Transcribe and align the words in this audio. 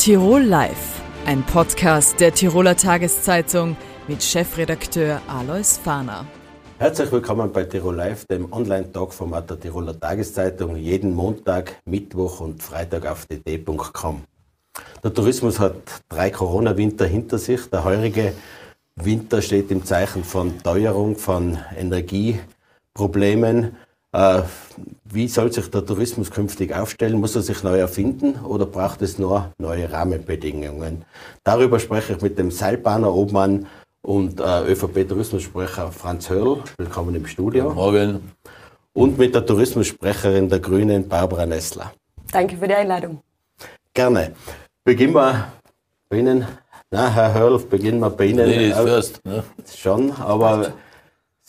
Tirol 0.00 0.44
Live, 0.44 1.02
ein 1.26 1.42
Podcast 1.42 2.18
der 2.20 2.32
Tiroler 2.32 2.74
Tageszeitung 2.74 3.76
mit 4.08 4.22
Chefredakteur 4.22 5.20
Alois 5.28 5.78
Fahner. 5.84 6.24
Herzlich 6.78 7.12
willkommen 7.12 7.52
bei 7.52 7.64
Tirol 7.64 7.96
Live, 7.96 8.24
dem 8.24 8.50
Online-Talk-Format 8.50 9.50
der 9.50 9.60
Tiroler 9.60 10.00
Tageszeitung, 10.00 10.76
jeden 10.76 11.14
Montag, 11.14 11.76
Mittwoch 11.84 12.40
und 12.40 12.62
Freitag 12.62 13.04
auf 13.04 13.26
dd.com. 13.26 14.22
Der 15.04 15.12
Tourismus 15.12 15.60
hat 15.60 15.76
drei 16.08 16.30
Corona-Winter 16.30 17.04
hinter 17.04 17.36
sich. 17.36 17.68
Der 17.68 17.84
heurige 17.84 18.32
Winter 18.96 19.42
steht 19.42 19.70
im 19.70 19.84
Zeichen 19.84 20.24
von 20.24 20.62
Teuerung, 20.62 21.16
von 21.16 21.58
Energieproblemen. 21.76 23.76
Äh, 24.12 24.42
wie 25.04 25.28
soll 25.28 25.52
sich 25.52 25.70
der 25.70 25.86
Tourismus 25.86 26.30
künftig 26.30 26.74
aufstellen? 26.74 27.20
Muss 27.20 27.36
er 27.36 27.42
sich 27.42 27.62
neu 27.62 27.78
erfinden 27.78 28.40
oder 28.44 28.66
braucht 28.66 29.02
es 29.02 29.18
nur 29.18 29.52
neue 29.58 29.90
Rahmenbedingungen? 29.92 31.04
Darüber 31.44 31.78
spreche 31.78 32.14
ich 32.14 32.22
mit 32.22 32.36
dem 32.36 32.50
Seilbahner 32.50 33.14
Obmann 33.14 33.66
und 34.02 34.40
äh, 34.40 34.72
ÖVP-Tourismussprecher 34.72 35.92
Franz 35.92 36.28
Hörl. 36.28 36.62
Willkommen 36.76 37.14
im 37.14 37.26
Studio. 37.26 37.70
Morgen. 37.72 38.32
Und 38.92 39.16
mit 39.16 39.34
der 39.34 39.46
Tourismussprecherin 39.46 40.48
der 40.48 40.58
Grünen, 40.58 41.08
Barbara 41.08 41.46
Nessler. 41.46 41.92
Danke 42.32 42.56
für 42.56 42.66
die 42.66 42.74
Einladung. 42.74 43.20
Gerne. 43.94 44.32
Beginnen 44.82 45.14
wir 45.14 45.52
bei 46.08 46.18
Ihnen. 46.18 46.46
Na, 46.90 47.08
Herr 47.08 47.32
Hörl, 47.34 47.60
beginnen 47.60 48.00
wir 48.00 48.10
bei 48.10 48.26
Ihnen. 48.26 48.48
Ladies 48.48 48.76
first. 48.76 49.24
Ne? 49.24 49.44
Schon, 49.72 50.10
aber 50.12 50.72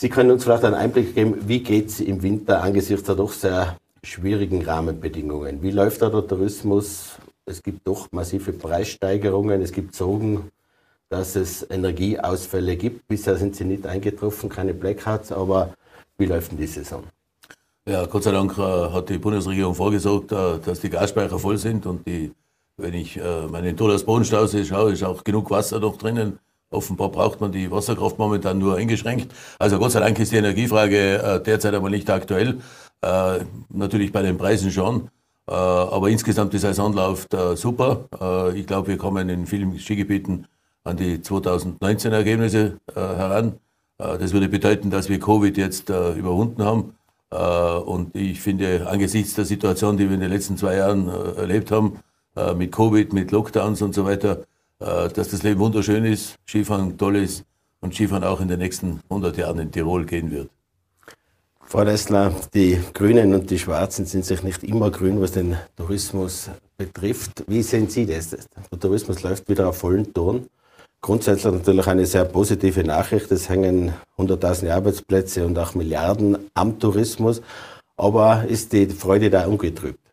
Sie 0.02 0.10
können 0.10 0.32
uns 0.32 0.44
vielleicht 0.44 0.66
einen 0.66 0.74
Einblick 0.74 1.14
geben, 1.14 1.48
wie 1.48 1.62
geht 1.62 1.90
es 1.90 2.00
im 2.00 2.24
Winter 2.24 2.64
angesichts 2.64 3.04
der 3.04 3.14
doch 3.14 3.32
sehr 3.32 3.78
schwierigen 4.04 4.66
Rahmenbedingungen? 4.66 5.62
Wie 5.62 5.70
läuft 5.70 6.02
da 6.02 6.10
der 6.10 6.26
Tourismus? 6.26 7.12
Es 7.46 7.62
gibt 7.62 7.88
doch 7.88 8.12
massive 8.12 8.52
Preissteigerungen, 8.52 9.62
es 9.62 9.72
gibt 9.72 9.94
Sorgen, 9.94 10.50
dass 11.10 11.36
es 11.36 11.70
Energieausfälle 11.70 12.78
gibt. 12.78 13.08
Bisher 13.08 13.36
sind 13.36 13.56
sie 13.56 13.64
nicht 13.64 13.86
eingetroffen, 13.86 14.50
keine 14.50 14.74
Blackouts, 14.74 15.32
aber 15.32 15.76
wie 16.18 16.26
läuft 16.26 16.50
denn 16.50 16.58
die 16.58 16.66
Saison? 16.66 17.04
Ja, 17.88 18.04
Gott 18.08 18.24
sei 18.24 18.32
Dank 18.32 18.58
äh, 18.58 18.62
hat 18.62 19.08
die 19.08 19.20
Bundesregierung 19.20 19.76
vorgesorgt, 19.76 20.32
äh, 20.32 20.58
dass 20.66 20.80
die 20.80 20.90
Gasspeicher 20.90 21.38
voll 21.38 21.60
sind 21.60 21.86
und 21.86 22.08
die, 22.08 22.32
wenn 22.76 22.96
ich 22.96 23.18
äh, 23.18 23.46
meinen 23.46 23.78
Tolas 23.78 24.04
Bodenstausee 24.04 24.66
schaue, 24.66 24.94
ist 24.94 25.04
auch 25.04 25.24
genug 25.24 25.52
Wasser 25.52 25.80
noch 25.80 25.96
drinnen 25.96 26.40
Offenbar 26.72 27.10
braucht 27.10 27.42
man 27.42 27.52
die 27.52 27.70
Wasserkraft 27.70 28.18
momentan 28.18 28.58
nur 28.58 28.78
eingeschränkt. 28.78 29.34
Also 29.60 29.78
Gott 29.78 29.92
sei 29.92 30.00
Dank 30.00 30.18
ist 30.20 30.32
die 30.32 30.38
Energiefrage 30.38 31.22
äh, 31.22 31.44
derzeit 31.44 31.74
aber 31.74 31.90
nicht 31.90 32.10
aktuell. 32.10 32.60
Äh, 33.02 33.40
natürlich 33.70 34.14
bei 34.14 34.22
den 34.22 34.38
Preisen 34.38 34.72
schon. 34.72 35.10
Äh, 35.50 35.54
aber 35.54 36.10
insgesamt 36.10 36.54
die 36.54 36.60
Saison 36.60 36.94
läuft 36.94 37.36
super. 37.56 38.06
Ich 38.56 38.66
glaube, 38.68 38.88
wir 38.88 38.98
kommen 38.98 39.28
in 39.28 39.46
vielen 39.48 39.78
Skigebieten 39.78 40.48
an 40.86 40.96
die 40.96 41.22
2019 41.22 42.14
Ergebnisse 42.14 42.80
äh, 42.96 43.00
heran. 43.00 43.60
das 43.98 44.34
würde 44.34 44.48
bedeuten, 44.48 44.90
dass 44.90 45.10
wir 45.10 45.20
Covid 45.20 45.58
jetzt 45.58 45.90
überwunden 45.90 46.64
haben. 46.64 46.96
und 47.86 48.16
ich 48.16 48.42
finde, 48.42 48.88
angesichts 48.90 49.36
der 49.36 49.46
Situation, 49.46 49.98
die 49.98 50.08
wir 50.08 50.16
in 50.16 50.22
den 50.22 50.32
letzten 50.32 50.58
zwei 50.58 50.76
Jahren 50.76 51.08
erlebt 51.38 51.72
haben, 51.72 52.00
mit 52.56 52.72
Covid, 52.72 53.14
mit 53.14 53.32
Lockdowns 53.32 53.82
und 53.82 53.94
so 53.94 54.06
weiter, 54.06 54.44
dass 54.82 55.30
das 55.30 55.44
Leben 55.44 55.60
wunderschön 55.60 56.06
ist, 56.06 56.36
Skifahren 56.48 56.98
toll 56.98 57.18
ist 57.18 57.44
und 57.82 57.94
Skifahren 57.94 58.24
auch 58.24 58.42
in 58.42 58.48
den 58.48 58.60
nächsten 58.60 59.00
100 59.10 59.38
Jahren 59.38 59.60
in 59.60 59.72
Tirol 59.72 60.06
gehen 60.06 60.32
wird. 60.32 60.50
Frau 61.72 61.86
Dessler, 61.86 62.34
die 62.54 62.78
Grünen 62.94 63.34
und 63.34 63.50
die 63.50 63.58
Schwarzen 63.58 64.06
sind 64.06 64.26
sich 64.26 64.44
nicht 64.44 64.62
immer 64.64 64.92
grün, 64.92 65.22
was 65.22 65.32
den 65.32 65.56
Tourismus 65.78 66.50
betrifft. 66.78 67.46
Wie 67.48 67.62
sehen 67.62 67.88
Sie 67.88 68.06
das? 68.06 68.32
Der 68.32 68.80
Tourismus 68.80 69.24
läuft 69.24 69.48
wieder 69.48 69.70
auf 69.70 69.78
vollen 69.78 70.14
Ton. 70.14 70.50
Grundsätzlich 71.00 71.54
natürlich 71.54 71.88
eine 71.88 72.06
sehr 72.06 72.26
positive 72.26 72.84
Nachricht. 72.84 73.32
Es 73.32 73.48
hängen 73.48 73.94
100.000 74.18 74.70
Arbeitsplätze 74.70 75.46
und 75.46 75.58
auch 75.58 75.74
Milliarden 75.74 76.38
am 76.56 76.78
Tourismus. 76.78 77.42
Aber 77.96 78.44
ist 78.46 78.74
die 78.74 78.88
Freude 78.88 79.30
da 79.30 79.46
ungetrübt? 79.46 80.11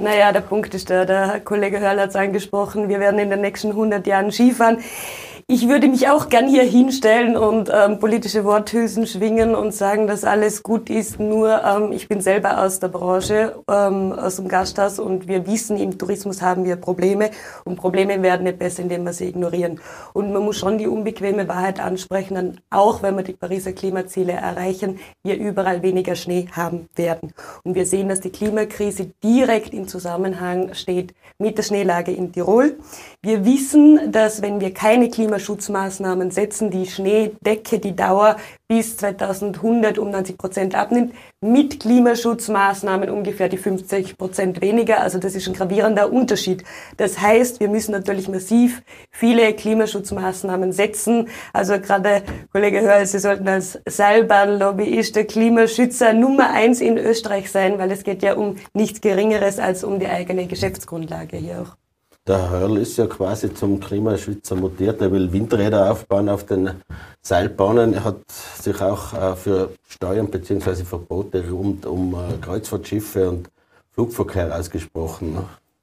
Naja, 0.00 0.30
der 0.30 0.42
Punkt 0.42 0.74
ist 0.74 0.90
der, 0.90 1.06
der 1.06 1.40
Kollege 1.40 1.80
Hörl 1.80 1.98
hat 2.00 2.10
es 2.10 2.14
angesprochen, 2.14 2.88
wir 2.88 3.00
werden 3.00 3.18
in 3.18 3.30
den 3.30 3.40
nächsten 3.40 3.70
100 3.70 4.06
Jahren 4.06 4.30
Skifahren. 4.30 4.78
Ich 5.50 5.66
würde 5.66 5.88
mich 5.88 6.10
auch 6.10 6.28
gern 6.28 6.46
hier 6.46 6.64
hinstellen 6.64 7.34
und 7.34 7.70
ähm, 7.72 7.98
politische 7.98 8.44
Worthülsen 8.44 9.06
schwingen 9.06 9.54
und 9.54 9.72
sagen, 9.72 10.06
dass 10.06 10.22
alles 10.24 10.62
gut 10.62 10.90
ist. 10.90 11.18
Nur 11.18 11.64
ähm, 11.64 11.90
ich 11.90 12.06
bin 12.06 12.20
selber 12.20 12.62
aus 12.62 12.80
der 12.80 12.88
Branche, 12.88 13.54
ähm, 13.66 14.12
aus 14.12 14.36
dem 14.36 14.48
Gasthaus 14.48 14.98
und 14.98 15.26
wir 15.26 15.46
wissen, 15.46 15.78
im 15.78 15.96
Tourismus 15.96 16.42
haben 16.42 16.66
wir 16.66 16.76
Probleme 16.76 17.30
und 17.64 17.76
Probleme 17.76 18.20
werden 18.20 18.44
nicht 18.44 18.58
besser, 18.58 18.82
indem 18.82 19.04
wir 19.04 19.14
sie 19.14 19.28
ignorieren. 19.28 19.80
Und 20.12 20.34
man 20.34 20.42
muss 20.42 20.58
schon 20.58 20.76
die 20.76 20.86
unbequeme 20.86 21.48
Wahrheit 21.48 21.80
ansprechen, 21.80 22.34
dann 22.34 22.60
auch 22.68 23.02
wenn 23.02 23.16
wir 23.16 23.24
die 23.24 23.32
Pariser 23.32 23.72
Klimaziele 23.72 24.34
erreichen, 24.34 24.98
wir 25.24 25.38
überall 25.38 25.82
weniger 25.82 26.14
Schnee 26.14 26.48
haben 26.52 26.90
werden. 26.94 27.32
Und 27.64 27.74
wir 27.74 27.86
sehen, 27.86 28.10
dass 28.10 28.20
die 28.20 28.28
Klimakrise 28.32 29.12
direkt 29.24 29.72
im 29.72 29.88
Zusammenhang 29.88 30.74
steht 30.74 31.14
mit 31.38 31.56
der 31.56 31.62
Schneelage 31.62 32.12
in 32.12 32.32
Tirol. 32.32 32.76
Wir 33.22 33.46
wissen, 33.46 34.12
dass 34.12 34.42
wenn 34.42 34.60
wir 34.60 34.74
keine 34.74 35.08
Klimakrise 35.08 35.37
Klimaschutzmaßnahmen 35.38 36.30
setzen, 36.30 36.70
die 36.70 36.86
Schneedecke, 36.86 37.78
die 37.78 37.94
Dauer 37.94 38.36
bis 38.66 38.96
2100 38.96 39.98
um 39.98 40.10
90 40.10 40.36
Prozent 40.36 40.74
abnimmt, 40.74 41.14
mit 41.40 41.80
Klimaschutzmaßnahmen 41.80 43.08
ungefähr 43.08 43.48
die 43.48 43.56
50 43.56 44.18
Prozent 44.18 44.60
weniger. 44.60 45.00
Also 45.00 45.18
das 45.18 45.34
ist 45.34 45.46
ein 45.46 45.54
gravierender 45.54 46.12
Unterschied. 46.12 46.64
Das 46.96 47.20
heißt, 47.20 47.60
wir 47.60 47.68
müssen 47.68 47.92
natürlich 47.92 48.28
massiv 48.28 48.82
viele 49.10 49.54
Klimaschutzmaßnahmen 49.54 50.72
setzen. 50.72 51.28
Also 51.52 51.78
gerade 51.80 52.22
Kollege 52.52 52.80
Hörl, 52.80 53.06
Sie 53.06 53.20
sollten 53.20 53.48
als 53.48 53.78
Seilbahnlobbyist 53.86 55.14
der 55.14 55.24
Klimaschützer 55.24 56.12
Nummer 56.12 56.50
eins 56.50 56.80
in 56.80 56.98
Österreich 56.98 57.50
sein, 57.50 57.78
weil 57.78 57.92
es 57.92 58.02
geht 58.02 58.22
ja 58.22 58.34
um 58.34 58.56
nichts 58.74 59.00
Geringeres 59.00 59.60
als 59.60 59.84
um 59.84 60.00
die 60.00 60.08
eigene 60.08 60.46
Geschäftsgrundlage 60.46 61.36
hier 61.36 61.62
auch. 61.62 61.87
Der 62.28 62.50
Hörl 62.50 62.76
ist 62.76 62.98
ja 62.98 63.06
quasi 63.06 63.54
zum 63.54 63.80
Klimaschützer 63.80 64.54
mutiert. 64.54 65.00
Er 65.00 65.10
will 65.10 65.32
Windräder 65.32 65.90
aufbauen 65.90 66.28
auf 66.28 66.44
den 66.44 66.72
Seilbahnen. 67.22 67.94
Er 67.94 68.04
hat 68.04 68.20
sich 68.30 68.78
auch 68.82 69.14
äh, 69.14 69.34
für 69.34 69.70
Steuern 69.88 70.30
bzw. 70.30 70.84
Verbote 70.84 71.48
rund 71.50 71.86
um 71.86 72.14
äh, 72.14 72.36
Kreuzfahrtschiffe 72.38 73.30
und 73.30 73.48
Flugverkehr 73.92 74.54
ausgesprochen. 74.54 75.38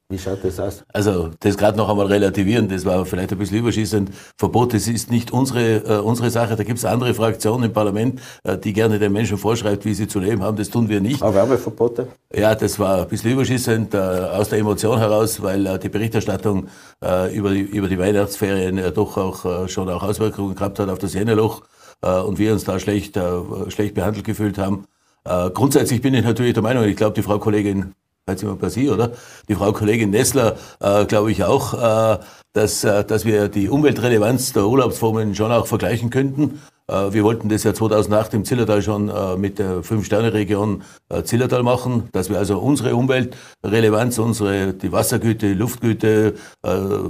Wie 0.07 0.19
schaut 0.19 0.43
das 0.43 0.59
aus? 0.59 0.83
Also 0.93 1.31
das 1.39 1.57
gerade 1.57 1.77
noch 1.79 1.89
einmal 1.89 2.05
relativieren, 2.05 2.69
das 2.69 2.85
war 2.85 3.05
vielleicht 3.07 3.31
ein 3.31 3.39
bisschen 3.39 3.57
überschießend. 3.57 4.11
Verbot, 4.38 4.75
das 4.75 4.88
ist 4.88 5.09
nicht 5.09 5.31
unsere, 5.31 5.77
äh, 5.77 5.99
unsere 5.99 6.29
Sache. 6.29 6.55
Da 6.55 6.63
gibt 6.63 6.77
es 6.77 6.85
andere 6.85 7.16
Fraktionen 7.16 7.63
im 7.63 7.73
Parlament, 7.73 8.21
äh, 8.43 8.55
die 8.55 8.73
gerne 8.73 8.99
den 8.99 9.11
Menschen 9.11 9.39
vorschreibt, 9.39 9.83
wie 9.83 9.95
sie 9.95 10.07
zu 10.07 10.19
leben 10.19 10.43
haben. 10.43 10.57
Das 10.57 10.69
tun 10.69 10.89
wir 10.89 11.01
nicht. 11.01 11.23
Aber 11.23 11.33
Werbeverbote? 11.33 12.07
Ja, 12.31 12.53
das 12.53 12.77
war 12.77 13.01
ein 13.01 13.07
bisschen 13.07 13.31
überschießend 13.31 13.95
äh, 13.95 13.97
aus 13.97 14.49
der 14.49 14.59
Emotion 14.59 14.99
heraus, 14.99 15.41
weil 15.41 15.66
äh, 15.66 15.79
die 15.79 15.89
Berichterstattung 15.89 16.67
äh, 17.03 17.35
über, 17.35 17.49
die, 17.49 17.61
über 17.61 17.87
die 17.87 17.97
Weihnachtsferien 17.97 18.77
ja 18.77 18.91
doch 18.91 19.17
auch 19.17 19.63
äh, 19.63 19.67
schon 19.67 19.89
auch 19.89 20.03
Auswirkungen 20.03 20.53
gehabt 20.53 20.77
hat 20.77 20.89
auf 20.89 20.99
das 20.99 21.16
Jenneloch 21.16 21.63
äh, 22.03 22.19
und 22.19 22.37
wir 22.37 22.53
uns 22.53 22.63
da 22.63 22.77
schlecht, 22.77 23.17
äh, 23.17 23.39
schlecht 23.69 23.95
behandelt 23.95 24.23
gefühlt 24.23 24.59
haben. 24.59 24.85
Äh, 25.23 25.49
grundsätzlich 25.49 26.03
bin 26.03 26.13
ich 26.13 26.23
natürlich 26.23 26.53
der 26.53 26.61
Meinung, 26.61 26.83
ich 26.83 26.95
glaube, 26.95 27.16
die 27.16 27.23
Frau 27.23 27.39
Kollegin 27.39 27.95
Jetzt 28.28 28.40
sind 28.40 28.50
wir 28.50 28.56
bei 28.56 28.69
Sie, 28.69 28.90
oder? 28.90 29.12
Die 29.47 29.53
Frau 29.53 29.72
Kollegin 29.72 30.09
Nessler, 30.09 30.58
äh, 30.80 31.06
glaube 31.06 31.31
ich 31.31 31.44
auch, 31.44 31.75
äh, 31.75 32.18
dass, 32.53 32.84
äh, 32.84 33.06
dass 33.06 33.24
wir 33.24 33.50
die 33.50 33.69
Umweltrelevanz 33.69 34.52
der 34.52 34.66
Urlaubsformen 34.66 35.36
schon 35.36 35.52
auch 35.52 35.68
vergleichen 35.68 36.09
könnten. 36.09 36.59
Äh, 36.88 37.13
wir 37.13 37.23
wollten 37.23 37.50
das 37.50 37.63
ja 37.63 37.73
2008 37.73 38.34
im 38.35 38.46
Zillertal 38.46 38.81
schon 38.81 39.09
äh, 39.09 39.38
mit 39.38 39.57
der 39.59 39.81
Fünf-Sterne-Region 39.84 40.84
äh, 41.09 41.23
Zillertal 41.23 41.63
machen, 41.63 42.09
dass 42.12 42.29
wir 42.29 42.37
also 42.37 42.59
unsere 42.59 42.96
Umweltrelevanz, 42.96 44.20
unsere, 44.20 44.73
die 44.73 44.91
Wassergüte, 44.91 45.53
Luftgüte, 45.53 46.35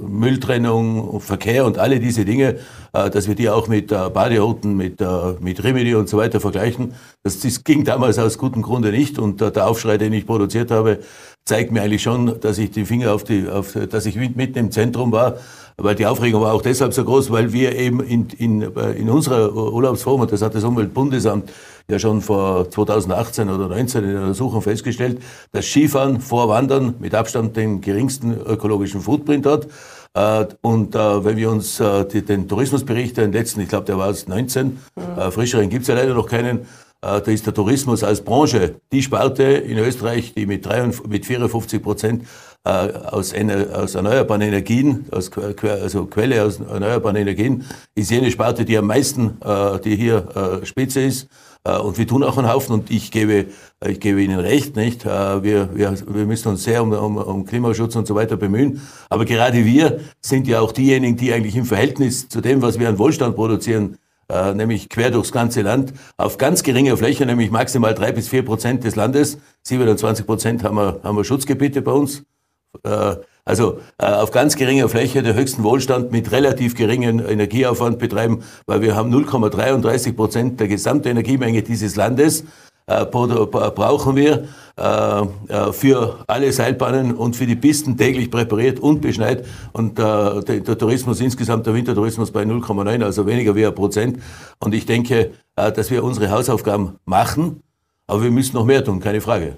Mülltrennung, 0.07 1.19
Verkehr 1.21 1.65
und 1.65 1.77
alle 1.77 1.99
diese 1.99 2.25
Dinge, 2.25 2.57
dass 2.91 3.27
wir 3.27 3.35
die 3.35 3.49
auch 3.49 3.67
mit 3.67 3.89
Badeorten, 3.89 4.75
mit, 4.75 5.01
mit 5.39 5.63
Remedy 5.63 5.95
und 5.95 6.09
so 6.09 6.17
weiter 6.17 6.39
vergleichen. 6.39 6.93
Das, 7.23 7.39
das 7.39 7.63
ging 7.63 7.83
damals 7.83 8.19
aus 8.19 8.37
gutem 8.37 8.61
Grunde 8.61 8.91
nicht 8.91 9.17
und 9.17 9.41
der 9.41 9.67
Aufschrei, 9.67 9.97
den 9.97 10.13
ich 10.13 10.25
produziert 10.25 10.71
habe, 10.71 10.99
zeigt 11.45 11.71
mir 11.71 11.83
eigentlich 11.83 12.03
schon, 12.03 12.39
dass 12.39 12.57
ich 12.57 12.71
die 12.71 12.85
Finger 12.85 13.13
auf 13.13 13.23
die, 13.23 13.47
auf, 13.47 13.73
dass 13.73 14.05
ich 14.05 14.15
mitten 14.15 14.57
im 14.57 14.71
Zentrum 14.71 15.11
war 15.11 15.37
weil 15.77 15.95
die 15.95 16.05
Aufregung 16.05 16.41
war 16.41 16.53
auch 16.53 16.61
deshalb 16.61 16.93
so 16.93 17.03
groß, 17.03 17.31
weil 17.31 17.51
wir 17.51 17.75
eben 17.75 17.99
in, 18.01 18.27
in, 18.37 18.61
in 18.61 19.09
unserer 19.09 19.53
Urlaubsform, 19.53 20.21
und 20.21 20.31
das 20.31 20.41
hat 20.41 20.55
das 20.55 20.63
Umweltbundesamt 20.63 21.51
ja 21.89 21.99
schon 21.99 22.21
vor 22.21 22.69
2018 22.69 23.49
oder 23.49 23.67
2019 23.67 24.03
in 24.03 24.11
der 24.11 24.21
Untersuchung 24.21 24.61
festgestellt, 24.61 25.21
dass 25.51 25.65
Skifahren 25.65 26.21
vor 26.21 26.49
Wandern 26.49 26.95
mit 26.99 27.13
Abstand 27.13 27.55
den 27.57 27.81
geringsten 27.81 28.33
ökologischen 28.33 29.01
Footprint 29.01 29.45
hat. 29.45 29.67
Äh, 30.15 30.45
und 30.61 30.95
äh, 30.95 31.25
wenn 31.25 31.37
wir 31.37 31.51
uns 31.51 31.79
äh, 31.79 32.05
den 32.05 32.47
Tourismusbericht, 32.47 33.17
den 33.17 33.33
letzten, 33.33 33.59
ich 33.61 33.67
glaube, 33.67 33.85
der 33.85 33.97
war 33.97 34.09
es 34.09 34.27
19, 34.27 34.65
mhm. 34.95 35.31
frischeren 35.31 35.69
gibt's 35.69 35.87
ja 35.87 35.95
leider 35.95 36.13
noch 36.13 36.27
keinen, 36.27 36.65
da 37.01 37.19
ist 37.19 37.45
der 37.45 37.53
Tourismus 37.53 38.03
als 38.03 38.21
Branche 38.21 38.77
die 38.91 39.03
Sparte 39.03 39.43
in 39.43 39.77
Österreich, 39.77 40.33
die 40.33 40.47
mit, 40.47 40.65
53, 40.65 41.05
mit 41.05 41.25
54 41.27 41.83
Prozent 41.83 42.23
äh, 42.65 42.69
aus, 42.69 43.33
aus 43.73 43.95
erneuerbaren 43.95 44.41
Energien, 44.41 45.05
aus, 45.11 45.31
also 45.63 46.05
Quelle 46.05 46.43
aus 46.43 46.59
erneuerbaren 46.59 47.15
Energien, 47.15 47.63
ist 47.93 48.11
jene 48.11 48.31
Sparte, 48.31 48.65
die 48.65 48.77
am 48.77 48.87
meisten, 48.87 49.37
äh, 49.43 49.79
die 49.79 49.95
hier 49.95 50.61
äh, 50.63 50.65
Spitze 50.65 51.01
ist. 51.01 51.27
Äh, 51.63 51.77
und 51.77 51.97
wir 51.97 52.07
tun 52.07 52.23
auch 52.23 52.37
einen 52.37 52.51
Haufen 52.51 52.73
und 52.73 52.91
ich 52.91 53.11
gebe, 53.11 53.45
ich 53.85 53.99
gebe 53.99 54.21
Ihnen 54.21 54.39
recht, 54.39 54.75
nicht? 54.75 55.05
Äh, 55.05 55.43
wir, 55.43 55.75
wir, 55.75 55.95
wir 56.07 56.25
müssen 56.25 56.49
uns 56.49 56.63
sehr 56.63 56.81
um, 56.81 56.91
um, 56.91 57.17
um 57.17 57.45
Klimaschutz 57.45 57.95
und 57.95 58.07
so 58.07 58.15
weiter 58.15 58.35
bemühen. 58.35 58.81
Aber 59.09 59.25
gerade 59.25 59.63
wir 59.63 59.99
sind 60.21 60.47
ja 60.47 60.59
auch 60.59 60.71
diejenigen, 60.71 61.17
die 61.17 61.33
eigentlich 61.33 61.55
im 61.55 61.65
Verhältnis 61.65 62.27
zu 62.29 62.41
dem, 62.41 62.61
was 62.61 62.79
wir 62.79 62.89
an 62.89 62.97
Wohlstand 62.97 63.35
produzieren, 63.35 63.97
äh, 64.27 64.55
nämlich 64.55 64.89
quer 64.89 65.11
durchs 65.11 65.31
ganze 65.31 65.61
Land, 65.61 65.93
auf 66.17 66.39
ganz 66.39 66.63
geringer 66.63 66.97
Fläche, 66.97 67.27
nämlich 67.27 67.51
maximal 67.51 67.93
drei 67.93 68.11
bis 68.11 68.27
vier 68.27 68.43
Prozent 68.43 68.83
des 68.83 68.95
Landes, 68.95 69.37
27 69.63 70.25
Prozent 70.25 70.63
haben 70.63 70.77
wir, 70.77 70.99
haben 71.03 71.15
wir 71.15 71.23
Schutzgebiete 71.23 71.83
bei 71.83 71.91
uns. 71.91 72.23
Äh, 72.83 73.15
also 73.43 73.79
äh, 73.99 74.05
auf 74.05 74.31
ganz 74.31 74.55
geringer 74.55 74.89
Fläche 74.89 75.21
der 75.21 75.35
höchsten 75.35 75.63
Wohlstand 75.63 76.11
mit 76.11 76.31
relativ 76.31 76.75
geringem 76.75 77.19
Energieaufwand 77.19 77.99
betreiben, 77.99 78.43
weil 78.65 78.81
wir 78.81 78.95
haben 78.95 79.13
0,33 79.13 80.13
Prozent 80.13 80.59
der 80.59 80.67
Gesamtenergiemenge 80.67 81.61
dieses 81.61 81.95
Landes 81.95 82.45
äh, 82.87 83.05
brauchen 83.05 84.15
wir 84.15 84.47
für 85.71 86.17
alle 86.27 86.51
Seilbahnen 86.51 87.15
und 87.15 87.37
für 87.37 87.45
die 87.45 87.55
Pisten 87.55 87.95
täglich 87.95 88.29
präpariert 88.29 88.77
und 88.77 88.99
beschneit 88.99 89.45
und 89.71 89.97
der 89.97 90.77
Tourismus 90.77 91.21
insgesamt, 91.21 91.65
der 91.65 91.73
Wintertourismus 91.73 92.29
bei 92.29 92.43
0,9, 92.43 93.01
also 93.01 93.25
weniger 93.25 93.55
wie 93.55 93.65
ein 93.65 93.73
Prozent. 93.73 94.21
Und 94.59 94.75
ich 94.75 94.85
denke, 94.85 95.31
dass 95.55 95.89
wir 95.91 96.03
unsere 96.03 96.29
Hausaufgaben 96.29 96.97
machen, 97.05 97.63
aber 98.05 98.21
wir 98.21 98.31
müssen 98.31 98.57
noch 98.57 98.65
mehr 98.65 98.83
tun, 98.83 98.99
keine 98.99 99.21
Frage. 99.21 99.55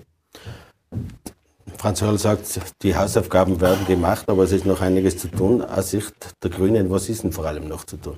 Franz 1.78 2.02
Hörl 2.02 2.18
sagt, 2.18 2.60
die 2.82 2.96
Hausaufgaben 2.96 3.62
werden 3.62 3.86
gemacht, 3.86 4.30
aber 4.30 4.44
es 4.44 4.52
ist 4.52 4.66
noch 4.66 4.82
einiges 4.82 5.18
zu 5.18 5.28
tun. 5.28 5.62
Aus 5.62 5.92
Sicht 5.92 6.14
der 6.44 6.50
Grünen, 6.50 6.90
was 6.90 7.08
ist 7.08 7.24
denn 7.24 7.32
vor 7.32 7.46
allem 7.46 7.68
noch 7.68 7.84
zu 7.84 7.98
tun? 7.98 8.18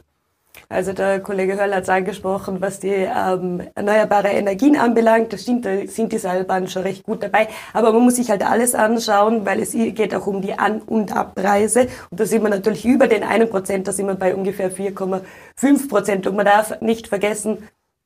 Also 0.70 0.94
der 0.94 1.20
Kollege 1.20 1.58
Hörl 1.58 1.74
hat 1.74 1.84
es 1.84 1.90
angesprochen, 1.90 2.62
was 2.62 2.80
die 2.80 2.90
ähm, 2.90 3.62
erneuerbare 3.76 4.30
Energien 4.30 4.78
anbelangt. 4.78 5.34
Das 5.34 5.42
stimmt, 5.42 5.66
da 5.66 5.86
sind 5.88 6.14
die 6.14 6.18
Seilbahnen 6.18 6.70
schon 6.70 6.84
recht 6.84 7.04
gut 7.04 7.24
dabei. 7.24 7.48
Aber 7.74 7.92
man 7.92 8.04
muss 8.04 8.16
sich 8.16 8.30
halt 8.30 8.46
alles 8.46 8.76
anschauen, 8.76 9.46
weil 9.46 9.62
es 9.62 9.72
geht 9.72 10.14
auch 10.16 10.28
um 10.28 10.42
die 10.42 10.54
An- 10.54 10.82
und 10.82 11.16
Abpreise. 11.16 11.88
Und 12.12 12.20
da 12.20 12.26
sind 12.26 12.44
wir 12.44 12.50
natürlich 12.50 12.86
über 12.86 13.08
den 13.08 13.24
einen 13.24 13.50
Prozent, 13.50 13.88
da 13.88 13.92
sind 13.92 14.08
wir 14.08 14.16
bei 14.16 14.36
ungefähr 14.36 14.72
4,5 14.72 15.90
Prozent. 15.90 16.28
Und 16.28 16.36
man 16.36 16.46
darf 16.46 16.80
nicht 16.82 17.08
vergessen, 17.08 17.58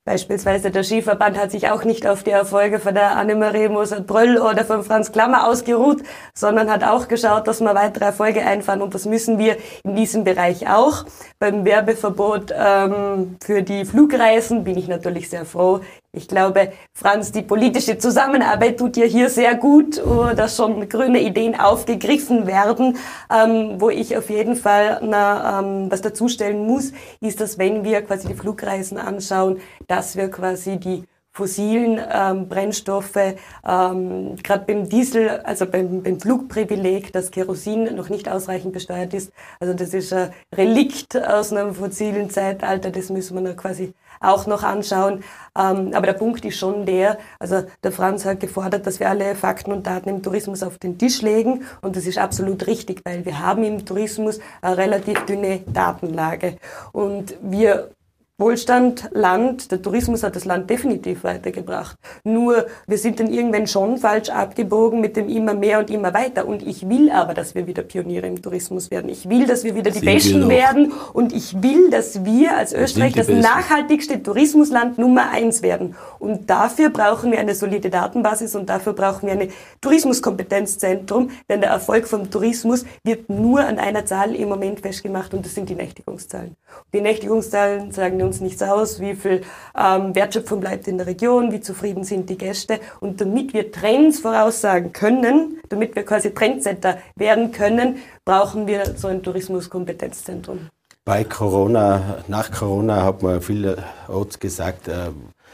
Beispielsweise 0.06 0.70
der 0.70 0.82
Skiverband 0.82 1.38
hat 1.38 1.50
sich 1.50 1.70
auch 1.70 1.82
nicht 1.84 2.06
auf 2.06 2.22
die 2.22 2.30
Erfolge 2.30 2.78
von 2.78 2.94
der 2.94 3.16
Annemarie 3.16 3.68
Moser-Bröll 3.68 4.36
oder 4.36 4.62
von 4.66 4.84
Franz 4.84 5.12
Klammer 5.12 5.48
ausgeruht, 5.48 6.02
sondern 6.34 6.70
hat 6.70 6.84
auch 6.84 7.08
geschaut, 7.08 7.48
dass 7.48 7.62
wir 7.62 7.74
weitere 7.74 8.04
Erfolge 8.04 8.44
einfahren 8.44 8.82
und 8.82 8.94
das 8.94 9.06
müssen 9.06 9.38
wir 9.38 9.56
in 9.82 9.96
diesem 9.96 10.24
Bereich 10.24 10.68
auch. 10.68 11.06
Beim 11.38 11.64
Werbeverbot 11.64 12.52
ähm, 12.54 13.36
für 13.42 13.62
die 13.62 13.86
Flugreisen 13.86 14.64
bin 14.64 14.76
ich 14.76 14.88
natürlich 14.88 15.30
sehr 15.30 15.46
froh. 15.46 15.80
Ich 16.14 16.28
glaube, 16.28 16.72
Franz, 16.92 17.32
die 17.32 17.42
politische 17.42 17.98
Zusammenarbeit 17.98 18.78
tut 18.78 18.96
ja 18.96 19.04
hier 19.04 19.28
sehr 19.28 19.54
gut, 19.56 20.00
oh, 20.04 20.28
dass 20.34 20.56
schon 20.56 20.88
grüne 20.88 21.20
Ideen 21.20 21.58
aufgegriffen 21.58 22.46
werden. 22.46 22.96
Ähm, 23.32 23.80
wo 23.80 23.90
ich 23.90 24.16
auf 24.16 24.30
jeden 24.30 24.56
Fall 24.56 25.00
na, 25.02 25.60
ähm, 25.60 25.90
was 25.90 26.02
dazustellen 26.02 26.66
muss, 26.66 26.92
ist, 27.20 27.40
dass 27.40 27.58
wenn 27.58 27.84
wir 27.84 28.02
quasi 28.02 28.28
die 28.28 28.34
Flugreisen 28.34 28.98
anschauen, 28.98 29.60
dass 29.88 30.16
wir 30.16 30.30
quasi 30.30 30.78
die 30.78 31.04
fossilen 31.34 32.00
ähm, 32.12 32.48
Brennstoffe, 32.48 33.16
ähm, 33.16 34.36
gerade 34.36 34.64
beim 34.66 34.88
Diesel, 34.88 35.40
also 35.40 35.66
beim, 35.66 36.02
beim 36.04 36.20
Flugprivileg, 36.20 37.12
das 37.12 37.32
Kerosin 37.32 37.96
noch 37.96 38.08
nicht 38.08 38.28
ausreichend 38.28 38.72
besteuert 38.72 39.12
ist. 39.14 39.32
Also 39.58 39.74
das 39.74 39.92
ist 39.94 40.12
ein 40.12 40.32
Relikt 40.54 41.16
aus 41.16 41.52
einem 41.52 41.74
fossilen 41.74 42.30
Zeitalter, 42.30 42.90
das 42.92 43.10
müssen 43.10 43.34
wir 43.34 43.50
noch 43.50 43.56
quasi 43.56 43.94
auch 44.24 44.46
noch 44.46 44.62
anschauen. 44.62 45.22
Ähm, 45.56 45.92
aber 45.94 46.06
der 46.06 46.14
Punkt 46.14 46.44
ist 46.44 46.58
schon 46.58 46.84
der, 46.84 47.18
also 47.38 47.62
der 47.82 47.92
Franz 47.92 48.24
hat 48.24 48.40
gefordert, 48.40 48.86
dass 48.86 48.98
wir 49.00 49.08
alle 49.08 49.34
Fakten 49.34 49.72
und 49.72 49.86
Daten 49.86 50.08
im 50.08 50.22
Tourismus 50.22 50.62
auf 50.62 50.78
den 50.78 50.98
Tisch 50.98 51.22
legen. 51.22 51.64
Und 51.80 51.96
das 51.96 52.06
ist 52.06 52.18
absolut 52.18 52.66
richtig, 52.66 53.02
weil 53.04 53.24
wir 53.24 53.38
haben 53.38 53.62
im 53.62 53.84
Tourismus 53.84 54.40
eine 54.62 54.76
relativ 54.76 55.24
dünne 55.26 55.60
Datenlage. 55.66 56.56
Und 56.92 57.36
wir 57.40 57.90
Wohlstand, 58.36 59.10
Land, 59.12 59.70
der 59.70 59.80
Tourismus 59.80 60.24
hat 60.24 60.34
das 60.34 60.44
Land 60.44 60.68
definitiv 60.68 61.22
weitergebracht. 61.22 61.96
Nur 62.24 62.66
wir 62.88 62.98
sind 62.98 63.20
dann 63.20 63.32
irgendwann 63.32 63.68
schon 63.68 63.96
falsch 63.96 64.28
abgebogen 64.28 65.00
mit 65.00 65.16
dem 65.16 65.28
immer 65.28 65.54
mehr 65.54 65.78
und 65.78 65.88
immer 65.88 66.12
weiter. 66.14 66.44
Und 66.44 66.66
ich 66.66 66.88
will 66.88 67.12
aber, 67.12 67.32
dass 67.32 67.54
wir 67.54 67.68
wieder 67.68 67.84
Pioniere 67.84 68.26
im 68.26 68.42
Tourismus 68.42 68.90
werden. 68.90 69.08
Ich 69.08 69.28
will, 69.28 69.46
dass 69.46 69.62
wir 69.62 69.76
wieder 69.76 69.92
die 69.92 70.00
Besten 70.00 70.48
werden. 70.48 70.92
Und 71.12 71.32
ich 71.32 71.62
will, 71.62 71.90
dass 71.90 72.24
wir 72.24 72.56
als 72.56 72.72
Österreich 72.72 73.12
das 73.12 73.28
Besten. 73.28 73.40
nachhaltigste 73.40 74.20
Tourismusland 74.20 74.98
Nummer 74.98 75.30
eins 75.30 75.62
werden. 75.62 75.94
Und 76.18 76.50
dafür 76.50 76.90
brauchen 76.90 77.30
wir 77.30 77.38
eine 77.38 77.54
solide 77.54 77.88
Datenbasis 77.88 78.56
und 78.56 78.68
dafür 78.68 78.94
brauchen 78.94 79.28
wir 79.28 79.34
ein 79.34 79.48
Tourismuskompetenzzentrum. 79.80 81.30
Denn 81.48 81.60
der 81.60 81.70
Erfolg 81.70 82.08
vom 82.08 82.28
Tourismus 82.32 82.84
wird 83.04 83.28
nur 83.30 83.60
an 83.60 83.78
einer 83.78 84.04
Zahl 84.06 84.34
im 84.34 84.48
Moment 84.48 84.80
festgemacht 84.80 85.34
und 85.34 85.46
das 85.46 85.54
sind 85.54 85.68
die 85.68 85.76
Nächtigungszahlen. 85.76 86.56
Die 86.92 87.00
Nächtigungszahlen 87.00 87.92
sagen 87.92 88.23
uns 88.24 88.40
nichts 88.40 88.62
aus, 88.62 89.00
wie 89.00 89.14
viel 89.14 89.42
ähm, 89.78 90.14
Wertschöpfung 90.14 90.60
bleibt 90.60 90.88
in 90.88 90.98
der 90.98 91.06
Region, 91.06 91.52
wie 91.52 91.60
zufrieden 91.60 92.04
sind 92.04 92.28
die 92.30 92.38
Gäste. 92.38 92.80
Und 93.00 93.20
damit 93.20 93.54
wir 93.54 93.70
Trends 93.70 94.20
voraussagen 94.20 94.92
können, 94.92 95.60
damit 95.68 95.94
wir 95.94 96.04
quasi 96.04 96.34
Trendsetter 96.34 96.98
werden 97.16 97.52
können, 97.52 97.96
brauchen 98.24 98.66
wir 98.66 98.96
so 98.96 99.08
ein 99.08 99.22
Tourismuskompetenzzentrum. 99.22 100.70
Bei 101.04 101.22
Corona, 101.22 102.24
nach 102.28 102.50
Corona 102.50 103.04
hat 103.04 103.22
man 103.22 103.42
vielerorts 103.42 104.38
gesagt, 104.38 104.88
äh, 104.88 105.10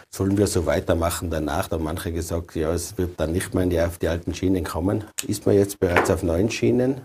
sollen 0.08 0.38
wir 0.38 0.46
so 0.46 0.66
weitermachen 0.66 1.30
danach? 1.30 1.68
Da 1.68 1.76
haben 1.76 1.84
manche 1.84 2.12
gesagt, 2.12 2.54
ja, 2.54 2.72
es 2.72 2.96
wird 2.98 3.18
dann 3.18 3.32
nicht 3.32 3.54
mehr 3.54 3.86
auf 3.86 3.98
die 3.98 4.08
alten 4.08 4.34
Schienen 4.34 4.64
kommen. 4.64 5.04
Ist 5.26 5.46
man 5.46 5.56
jetzt 5.56 5.80
bereits 5.80 6.10
auf 6.10 6.22
neuen 6.22 6.50
Schienen 6.50 7.00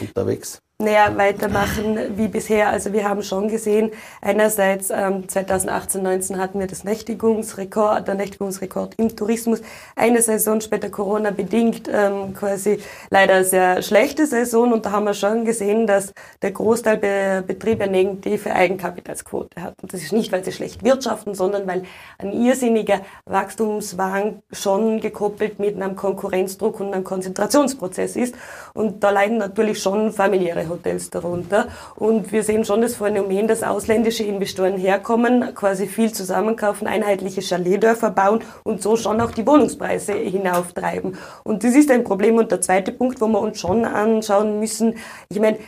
unterwegs? 0.00 0.60
Näher 0.80 1.18
weitermachen 1.18 2.16
wie 2.16 2.28
bisher. 2.28 2.68
Also 2.68 2.92
wir 2.92 3.08
haben 3.08 3.24
schon 3.24 3.48
gesehen, 3.48 3.90
einerseits 4.20 4.90
ähm, 4.90 5.28
2018, 5.28 6.00
19 6.00 6.38
hatten 6.38 6.60
wir 6.60 6.68
das 6.68 6.84
Nächtigungsrekord, 6.84 8.06
der 8.06 8.14
Nächtigungsrekord 8.14 8.94
im 8.96 9.16
Tourismus. 9.16 9.60
Eine 9.96 10.22
Saison 10.22 10.60
später 10.60 10.88
Corona 10.88 11.32
bedingt 11.32 11.90
ähm, 11.92 12.32
quasi 12.32 12.78
leider 13.10 13.42
sehr 13.42 13.82
schlechte 13.82 14.24
Saison 14.28 14.72
und 14.72 14.86
da 14.86 14.92
haben 14.92 15.06
wir 15.06 15.14
schon 15.14 15.44
gesehen, 15.44 15.88
dass 15.88 16.14
der 16.42 16.52
Großteil 16.52 16.98
der 16.98 17.42
Betriebe 17.42 17.82
eine 17.82 18.04
negative 18.04 18.54
Eigenkapitalsquote 18.54 19.60
hat. 19.60 19.74
Und 19.82 19.92
das 19.92 20.00
ist 20.00 20.12
nicht, 20.12 20.30
weil 20.30 20.44
sie 20.44 20.52
schlecht 20.52 20.84
wirtschaften, 20.84 21.34
sondern 21.34 21.66
weil 21.66 21.82
ein 22.18 22.30
irrsinniger 22.30 23.00
Wachstumswahn 23.24 24.44
schon 24.52 25.00
gekoppelt 25.00 25.58
mit 25.58 25.74
einem 25.74 25.96
Konkurrenzdruck 25.96 26.78
und 26.78 26.94
einem 26.94 27.02
Konzentrationsprozess 27.02 28.14
ist. 28.14 28.36
Und 28.74 29.02
da 29.02 29.10
leiden 29.10 29.38
natürlich 29.38 29.82
schon 29.82 30.12
familiäre 30.12 30.67
Hotels 30.68 31.10
darunter. 31.10 31.68
Und 31.96 32.32
wir 32.32 32.42
sehen 32.42 32.64
schon 32.64 32.80
das 32.80 32.96
Phänomen, 32.96 33.48
dass 33.48 33.62
ausländische 33.62 34.24
Investoren 34.24 34.76
herkommen, 34.76 35.54
quasi 35.54 35.86
viel 35.86 36.12
zusammenkaufen, 36.12 36.86
einheitliche 36.86 37.42
Chaletdörfer 37.42 38.10
bauen 38.10 38.40
und 38.64 38.82
so 38.82 38.96
schon 38.96 39.20
auch 39.20 39.30
die 39.30 39.46
Wohnungspreise 39.46 40.12
hinauftreiben. 40.12 41.16
Und 41.44 41.64
das 41.64 41.74
ist 41.74 41.90
ein 41.90 42.04
Problem. 42.04 42.36
Und 42.36 42.50
der 42.50 42.60
zweite 42.60 42.92
Punkt, 42.92 43.20
wo 43.20 43.28
wir 43.28 43.40
uns 43.40 43.60
schon 43.60 43.84
anschauen 43.84 44.58
müssen, 44.60 44.96
ich 45.28 45.40
meine, 45.40 45.58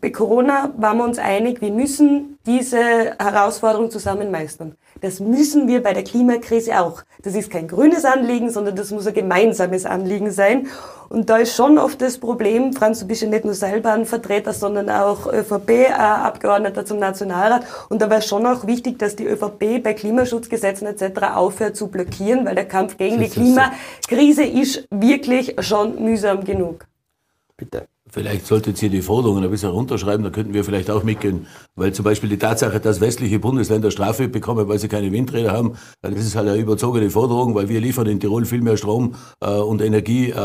bei 0.00 0.10
Corona 0.10 0.72
waren 0.76 0.98
wir 0.98 1.04
uns 1.04 1.18
einig, 1.18 1.60
wir 1.60 1.70
müssen 1.70 2.38
diese 2.46 3.16
Herausforderung 3.18 3.90
zusammen 3.90 4.30
meistern. 4.30 4.76
Das 5.00 5.20
müssen 5.20 5.68
wir 5.68 5.82
bei 5.82 5.92
der 5.92 6.04
Klimakrise 6.04 6.80
auch. 6.80 7.02
Das 7.22 7.34
ist 7.34 7.50
kein 7.50 7.68
grünes 7.68 8.04
Anliegen, 8.04 8.50
sondern 8.50 8.76
das 8.76 8.90
muss 8.90 9.06
ein 9.06 9.14
gemeinsames 9.14 9.86
Anliegen 9.86 10.30
sein. 10.30 10.68
Und 11.08 11.30
da 11.30 11.36
ist 11.36 11.54
schon 11.54 11.78
oft 11.78 12.00
das 12.00 12.18
Problem, 12.18 12.72
Franz, 12.72 13.00
du 13.00 13.06
bist 13.06 13.22
ja 13.22 13.28
nicht 13.28 13.44
nur 13.44 13.54
Seilbahnvertreter, 13.54 14.52
sondern 14.52 14.90
auch 14.90 15.32
ÖVP-Abgeordneter 15.32 16.84
zum 16.84 16.98
Nationalrat. 16.98 17.64
Und 17.88 18.00
da 18.02 18.10
wäre 18.10 18.22
schon 18.22 18.46
auch 18.46 18.66
wichtig, 18.66 18.98
dass 18.98 19.16
die 19.16 19.26
ÖVP 19.26 19.82
bei 19.82 19.94
Klimaschutzgesetzen 19.94 20.86
etc. 20.86 21.22
aufhört 21.34 21.76
zu 21.76 21.88
blockieren, 21.88 22.46
weil 22.46 22.54
der 22.54 22.66
Kampf 22.66 22.96
gegen 22.96 23.20
die 23.20 23.28
Klimakrise 23.28 24.44
ist 24.44 24.88
wirklich 24.90 25.56
schon 25.60 26.02
mühsam 26.02 26.44
genug. 26.44 26.86
Bitte. 27.56 27.86
Vielleicht 28.14 28.46
solltet 28.46 28.80
ihr 28.80 28.90
die 28.90 29.02
Forderungen 29.02 29.42
ein 29.42 29.50
bisschen 29.50 29.70
runterschreiben, 29.70 30.22
dann 30.22 30.30
könnten 30.30 30.54
wir 30.54 30.62
vielleicht 30.62 30.88
auch 30.88 31.02
mitgehen. 31.02 31.48
Weil 31.74 31.92
zum 31.92 32.04
Beispiel 32.04 32.28
die 32.28 32.38
Tatsache, 32.38 32.78
dass 32.78 33.00
westliche 33.00 33.40
Bundesländer 33.40 33.90
Strafe 33.90 34.28
bekommen, 34.28 34.68
weil 34.68 34.78
sie 34.78 34.86
keine 34.86 35.10
Windräder 35.10 35.50
haben, 35.50 35.72
das 36.00 36.14
ist 36.14 36.36
halt 36.36 36.48
eine 36.48 36.58
überzogene 36.58 37.10
Forderung, 37.10 37.56
weil 37.56 37.68
wir 37.68 37.80
liefern 37.80 38.06
in 38.06 38.20
Tirol 38.20 38.44
viel 38.44 38.60
mehr 38.60 38.76
Strom 38.76 39.16
äh, 39.40 39.50
und 39.50 39.82
Energie 39.82 40.30
äh, 40.30 40.36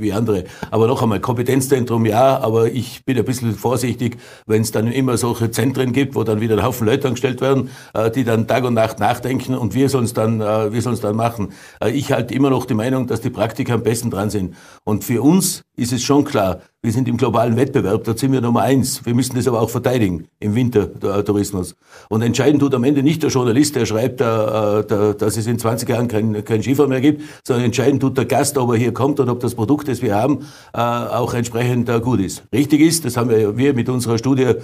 wie 0.00 0.12
andere. 0.12 0.46
Aber 0.72 0.88
noch 0.88 1.00
einmal, 1.00 1.20
Kompetenzzentrum 1.20 2.06
ja, 2.06 2.40
aber 2.40 2.72
ich 2.72 3.04
bin 3.04 3.16
ein 3.16 3.24
bisschen 3.24 3.54
vorsichtig, 3.54 4.16
wenn 4.46 4.62
es 4.62 4.72
dann 4.72 4.88
immer 4.88 5.16
solche 5.16 5.52
Zentren 5.52 5.92
gibt, 5.92 6.16
wo 6.16 6.24
dann 6.24 6.40
wieder 6.40 6.56
ein 6.56 6.64
Haufen 6.64 6.88
Leute 6.88 7.06
angestellt 7.06 7.40
werden, 7.40 7.70
äh, 7.94 8.10
die 8.10 8.24
dann 8.24 8.48
Tag 8.48 8.64
und 8.64 8.74
Nacht 8.74 8.98
nachdenken 8.98 9.54
und 9.54 9.74
wir 9.74 9.88
sollen 9.88 10.06
es 10.06 10.12
dann, 10.12 10.40
äh, 10.40 10.72
wir 10.72 10.82
sollen 10.82 10.96
es 10.96 11.00
dann 11.00 11.14
machen. 11.14 11.52
Äh, 11.80 11.92
ich 11.92 12.10
halte 12.10 12.34
immer 12.34 12.50
noch 12.50 12.66
die 12.66 12.74
Meinung, 12.74 13.06
dass 13.06 13.20
die 13.20 13.30
Praktiker 13.30 13.74
am 13.74 13.84
besten 13.84 14.10
dran 14.10 14.28
sind. 14.28 14.56
Und 14.82 15.04
für 15.04 15.22
uns 15.22 15.62
ist 15.76 15.92
es 15.92 16.02
schon 16.02 16.24
klar, 16.24 16.62
wir 16.84 16.90
sind 16.90 17.06
im 17.06 17.16
globalen 17.16 17.56
Wettbewerb, 17.56 18.02
da 18.02 18.16
sind 18.16 18.32
wir 18.32 18.40
Nummer 18.40 18.62
eins. 18.62 19.06
Wir 19.06 19.14
müssen 19.14 19.36
das 19.36 19.46
aber 19.46 19.60
auch 19.60 19.70
verteidigen 19.70 20.26
im 20.40 20.56
Wintertourismus. 20.56 21.76
Und 22.08 22.22
entscheiden 22.22 22.58
tut 22.58 22.74
am 22.74 22.82
Ende 22.82 23.04
nicht 23.04 23.22
der 23.22 23.30
Journalist, 23.30 23.76
der 23.76 23.86
schreibt, 23.86 24.20
äh, 24.20 25.14
dass 25.14 25.36
es 25.36 25.46
in 25.46 25.60
20 25.60 25.88
Jahren 25.88 26.08
kein, 26.08 26.44
kein 26.44 26.60
Skifahren 26.60 26.90
mehr 26.90 27.00
gibt, 27.00 27.22
sondern 27.46 27.66
entscheiden 27.66 28.00
tut 28.00 28.18
der 28.18 28.24
Gast, 28.24 28.58
ob 28.58 28.72
er 28.72 28.76
hier 28.76 28.92
kommt 28.92 29.20
und 29.20 29.28
ob 29.28 29.38
das 29.38 29.54
Produkt, 29.54 29.86
das 29.86 30.02
wir 30.02 30.16
haben, 30.16 30.40
äh, 30.74 30.80
auch 30.80 31.34
entsprechend 31.34 31.88
äh, 31.88 32.00
gut 32.00 32.18
ist. 32.18 32.42
Richtig 32.52 32.80
ist, 32.80 33.04
das 33.04 33.16
haben 33.16 33.30
wir, 33.30 33.56
wir 33.56 33.74
mit 33.74 33.88
unserer 33.88 34.18
Studie, 34.18 34.54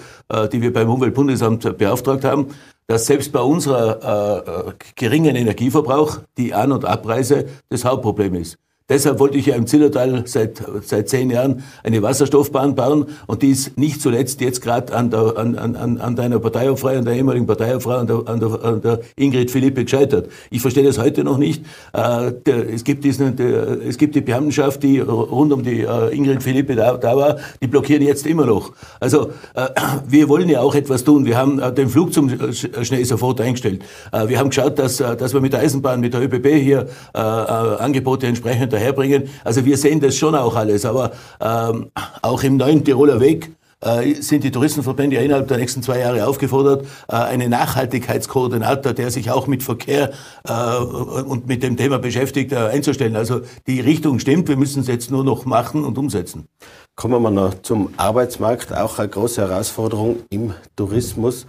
die 0.53 0.63
wir 0.63 0.73
beim 0.73 0.91
Umweltbundesamt 0.91 1.79
beauftragt 1.79 2.25
haben, 2.25 2.49
dass 2.87 3.07
selbst 3.07 3.33
bei 3.33 3.41
unserer 3.41 4.75
geringen 4.97 5.37
Energieverbrauch 5.37 6.21
die 6.37 6.55
An- 6.55 6.73
und 6.73 6.85
Abreise 6.85 7.47
das 7.69 7.85
Hauptproblem 7.85 8.35
ist. 8.35 8.59
Deshalb 8.91 9.19
wollte 9.19 9.37
ich 9.37 9.45
ja 9.45 9.55
im 9.55 9.67
Zillertal 9.67 10.23
seit, 10.25 10.63
seit 10.83 11.11
zehn 11.11 11.29
Jahren 11.29 11.63
eine 11.83 12.01
Wasserstoffbahn 12.01 12.75
bauen 12.75 13.05
und 13.27 13.43
die 13.43 13.51
ist 13.51 13.77
nicht 13.77 14.01
zuletzt 14.01 14.41
jetzt 14.41 14.63
gerade 14.63 14.95
an, 14.95 15.11
der, 15.11 15.37
an, 15.37 15.57
an, 15.57 15.99
an 15.99 16.17
deiner 16.17 16.39
Parteiobfrau, 16.39 16.89
an 16.89 17.05
der 17.05 17.13
ehemaligen 17.13 17.47
Parteiobfrau, 17.47 17.97
an 17.99 18.07
der, 18.07 18.23
an, 18.25 18.41
der, 18.41 18.65
an 18.65 18.81
der 18.81 19.01
Ingrid 19.17 19.51
Philippe 19.51 19.85
gescheitert. 19.85 20.31
Ich 20.49 20.63
verstehe 20.63 20.85
das 20.85 20.97
heute 20.97 21.23
noch 21.23 21.37
nicht. 21.37 21.67
Äh, 21.93 22.33
der, 22.47 22.73
es, 22.73 22.83
gibt 22.83 23.05
diesen, 23.05 23.37
der, 23.37 23.83
es 23.87 23.99
gibt 23.99 24.15
die 24.15 24.23
Beamtenschaft, 24.23 24.83
die 24.83 25.01
rund 25.01 25.53
um 25.53 25.63
die 25.63 25.83
äh, 25.83 26.17
Ingrid 26.17 26.43
Philippe 26.43 26.75
da, 26.75 26.97
da 26.97 27.15
war, 27.15 27.37
die 27.61 27.67
blockieren 27.67 28.03
jetzt 28.03 28.27
immer 28.27 28.47
noch. 28.47 28.73
Also 29.01 29.33
äh, 29.53 29.69
wir 30.09 30.31
wollen 30.31 30.49
ja 30.49 30.63
auch 30.63 30.75
etwas 30.75 31.05
tun. 31.05 31.27
Wir 31.27 31.37
haben 31.37 31.59
äh, 31.59 31.75
den 31.75 31.91
Flug 31.91 32.15
zum 32.15 32.31
Schnee 32.55 33.05
sofort 33.05 33.39
eingestellt. 33.43 33.83
Äh, 34.13 34.29
wir 34.29 34.39
haben 34.39 34.49
geschaut, 34.49 34.79
dass, 34.79 34.99
äh, 35.01 35.15
dass 35.15 35.35
wir 35.35 35.43
mit 35.43 35.53
der 35.53 35.61
Eisenbahn, 35.61 36.01
mit 36.01 36.15
der 36.15 36.23
ÖBB 36.23 36.47
hier 36.55 36.87
äh, 37.13 37.19
Angebote 37.19 38.27
entsprechend 38.27 38.78
daherbringen. 38.79 39.29
Also 39.45 39.65
wir 39.65 39.77
sehen 39.77 40.01
das 40.01 40.17
schon 40.17 40.35
auch 40.35 40.55
alles, 40.55 40.85
aber 40.85 41.13
ähm, 41.41 41.91
auch 42.23 42.43
im 42.43 42.57
neuen 42.57 42.85
Tiroler 42.85 43.21
Weg 43.21 43.51
äh, 43.81 44.15
sind 44.15 44.43
die 44.43 44.51
Touristenverbände 44.51 45.17
ja 45.17 45.23
innerhalb 45.23 45.47
der 45.47 45.59
nächsten 45.59 45.85
zwei 45.85 46.01
Jahre 46.01 46.27
aufgefordert, 46.27 46.85
äh, 47.09 47.15
einen 47.15 47.51
Nachhaltigkeitskoordinator, 47.51 48.93
der 48.93 49.13
sich 49.13 49.31
auch 49.31 49.47
mit 49.47 49.63
Verkehr 49.63 50.11
äh, 50.49 50.77
und 50.83 51.47
mit 51.47 51.63
dem 51.63 51.77
Thema 51.77 51.99
beschäftigt, 51.99 52.53
einzustellen. 52.53 53.15
Also 53.15 53.43
die 53.69 53.81
Richtung 53.81 54.19
stimmt, 54.19 54.49
wir 54.49 54.57
müssen 54.57 54.81
es 54.81 54.89
jetzt 54.89 55.13
nur 55.13 55.23
noch 55.23 55.45
machen 55.45 55.85
und 55.85 55.97
umsetzen. 55.97 56.49
Kommen 56.97 57.23
wir 57.23 57.31
noch 57.31 57.63
zum 57.63 57.91
Arbeitsmarkt, 57.97 58.73
auch 58.73 58.99
eine 58.99 59.09
große 59.09 59.41
Herausforderung 59.43 60.25
im 60.31 60.55
Tourismus. 60.75 61.47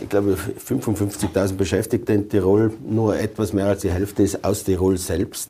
Ich 0.00 0.08
glaube, 0.08 0.38
55.000 0.66 1.56
Beschäftigte 1.56 2.14
in 2.14 2.30
Tirol, 2.30 2.72
nur 2.88 3.18
etwas 3.18 3.52
mehr 3.52 3.66
als 3.66 3.82
die 3.82 3.90
Hälfte 3.90 4.22
ist 4.22 4.42
aus 4.42 4.64
Tirol 4.64 4.96
selbst. 4.96 5.48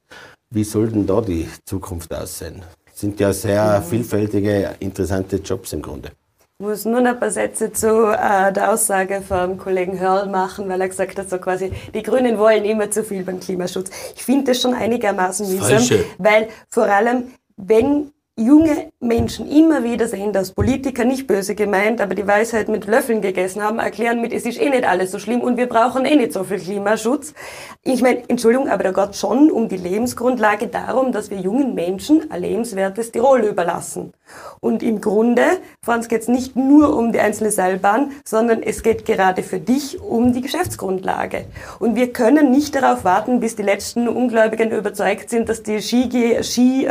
Wie 0.52 0.64
soll 0.64 0.88
denn 0.88 1.06
da 1.06 1.20
die 1.20 1.48
Zukunft 1.64 2.12
aussehen? 2.12 2.62
Sind 2.92 3.20
ja 3.20 3.32
sehr 3.32 3.80
mhm. 3.80 3.84
vielfältige, 3.84 4.74
interessante 4.80 5.36
Jobs 5.36 5.72
im 5.72 5.80
Grunde. 5.80 6.10
Ich 6.58 6.66
muss 6.66 6.84
nur 6.84 7.00
noch 7.00 7.12
ein 7.12 7.20
paar 7.20 7.30
Sätze 7.30 7.72
zu 7.72 8.10
äh, 8.12 8.52
der 8.52 8.72
Aussage 8.72 9.22
vom 9.22 9.58
Kollegen 9.58 10.00
Hörl 10.00 10.26
machen, 10.26 10.68
weil 10.68 10.80
er 10.80 10.88
gesagt 10.88 11.16
hat, 11.18 11.30
so 11.30 11.38
quasi, 11.38 11.70
die 11.94 12.02
Grünen 12.02 12.36
wollen 12.36 12.64
immer 12.64 12.90
zu 12.90 13.04
viel 13.04 13.22
beim 13.22 13.38
Klimaschutz. 13.38 13.90
Ich 14.16 14.24
finde 14.24 14.50
das 14.50 14.60
schon 14.60 14.74
einigermaßen 14.74 15.48
mühsam, 15.48 16.02
weil 16.18 16.48
vor 16.68 16.86
allem, 16.86 17.28
wenn 17.56 18.10
junge 18.40 18.90
Menschen 19.00 19.50
immer 19.50 19.84
wieder 19.84 20.08
sehen, 20.08 20.32
dass 20.32 20.52
Politiker 20.52 21.04
nicht 21.04 21.26
böse 21.26 21.54
gemeint, 21.54 22.00
aber 22.00 22.14
die 22.14 22.26
Weisheit 22.26 22.68
mit 22.68 22.86
Löffeln 22.86 23.20
gegessen 23.20 23.62
haben, 23.62 23.78
erklären 23.78 24.20
mit, 24.20 24.32
es 24.32 24.46
ist 24.46 24.60
eh 24.60 24.70
nicht 24.70 24.84
alles 24.84 25.10
so 25.10 25.18
schlimm 25.18 25.40
und 25.40 25.56
wir 25.56 25.68
brauchen 25.68 26.04
eh 26.04 26.16
nicht 26.16 26.32
so 26.32 26.44
viel 26.44 26.58
Klimaschutz. 26.58 27.34
Ich 27.82 28.02
meine, 28.02 28.22
Entschuldigung, 28.28 28.68
aber 28.68 28.84
da 28.84 28.92
geht 28.92 29.16
schon 29.16 29.50
um 29.50 29.68
die 29.68 29.76
Lebensgrundlage 29.76 30.68
darum, 30.68 31.12
dass 31.12 31.30
wir 31.30 31.38
jungen 31.38 31.74
Menschen 31.74 32.30
ein 32.30 32.40
lebenswertes 32.40 33.12
Tirol 33.12 33.40
überlassen. 33.40 34.12
Und 34.60 34.82
im 34.82 35.00
Grunde, 35.00 35.42
Franz, 35.84 36.08
geht 36.08 36.22
es 36.22 36.28
nicht 36.28 36.56
nur 36.56 36.96
um 36.96 37.12
die 37.12 37.20
einzelne 37.20 37.50
Seilbahn, 37.50 38.12
sondern 38.24 38.62
es 38.62 38.82
geht 38.82 39.04
gerade 39.04 39.42
für 39.42 39.58
dich 39.58 40.00
um 40.00 40.32
die 40.32 40.40
Geschäftsgrundlage. 40.40 41.46
Und 41.78 41.96
wir 41.96 42.12
können 42.12 42.50
nicht 42.50 42.74
darauf 42.74 43.04
warten, 43.04 43.40
bis 43.40 43.56
die 43.56 43.62
letzten 43.62 44.08
Ungläubigen 44.08 44.70
überzeugt 44.70 45.30
sind, 45.30 45.48
dass 45.48 45.62
die 45.62 45.80
Skilifte 45.80 46.44
Ski, 46.44 46.88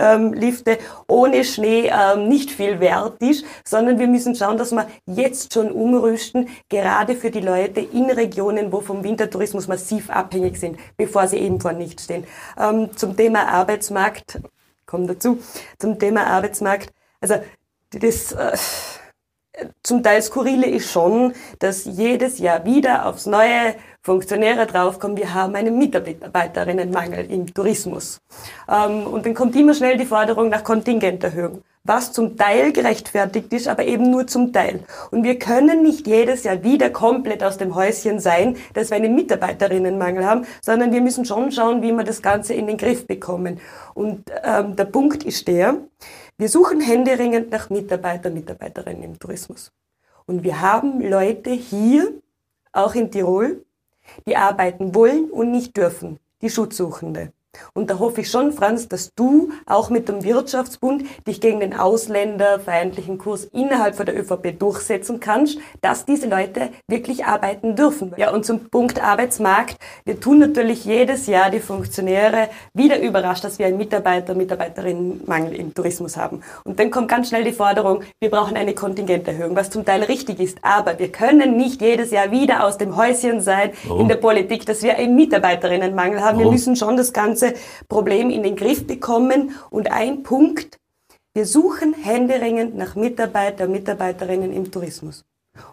ohne 1.07 1.38
Schnee 1.43 1.91
ähm, 1.91 2.27
nicht 2.27 2.51
viel 2.51 2.79
wert 2.79 3.21
ist, 3.21 3.45
sondern 3.63 3.99
wir 3.99 4.07
müssen 4.07 4.35
schauen, 4.35 4.57
dass 4.57 4.71
wir 4.71 4.87
jetzt 5.05 5.53
schon 5.53 5.71
umrüsten, 5.71 6.49
gerade 6.69 7.15
für 7.15 7.31
die 7.31 7.41
Leute 7.41 7.81
in 7.81 8.09
Regionen, 8.09 8.71
wo 8.71 8.81
vom 8.81 9.03
Wintertourismus 9.03 9.67
massiv 9.67 10.09
abhängig 10.09 10.59
sind, 10.59 10.77
bevor 10.97 11.27
sie 11.27 11.37
eben 11.37 11.59
vor 11.59 11.73
nicht 11.73 12.01
stehen. 12.01 12.25
Ähm, 12.57 12.89
zum 12.95 13.15
Thema 13.15 13.47
Arbeitsmarkt, 13.47 14.39
kommen 14.85 15.07
dazu, 15.07 15.39
zum 15.77 15.99
Thema 15.99 16.27
Arbeitsmarkt, 16.27 16.91
also 17.21 17.35
das 17.91 18.31
äh, 18.33 18.57
zum 19.83 20.03
Teil 20.03 20.21
skurrile 20.21 20.67
ist 20.67 20.91
schon, 20.91 21.33
dass 21.59 21.85
jedes 21.85 22.39
Jahr 22.39 22.65
wieder 22.65 23.05
aufs 23.05 23.25
neue 23.25 23.75
Funktionäre 24.01 24.65
draufkommen, 24.65 25.17
wir 25.17 25.33
haben 25.33 25.55
einen 25.55 25.77
Mitarbeiterinnenmangel 25.77 27.29
im 27.29 27.53
Tourismus. 27.53 28.21
Ähm, 28.69 29.05
und 29.05 29.25
dann 29.25 29.33
kommt 29.33 29.55
immer 29.55 29.73
schnell 29.73 29.97
die 29.97 30.05
Forderung 30.05 30.47
nach 30.47 30.63
Kontingenterhöhung, 30.63 31.63
was 31.83 32.13
zum 32.13 32.37
Teil 32.37 32.71
gerechtfertigt 32.71 33.51
ist, 33.51 33.67
aber 33.67 33.83
eben 33.83 34.09
nur 34.09 34.25
zum 34.25 34.53
Teil. 34.53 34.85
Und 35.11 35.23
wir 35.23 35.37
können 35.37 35.83
nicht 35.83 36.07
jedes 36.07 36.45
Jahr 36.45 36.63
wieder 36.63 36.89
komplett 36.91 37.43
aus 37.43 37.57
dem 37.57 37.75
Häuschen 37.75 38.21
sein, 38.21 38.55
dass 38.73 38.89
wir 38.89 38.95
einen 38.95 39.15
Mitarbeiterinnenmangel 39.15 40.25
haben, 40.25 40.45
sondern 40.61 40.93
wir 40.93 41.01
müssen 41.01 41.25
schon 41.25 41.51
schauen, 41.51 41.81
wie 41.81 41.91
wir 41.91 42.05
das 42.05 42.21
Ganze 42.21 42.53
in 42.53 42.67
den 42.67 42.77
Griff 42.77 43.05
bekommen. 43.05 43.59
Und 43.95 44.31
ähm, 44.43 44.77
der 44.77 44.85
Punkt 44.85 45.23
ist 45.23 45.45
der, 45.49 45.75
wir 46.37 46.47
suchen 46.47 46.79
händeringend 46.79 47.51
nach 47.51 47.69
Mitarbeiter, 47.69 48.29
Mitarbeiterinnen 48.29 49.03
im 49.03 49.19
Tourismus. 49.19 49.73
Und 50.25 50.43
wir 50.43 50.61
haben 50.61 51.01
Leute 51.01 51.49
hier, 51.49 52.13
auch 52.71 52.95
in 52.95 53.11
Tirol, 53.11 53.65
die 54.27 54.35
arbeiten 54.35 54.95
wollen 54.95 55.29
und 55.29 55.51
nicht 55.51 55.77
dürfen, 55.77 56.19
die 56.41 56.49
Schutzsuchende. 56.49 57.33
Und 57.73 57.89
da 57.89 57.97
hoffe 57.97 58.21
ich 58.21 58.29
schon, 58.29 58.51
Franz, 58.51 58.87
dass 58.87 59.13
du 59.15 59.49
auch 59.65 59.89
mit 59.89 60.07
dem 60.07 60.23
Wirtschaftsbund 60.23 61.03
dich 61.25 61.41
gegen 61.41 61.59
den 61.59 61.73
ausländerfeindlichen 61.73 63.17
Kurs 63.17 63.45
innerhalb 63.45 63.95
von 63.95 64.05
der 64.05 64.19
ÖVP 64.19 64.59
durchsetzen 64.59 65.19
kannst, 65.19 65.57
dass 65.81 66.05
diese 66.05 66.27
Leute 66.27 66.69
wirklich 66.87 67.25
arbeiten 67.25 67.75
dürfen. 67.75 68.13
Ja, 68.17 68.31
und 68.31 68.45
zum 68.45 68.69
Punkt 68.69 69.01
Arbeitsmarkt. 69.01 69.77
Wir 70.05 70.19
tun 70.19 70.39
natürlich 70.39 70.85
jedes 70.85 71.25
Jahr 71.25 71.49
die 71.49 71.59
Funktionäre 71.59 72.49
wieder 72.73 73.01
überrascht, 73.01 73.43
dass 73.43 73.57
wir 73.57 73.65
einen 73.65 73.77
Mitarbeiter, 73.77 74.35
Mitarbeiterinnenmangel 74.35 75.55
im 75.55 75.73
Tourismus 75.73 76.17
haben. 76.17 76.41
Und 76.63 76.79
dann 76.79 76.91
kommt 76.91 77.07
ganz 77.07 77.29
schnell 77.29 77.43
die 77.43 77.51
Forderung, 77.51 78.03
wir 78.19 78.29
brauchen 78.29 78.57
eine 78.57 78.75
Kontingenterhöhung, 78.75 79.55
was 79.55 79.71
zum 79.71 79.85
Teil 79.85 80.03
richtig 80.03 80.39
ist. 80.39 80.59
Aber 80.61 80.99
wir 80.99 81.11
können 81.11 81.57
nicht 81.57 81.81
jedes 81.81 82.11
Jahr 82.11 82.29
wieder 82.31 82.65
aus 82.65 82.77
dem 82.77 82.95
Häuschen 82.95 83.41
sein 83.41 83.71
Warum? 83.85 84.01
in 84.01 84.07
der 84.07 84.17
Politik, 84.17 84.67
dass 84.67 84.83
wir 84.83 84.97
einen 84.97 85.15
Mitarbeiterinnenmangel 85.15 86.21
haben. 86.21 86.37
Warum? 86.37 86.43
Wir 86.43 86.51
müssen 86.51 86.75
schon 86.75 86.95
das 86.95 87.11
Ganze 87.11 87.38
ganze 87.39 87.53
Problem 87.87 88.29
in 88.29 88.43
den 88.43 88.55
Griff 88.55 88.85
bekommen. 88.85 89.55
Und 89.69 89.91
ein 89.91 90.23
Punkt, 90.23 90.79
wir 91.33 91.45
suchen 91.45 91.93
händeringend 91.93 92.75
nach 92.75 92.95
Mitarbeiter, 92.95 93.67
Mitarbeiterinnen 93.67 94.53
im 94.53 94.71
Tourismus. 94.71 95.25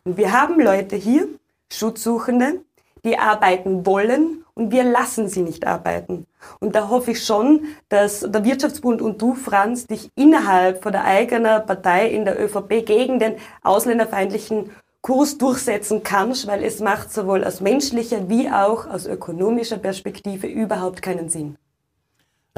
Und 0.04 0.16
wir 0.16 0.32
haben 0.32 0.60
Leute 0.60 0.96
hier, 0.96 1.28
Schutzsuchende, 1.72 2.60
die 3.04 3.18
arbeiten 3.18 3.86
wollen 3.86 4.44
und 4.54 4.72
wir 4.72 4.84
lassen 4.84 5.28
sie 5.28 5.42
nicht 5.42 5.66
arbeiten. 5.66 6.26
Und 6.60 6.74
da 6.74 6.88
hoffe 6.88 7.12
ich 7.12 7.24
schon, 7.24 7.64
dass 7.88 8.20
der 8.20 8.44
Wirtschaftsbund 8.44 9.02
und 9.02 9.20
du, 9.20 9.34
Franz, 9.34 9.86
dich 9.86 10.10
innerhalb 10.16 10.82
von 10.82 10.92
der 10.92 11.04
eigenen 11.04 11.64
Partei 11.66 12.08
in 12.08 12.24
der 12.24 12.40
ÖVP 12.42 12.84
gegen 12.84 13.18
den 13.18 13.36
ausländerfeindlichen 13.62 14.70
Kurs 15.06 15.38
durchsetzen 15.38 16.02
kannst, 16.02 16.48
weil 16.48 16.64
es 16.64 16.80
macht 16.80 17.12
sowohl 17.12 17.44
aus 17.44 17.60
menschlicher 17.60 18.28
wie 18.28 18.50
auch 18.50 18.88
aus 18.88 19.06
ökonomischer 19.06 19.78
Perspektive 19.78 20.48
überhaupt 20.48 21.00
keinen 21.00 21.28
Sinn. 21.28 21.56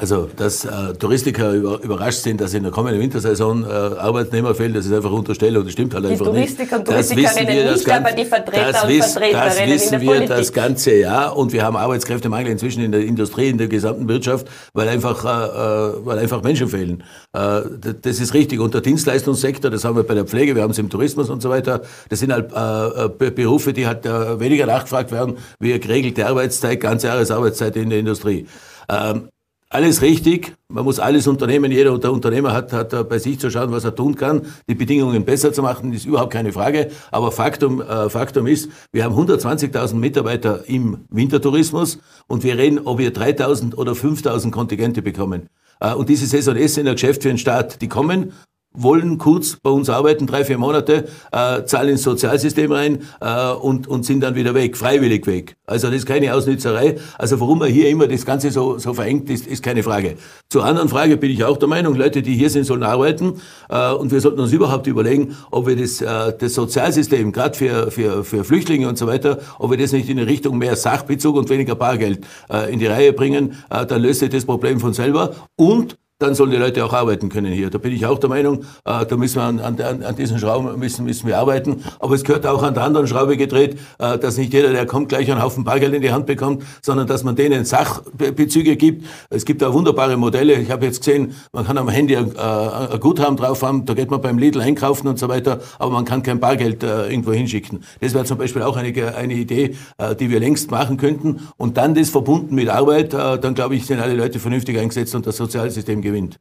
Also, 0.00 0.30
dass 0.36 0.64
äh, 0.64 0.94
Touristiker 0.96 1.52
über, 1.52 1.82
überrascht 1.82 2.20
sind, 2.20 2.40
dass 2.40 2.54
in 2.54 2.62
der 2.62 2.70
kommenden 2.70 3.02
Wintersaison 3.02 3.64
äh, 3.64 3.66
Arbeitnehmer 3.66 4.54
fehlen, 4.54 4.72
das 4.72 4.86
ist 4.86 4.92
einfach 4.92 5.10
Unterstellung, 5.10 5.64
das 5.64 5.72
stimmt 5.72 5.92
halt 5.92 6.04
die 6.04 6.10
einfach 6.10 6.26
Touristiker 6.26 6.62
nicht. 6.62 6.72
Und 6.72 6.84
Touristikerinnen 6.86 7.66
das 7.66 7.84
nicht, 7.84 7.90
aber 7.90 8.12
die 8.12 8.24
Vertreter 8.24 8.72
das 8.72 8.84
und 8.84 8.90
wissen, 8.90 9.12
Vertreterinnen 9.12 9.34
das 9.42 9.82
wissen 9.82 10.00
wir 10.00 10.08
Politik. 10.08 10.28
das 10.28 10.52
ganze 10.52 10.94
Jahr 10.94 11.36
und 11.36 11.52
wir 11.52 11.64
haben 11.64 11.74
Arbeitskräftemangel 11.76 12.52
inzwischen 12.52 12.84
in 12.84 12.92
der 12.92 13.00
Industrie, 13.00 13.48
in 13.48 13.58
der 13.58 13.66
gesamten 13.66 14.06
Wirtschaft, 14.06 14.46
weil 14.72 14.88
einfach, 14.88 15.24
äh, 15.24 15.28
äh 15.28 16.06
weil 16.06 16.20
einfach 16.20 16.44
Menschen 16.44 16.68
fehlen. 16.68 17.02
Äh, 17.32 17.62
das 18.00 18.20
ist 18.20 18.34
richtig. 18.34 18.60
Und 18.60 18.74
der 18.74 18.82
Dienstleistungssektor, 18.82 19.68
das 19.68 19.84
haben 19.84 19.96
wir 19.96 20.04
bei 20.04 20.14
der 20.14 20.26
Pflege, 20.26 20.54
wir 20.54 20.62
haben 20.62 20.70
es 20.70 20.78
im 20.78 20.90
Tourismus 20.90 21.28
und 21.28 21.42
so 21.42 21.50
weiter, 21.50 21.82
das 22.08 22.20
sind 22.20 22.32
halt 22.32 22.52
äh, 22.52 23.26
äh 23.26 23.30
Berufe, 23.30 23.72
die 23.72 23.88
halt 23.88 24.06
äh, 24.06 24.38
weniger 24.38 24.66
nachgefragt 24.66 25.10
werden, 25.10 25.38
wie 25.58 25.76
geregelte 25.76 26.24
Arbeitszeit, 26.24 26.78
ganze 26.78 27.08
Jahresarbeitszeit 27.08 27.74
in 27.74 27.90
der 27.90 27.98
Industrie. 27.98 28.46
Ähm, 28.88 29.28
alles 29.70 30.00
richtig. 30.00 30.54
Man 30.68 30.84
muss 30.84 30.98
alles 30.98 31.26
unternehmen. 31.26 31.70
Jeder 31.70 31.98
der 31.98 32.12
Unternehmer 32.12 32.52
hat, 32.52 32.72
hat 32.72 33.08
bei 33.08 33.18
sich 33.18 33.38
zu 33.38 33.50
schauen, 33.50 33.70
was 33.70 33.84
er 33.84 33.94
tun 33.94 34.14
kann. 34.14 34.46
Die 34.68 34.74
Bedingungen 34.74 35.24
besser 35.24 35.52
zu 35.52 35.62
machen, 35.62 35.92
ist 35.92 36.06
überhaupt 36.06 36.32
keine 36.32 36.52
Frage. 36.52 36.90
Aber 37.10 37.32
Faktum, 37.32 37.82
äh, 37.82 38.08
Faktum 38.08 38.46
ist, 38.46 38.70
wir 38.92 39.04
haben 39.04 39.14
120.000 39.14 39.94
Mitarbeiter 39.94 40.68
im 40.68 41.04
Wintertourismus 41.10 41.98
und 42.26 42.44
wir 42.44 42.56
reden, 42.56 42.80
ob 42.84 42.98
wir 42.98 43.12
3.000 43.12 43.74
oder 43.74 43.92
5.000 43.92 44.50
Kontingente 44.50 45.02
bekommen. 45.02 45.48
Äh, 45.80 45.94
und 45.94 46.08
diese 46.08 46.26
Saison 46.26 46.56
ist 46.56 46.78
in 46.78 46.84
der 46.84 46.94
Geschäft 46.94 47.22
für 47.22 47.28
den 47.28 47.38
Staat. 47.38 47.80
Die 47.82 47.88
kommen 47.88 48.32
wollen 48.72 49.18
kurz 49.18 49.56
bei 49.56 49.70
uns 49.70 49.88
arbeiten, 49.88 50.26
drei, 50.26 50.44
vier 50.44 50.58
Monate, 50.58 51.08
äh, 51.32 51.64
zahlen 51.64 51.90
ins 51.90 52.02
Sozialsystem 52.02 52.70
rein 52.70 53.02
äh, 53.20 53.50
und, 53.52 53.88
und 53.88 54.04
sind 54.04 54.20
dann 54.20 54.34
wieder 54.34 54.54
weg, 54.54 54.76
freiwillig 54.76 55.26
weg. 55.26 55.56
Also 55.66 55.88
das 55.88 55.96
ist 55.96 56.06
keine 56.06 56.34
Ausnützerei. 56.34 56.96
Also 57.16 57.40
warum 57.40 57.58
man 57.58 57.70
hier 57.70 57.88
immer 57.88 58.06
das 58.06 58.24
Ganze 58.24 58.50
so, 58.50 58.78
so 58.78 58.94
verengt, 58.94 59.30
ist, 59.30 59.46
ist 59.46 59.62
keine 59.62 59.82
Frage. 59.82 60.16
Zur 60.48 60.64
anderen 60.64 60.88
Frage 60.88 61.16
bin 61.16 61.30
ich 61.30 61.44
auch 61.44 61.56
der 61.56 61.68
Meinung, 61.68 61.94
Leute, 61.94 62.22
die 62.22 62.34
hier 62.34 62.50
sind, 62.50 62.64
sollen 62.64 62.82
arbeiten 62.82 63.40
äh, 63.68 63.92
und 63.92 64.12
wir 64.12 64.20
sollten 64.20 64.40
uns 64.40 64.52
überhaupt 64.52 64.86
überlegen, 64.86 65.36
ob 65.50 65.66
wir 65.66 65.76
das, 65.76 66.00
äh, 66.00 66.34
das 66.38 66.54
Sozialsystem, 66.54 67.32
gerade 67.32 67.56
für, 67.56 67.90
für, 67.90 68.24
für 68.24 68.44
Flüchtlinge 68.44 68.88
und 68.88 68.98
so 68.98 69.06
weiter, 69.06 69.38
ob 69.58 69.70
wir 69.70 69.78
das 69.78 69.92
nicht 69.92 70.08
in 70.08 70.18
Richtung 70.18 70.58
mehr 70.58 70.76
Sachbezug 70.76 71.36
und 71.36 71.48
weniger 71.48 71.74
Bargeld 71.74 72.24
äh, 72.50 72.72
in 72.72 72.78
die 72.78 72.86
Reihe 72.86 73.12
bringen, 73.12 73.56
äh, 73.70 73.86
dann 73.86 74.02
löst 74.02 74.20
sich 74.20 74.30
das 74.30 74.44
Problem 74.44 74.78
von 74.78 74.92
selber 74.92 75.34
und 75.56 75.96
dann 76.18 76.34
sollen 76.34 76.50
die 76.50 76.56
Leute 76.56 76.84
auch 76.84 76.92
arbeiten 76.92 77.28
können 77.28 77.52
hier. 77.52 77.70
Da 77.70 77.78
bin 77.78 77.92
ich 77.92 78.04
auch 78.04 78.18
der 78.18 78.28
Meinung, 78.28 78.64
äh, 78.84 79.06
da 79.06 79.16
müssen 79.16 79.36
wir 79.36 79.44
an, 79.44 79.60
an, 79.60 80.02
an 80.02 80.16
diesen 80.16 80.38
Schrauben 80.38 80.76
müssen, 80.76 81.04
müssen 81.04 81.28
wir 81.28 81.38
arbeiten. 81.38 81.84
Aber 82.00 82.16
es 82.16 82.24
gehört 82.24 82.44
auch 82.44 82.62
an 82.64 82.74
der 82.74 82.82
anderen 82.82 83.06
Schraube 83.06 83.36
gedreht, 83.36 83.78
äh, 83.98 84.18
dass 84.18 84.36
nicht 84.36 84.52
jeder, 84.52 84.72
der 84.72 84.84
kommt, 84.84 85.10
gleich 85.10 85.30
einen 85.30 85.40
Haufen 85.40 85.62
Bargeld 85.62 85.94
in 85.94 86.02
die 86.02 86.10
Hand 86.10 86.26
bekommt, 86.26 86.64
sondern 86.82 87.06
dass 87.06 87.22
man 87.22 87.36
denen 87.36 87.64
Sachbezüge 87.64 88.74
gibt. 88.74 89.06
Es 89.30 89.44
gibt 89.44 89.62
da 89.62 89.72
wunderbare 89.72 90.16
Modelle. 90.16 90.54
Ich 90.54 90.72
habe 90.72 90.86
jetzt 90.86 91.04
gesehen, 91.04 91.34
man 91.52 91.64
kann 91.64 91.78
am 91.78 91.88
Handy 91.88 92.16
ein, 92.16 92.34
äh, 92.34 92.38
ein 92.40 92.98
Guthaben 92.98 93.36
drauf 93.36 93.62
haben, 93.62 93.86
da 93.86 93.94
geht 93.94 94.10
man 94.10 94.20
beim 94.20 94.38
Lidl 94.38 94.60
einkaufen 94.60 95.06
und 95.06 95.20
so 95.20 95.28
weiter, 95.28 95.60
aber 95.78 95.92
man 95.92 96.04
kann 96.04 96.24
kein 96.24 96.40
Bargeld 96.40 96.82
äh, 96.82 97.08
irgendwo 97.08 97.32
hinschicken. 97.32 97.84
Das 98.00 98.12
wäre 98.12 98.24
zum 98.24 98.38
Beispiel 98.38 98.62
auch 98.62 98.76
eine, 98.76 99.14
eine 99.14 99.34
Idee, 99.34 99.76
äh, 99.98 100.16
die 100.16 100.30
wir 100.30 100.40
längst 100.40 100.72
machen 100.72 100.96
könnten. 100.96 101.48
Und 101.56 101.76
dann 101.76 101.94
das 101.94 102.10
verbunden 102.10 102.56
mit 102.56 102.68
Arbeit, 102.68 103.12
dann 103.12 103.54
glaube 103.54 103.76
ich, 103.76 103.86
sind 103.86 104.00
alle 104.00 104.14
Leute 104.14 104.38
vernünftig 104.38 104.78
eingesetzt 104.78 105.14
und 105.14 105.26
das 105.26 105.36
Sozialsystem 105.36 106.02
gewinnt. 106.08 106.38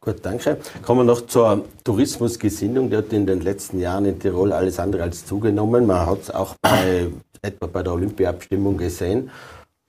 Gut, 0.00 0.16
danke. 0.22 0.58
Kommen 0.82 1.00
wir 1.00 1.04
noch 1.04 1.26
zur 1.26 1.64
Tourismusgesinnung. 1.84 2.90
Die 2.90 2.96
hat 2.96 3.12
in 3.12 3.26
den 3.26 3.40
letzten 3.40 3.78
Jahren 3.78 4.04
in 4.04 4.18
Tirol 4.18 4.52
alles 4.52 4.78
andere 4.78 5.02
als 5.04 5.24
zugenommen. 5.24 5.86
Man 5.86 6.06
hat 6.06 6.22
es 6.22 6.30
auch 6.30 6.56
bei, 6.60 7.08
etwa 7.42 7.66
bei 7.66 7.82
der 7.82 7.92
Olympia-Abstimmung 7.94 8.76
gesehen. 8.76 9.30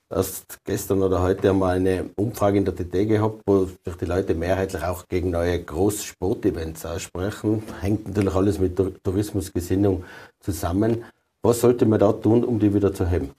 Erst 0.10 0.60
gestern 0.64 1.02
oder 1.02 1.24
heute 1.24 1.50
haben 1.50 1.60
wir 1.60 1.70
eine 1.70 2.10
Umfrage 2.16 2.60
in 2.60 2.66
der 2.66 2.76
TT 2.76 3.08
gehabt, 3.08 3.42
wo 3.48 3.66
sich 3.66 3.96
die 4.00 4.06
Leute 4.06 4.36
mehrheitlich 4.36 4.84
auch 4.84 5.08
gegen 5.08 5.32
neue 5.32 5.62
Großsportevents 5.62 6.86
aussprechen. 6.86 7.64
Hängt 7.82 8.08
natürlich 8.08 8.36
alles 8.36 8.60
mit 8.60 8.80
Tourismusgesinnung 9.04 10.04
zusammen. 10.40 11.04
Was 11.42 11.62
sollte 11.62 11.86
man 11.88 12.00
da 12.00 12.14
tun, 12.14 12.44
um 12.44 12.60
die 12.60 12.74
wieder 12.74 12.94
zu 12.94 13.08
heben? 13.08 13.32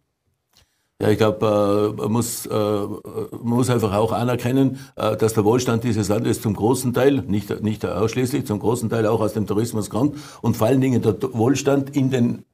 Ja, 1.02 1.10
ich 1.10 1.18
glaube, 1.18 1.92
äh, 1.98 2.02
man, 2.02 2.12
muss, 2.12 2.46
äh, 2.46 2.52
man 2.52 3.00
muss 3.42 3.68
einfach 3.68 3.92
auch 3.94 4.12
anerkennen, 4.12 4.78
äh, 4.94 5.16
dass 5.16 5.34
der 5.34 5.44
Wohlstand 5.44 5.82
dieses 5.82 6.08
Landes 6.08 6.40
zum 6.40 6.54
großen 6.54 6.94
Teil, 6.94 7.22
nicht, 7.26 7.62
nicht 7.62 7.84
ausschließlich, 7.84 8.46
zum 8.46 8.60
großen 8.60 8.88
Teil 8.90 9.06
auch 9.06 9.20
aus 9.20 9.32
dem 9.32 9.46
Tourismus 9.46 9.90
kommt 9.90 10.16
und 10.40 10.56
vor 10.56 10.68
allen 10.68 10.80
Dingen 10.80 11.02
der 11.02 11.16
Wohlstand 11.32 11.96
in 11.96 12.10
den 12.10 12.44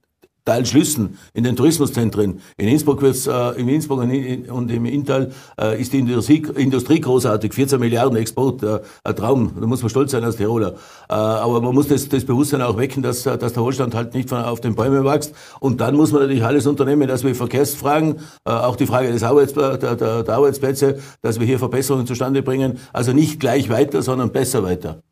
Teilschlüssen 0.45 1.19
in 1.35 1.45
den 1.45 1.57
Tourismuszentren. 1.57 2.41
In 2.57 2.69
Innsbruck 2.69 3.03
wird's, 3.03 3.27
äh, 3.27 3.61
in 3.61 3.69
Innsbruck 3.69 4.01
und, 4.01 4.11
in, 4.11 4.51
und 4.51 4.71
im 4.71 4.85
Inntal 4.87 5.33
äh, 5.61 5.81
ist 5.81 5.93
die 5.93 5.99
Industrie, 5.99 6.43
Industrie 6.57 7.01
großartig, 7.01 7.53
14 7.55 7.79
Milliarden 7.79 8.17
Export, 8.17 8.63
äh, 8.63 8.81
ein 9.05 9.17
Traum. 9.17 9.53
Da 9.61 9.67
muss 9.67 9.83
man 9.83 9.91
stolz 9.91 10.13
sein 10.13 10.25
als 10.25 10.37
Tiroler. 10.37 10.75
Äh, 11.09 11.15
aber 11.15 11.61
man 11.61 11.75
muss 11.75 11.89
das, 11.89 12.09
das 12.09 12.25
Bewusstsein 12.25 12.63
auch 12.63 12.77
wecken, 12.77 13.03
dass, 13.03 13.27
äh, 13.27 13.37
dass 13.37 13.53
der 13.53 13.63
Wohlstand 13.63 13.95
halt 13.95 14.15
nicht 14.15 14.29
von, 14.29 14.43
auf 14.43 14.61
den 14.61 14.75
Bäumen 14.75 15.05
wächst. 15.05 15.35
Und 15.61 15.81
dann 15.81 15.97
muss 15.97 16.13
man 16.13 16.23
natürlich 16.23 16.45
alles 16.45 16.67
unternehmen, 16.67 17.09
dass 17.09 17.25
wir 17.25 17.35
Verkehrsfragen, 17.35 18.17
äh, 18.45 18.51
auch 18.51 18.77
die 18.77 18.87
Frage 18.87 19.13
des 19.13 19.23
Arbeits, 19.23 19.53
der, 19.53 19.77
der, 19.77 20.23
der 20.23 20.35
Arbeitsplätze, 20.35 20.99
dass 21.23 21.39
wir 21.39 21.47
hier 21.47 21.59
Verbesserungen 21.59 22.07
zustande 22.07 22.43
bringen. 22.43 22.79
Also 22.93 23.13
nicht 23.13 23.41
gleich 23.41 23.69
weiter, 23.69 24.03
sondern 24.03 24.33
besser 24.33 24.63
weiter. 24.63 25.03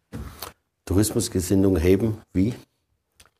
Tourismusgesinnung 0.86 1.76
heben, 1.76 2.18
wie? 2.32 2.54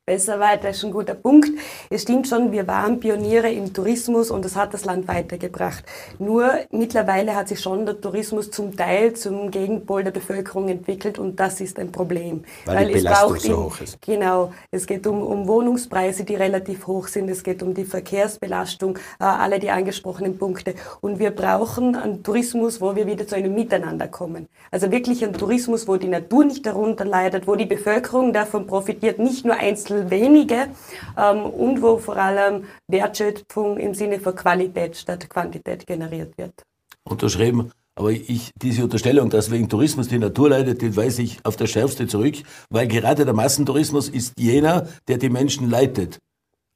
Besser 0.08 0.40
weiter 0.40 0.70
ist 0.70 0.82
ein 0.86 0.90
guter 0.90 1.12
Punkt. 1.12 1.50
Es 1.90 2.00
stimmt 2.02 2.26
schon, 2.26 2.50
wir 2.50 2.66
waren 2.66 2.98
Pioniere 2.98 3.50
im 3.50 3.74
Tourismus 3.74 4.30
und 4.30 4.42
das 4.42 4.56
hat 4.56 4.72
das 4.72 4.86
Land 4.86 5.06
weitergebracht. 5.06 5.84
Nur 6.18 6.50
mittlerweile 6.70 7.36
hat 7.36 7.48
sich 7.48 7.60
schon 7.60 7.84
der 7.84 8.00
Tourismus 8.00 8.50
zum 8.50 8.74
Teil 8.74 9.12
zum 9.12 9.50
Gegenpol 9.50 10.04
der 10.04 10.10
Bevölkerung 10.10 10.70
entwickelt 10.70 11.18
und 11.18 11.38
das 11.38 11.60
ist 11.60 11.78
ein 11.78 11.92
Problem. 11.92 12.42
Weil, 12.64 12.76
Weil 12.76 12.86
die 12.86 12.94
Belastung 12.94 13.38
so 13.38 13.64
hoch 13.64 13.80
ist. 13.82 14.00
Genau. 14.00 14.50
Es 14.70 14.86
geht 14.86 15.06
um, 15.06 15.20
um 15.22 15.46
Wohnungspreise, 15.46 16.24
die 16.24 16.36
relativ 16.36 16.86
hoch 16.86 17.06
sind. 17.08 17.28
Es 17.28 17.42
geht 17.42 17.62
um 17.62 17.74
die 17.74 17.84
Verkehrsbelastung, 17.84 18.96
äh, 19.20 19.24
alle 19.24 19.58
die 19.58 19.68
angesprochenen 19.68 20.38
Punkte. 20.38 20.74
Und 21.02 21.18
wir 21.18 21.32
brauchen 21.32 21.96
einen 21.96 22.22
Tourismus, 22.22 22.80
wo 22.80 22.96
wir 22.96 23.06
wieder 23.06 23.26
zu 23.26 23.34
einem 23.36 23.54
Miteinander 23.54 24.08
kommen. 24.08 24.48
Also 24.70 24.90
wirklich 24.90 25.22
ein 25.22 25.34
Tourismus, 25.34 25.86
wo 25.86 25.96
die 25.96 26.08
Natur 26.08 26.46
nicht 26.46 26.64
darunter 26.64 27.04
leidet, 27.04 27.46
wo 27.46 27.56
die 27.56 27.66
Bevölkerung 27.66 28.32
davon 28.32 28.66
profitiert, 28.66 29.18
nicht 29.18 29.44
nur 29.44 29.56
einzeln 29.56 29.97
bisschen 30.04 30.10
wenige 30.10 30.68
ähm, 31.16 31.46
und 31.46 31.82
wo 31.82 31.98
vor 31.98 32.16
allem 32.16 32.64
Wertschöpfung 32.88 33.78
im 33.78 33.94
Sinne 33.94 34.20
von 34.20 34.34
Qualität 34.34 34.96
statt 34.96 35.28
Quantität 35.28 35.86
generiert 35.86 36.36
wird. 36.36 36.62
Unterschrieben. 37.04 37.72
Aber 37.94 38.12
ich, 38.12 38.52
diese 38.54 38.84
Unterstellung, 38.84 39.28
dass 39.28 39.50
wegen 39.50 39.68
Tourismus 39.68 40.06
die 40.06 40.18
Natur 40.18 40.50
leidet, 40.50 40.82
die 40.82 40.96
weise 40.96 41.22
ich 41.22 41.38
auf 41.42 41.56
das 41.56 41.70
Schärfste 41.70 42.06
zurück, 42.06 42.36
weil 42.70 42.86
gerade 42.86 43.24
der 43.24 43.34
Massentourismus 43.34 44.08
ist 44.08 44.38
jener, 44.38 44.86
der 45.08 45.18
die 45.18 45.30
Menschen 45.30 45.68
leitet. 45.68 46.18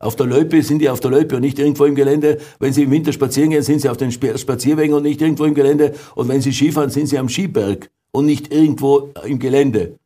Auf 0.01 0.17
der 0.17 0.27
Loipe 0.27 0.61
sind 0.65 0.81
die 0.81 0.91
auf 0.91 0.99
der 0.99 1.13
Loipe 1.13 1.37
und 1.37 1.43
nicht 1.43 1.61
irgendwo 1.61 1.85
im 1.85 1.95
Gelände. 1.95 2.41
Wenn 2.59 2.73
sie 2.73 2.83
im 2.83 2.91
Winter 2.91 3.13
spazieren 3.13 3.51
gehen, 3.51 3.63
sind 3.63 3.83
sie 3.83 3.89
auf 3.89 3.99
den 3.99 4.11
Spazierwegen 4.11 4.97
und 4.97 5.05
nicht 5.05 5.23
irgendwo 5.23 5.45
im 5.45 5.55
Gelände. 5.55 5.95
Und 6.17 6.29
wenn 6.29 6.41
sie 6.41 6.53
Skifahren, 6.53 6.91
sind 6.91 7.07
sie 7.07 7.19
am 7.19 7.29
Skiberg 7.29 7.89
und 8.11 8.27
nicht 8.27 8.53
irgendwo 8.53 9.13
im 9.25 9.39
Gelände. 9.39 9.99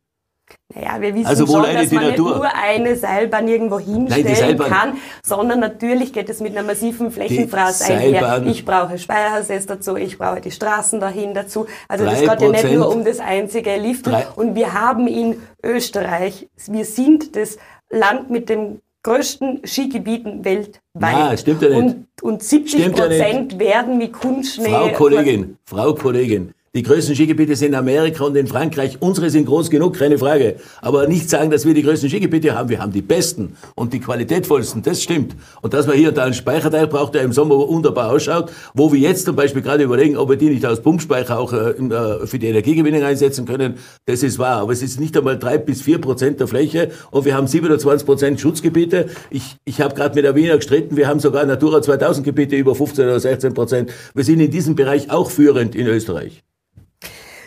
Naja, 0.73 0.99
wir 0.99 1.15
wissen 1.15 1.27
also, 1.27 1.47
schon, 1.47 1.63
dass 1.63 1.91
man 1.91 2.07
nicht 2.07 2.17
nur 2.17 2.53
eine 2.53 2.95
Seilbahn 2.95 3.47
irgendwo 3.47 3.79
hinstellen 3.79 4.57
Nein, 4.57 4.69
kann, 4.69 4.97
sondern 5.23 5.59
natürlich 5.59 6.11
geht 6.11 6.29
es 6.29 6.41
mit 6.41 6.57
einer 6.57 6.67
massiven 6.67 7.09
Flächenfraß 7.09 7.89
einher. 7.89 8.43
Ich 8.45 8.65
brauche 8.65 8.97
Speichersess 8.97 9.65
dazu, 9.65 9.95
ich 9.95 10.17
brauche 10.17 10.41
die 10.41 10.51
Straßen 10.51 10.99
dahin 10.99 11.33
dazu. 11.33 11.67
Also 11.87 12.05
das 12.05 12.19
geht 12.19 12.41
ja 12.41 12.49
nicht 12.49 12.71
nur 12.71 12.93
um 12.93 13.05
das 13.05 13.19
einzige 13.19 13.77
Liften. 13.77 14.13
Und 14.35 14.55
wir 14.55 14.73
haben 14.73 15.07
in 15.07 15.41
Österreich, 15.63 16.49
wir 16.67 16.85
sind 16.85 17.35
das 17.35 17.57
Land 17.89 18.29
mit 18.29 18.49
dem 18.49 18.81
größten 19.03 19.61
Skigebieten 19.65 20.43
weltweit. 20.43 20.81
Nein, 20.93 21.37
stimmt 21.37 21.61
ja 21.61 21.69
nicht. 21.69 21.77
Und, 21.77 22.07
und 22.21 22.43
70 22.43 22.91
Prozent 22.91 23.53
ja 23.53 23.59
werden 23.59 23.97
mit 23.97 24.11
Kunstschnee. 24.11 24.69
Frau 24.69 24.89
Kollegin, 24.89 25.57
Frau 25.63 25.93
Kollegin, 25.93 26.53
die 26.75 26.83
größten 26.83 27.15
Skigebiete 27.15 27.55
sind 27.55 27.69
in 27.69 27.75
Amerika 27.75 28.23
und 28.23 28.35
in 28.35 28.45
Frankreich. 28.45 28.97
Unsere 28.99 29.31
sind 29.31 29.45
groß 29.45 29.71
genug, 29.71 29.97
keine 29.97 30.19
Frage. 30.19 30.57
Aber 30.79 31.07
nicht 31.07 31.27
sagen, 31.27 31.49
dass 31.49 31.65
wir 31.65 31.73
die 31.73 31.81
größten 31.81 32.07
Skigebiete 32.07 32.55
haben. 32.55 32.69
Wir 32.69 32.79
haben 32.79 32.91
die 32.91 33.01
besten 33.01 33.57
und 33.73 33.93
die 33.93 33.99
qualitätvollsten. 33.99 34.83
Das 34.83 35.01
stimmt. 35.01 35.35
Und 35.61 35.73
dass 35.73 35.87
man 35.87 35.95
hier 35.95 36.11
da 36.11 36.25
einen 36.25 36.35
Speicherteil 36.35 36.85
braucht, 36.85 37.15
der 37.15 37.23
im 37.23 37.33
Sommer 37.33 37.55
wunderbar 37.55 38.11
ausschaut, 38.11 38.51
wo 38.75 38.93
wir 38.93 38.99
jetzt 38.99 39.25
zum 39.25 39.35
Beispiel 39.35 39.63
gerade 39.63 39.83
überlegen, 39.83 40.17
ob 40.17 40.29
wir 40.29 40.37
die 40.37 40.49
nicht 40.49 40.65
als 40.65 40.81
Pumpspeicher 40.81 41.39
auch 41.39 41.51
äh, 41.51 41.71
äh, 41.71 42.27
für 42.27 42.37
die 42.37 42.47
Energiegewinnung 42.47 43.01
einsetzen 43.01 43.45
können, 43.45 43.75
das 44.05 44.21
ist 44.21 44.37
wahr. 44.37 44.61
Aber 44.61 44.71
es 44.71 44.83
ist 44.83 44.99
nicht 44.99 45.17
einmal 45.17 45.39
drei 45.39 45.57
bis 45.57 45.81
vier 45.81 45.99
Prozent 45.99 46.39
der 46.39 46.47
Fläche 46.47 46.91
und 47.09 47.25
wir 47.25 47.35
haben 47.35 47.47
27 47.47 48.05
Prozent 48.05 48.39
Schutzgebiete. 48.39 49.07
Ich, 49.31 49.55
ich 49.65 49.81
habe 49.81 49.95
gerade 49.95 50.13
mit 50.13 50.25
der 50.25 50.35
Wiener 50.35 50.57
gestritten, 50.57 50.95
wir 50.95 51.07
haben 51.07 51.19
sogar 51.19 51.43
Natura 51.45 51.81
2000 51.81 52.23
Gebiete 52.23 52.55
über 52.55 52.75
15 52.75 53.05
oder 53.05 53.19
16 53.19 53.53
Prozent. 53.55 53.91
Wir 54.13 54.23
sind 54.23 54.39
in 54.41 54.51
diesem 54.51 54.75
Bereich 54.75 55.09
auch 55.09 55.31
führend 55.31 55.73
in 55.73 55.87
Österreich. 55.87 56.43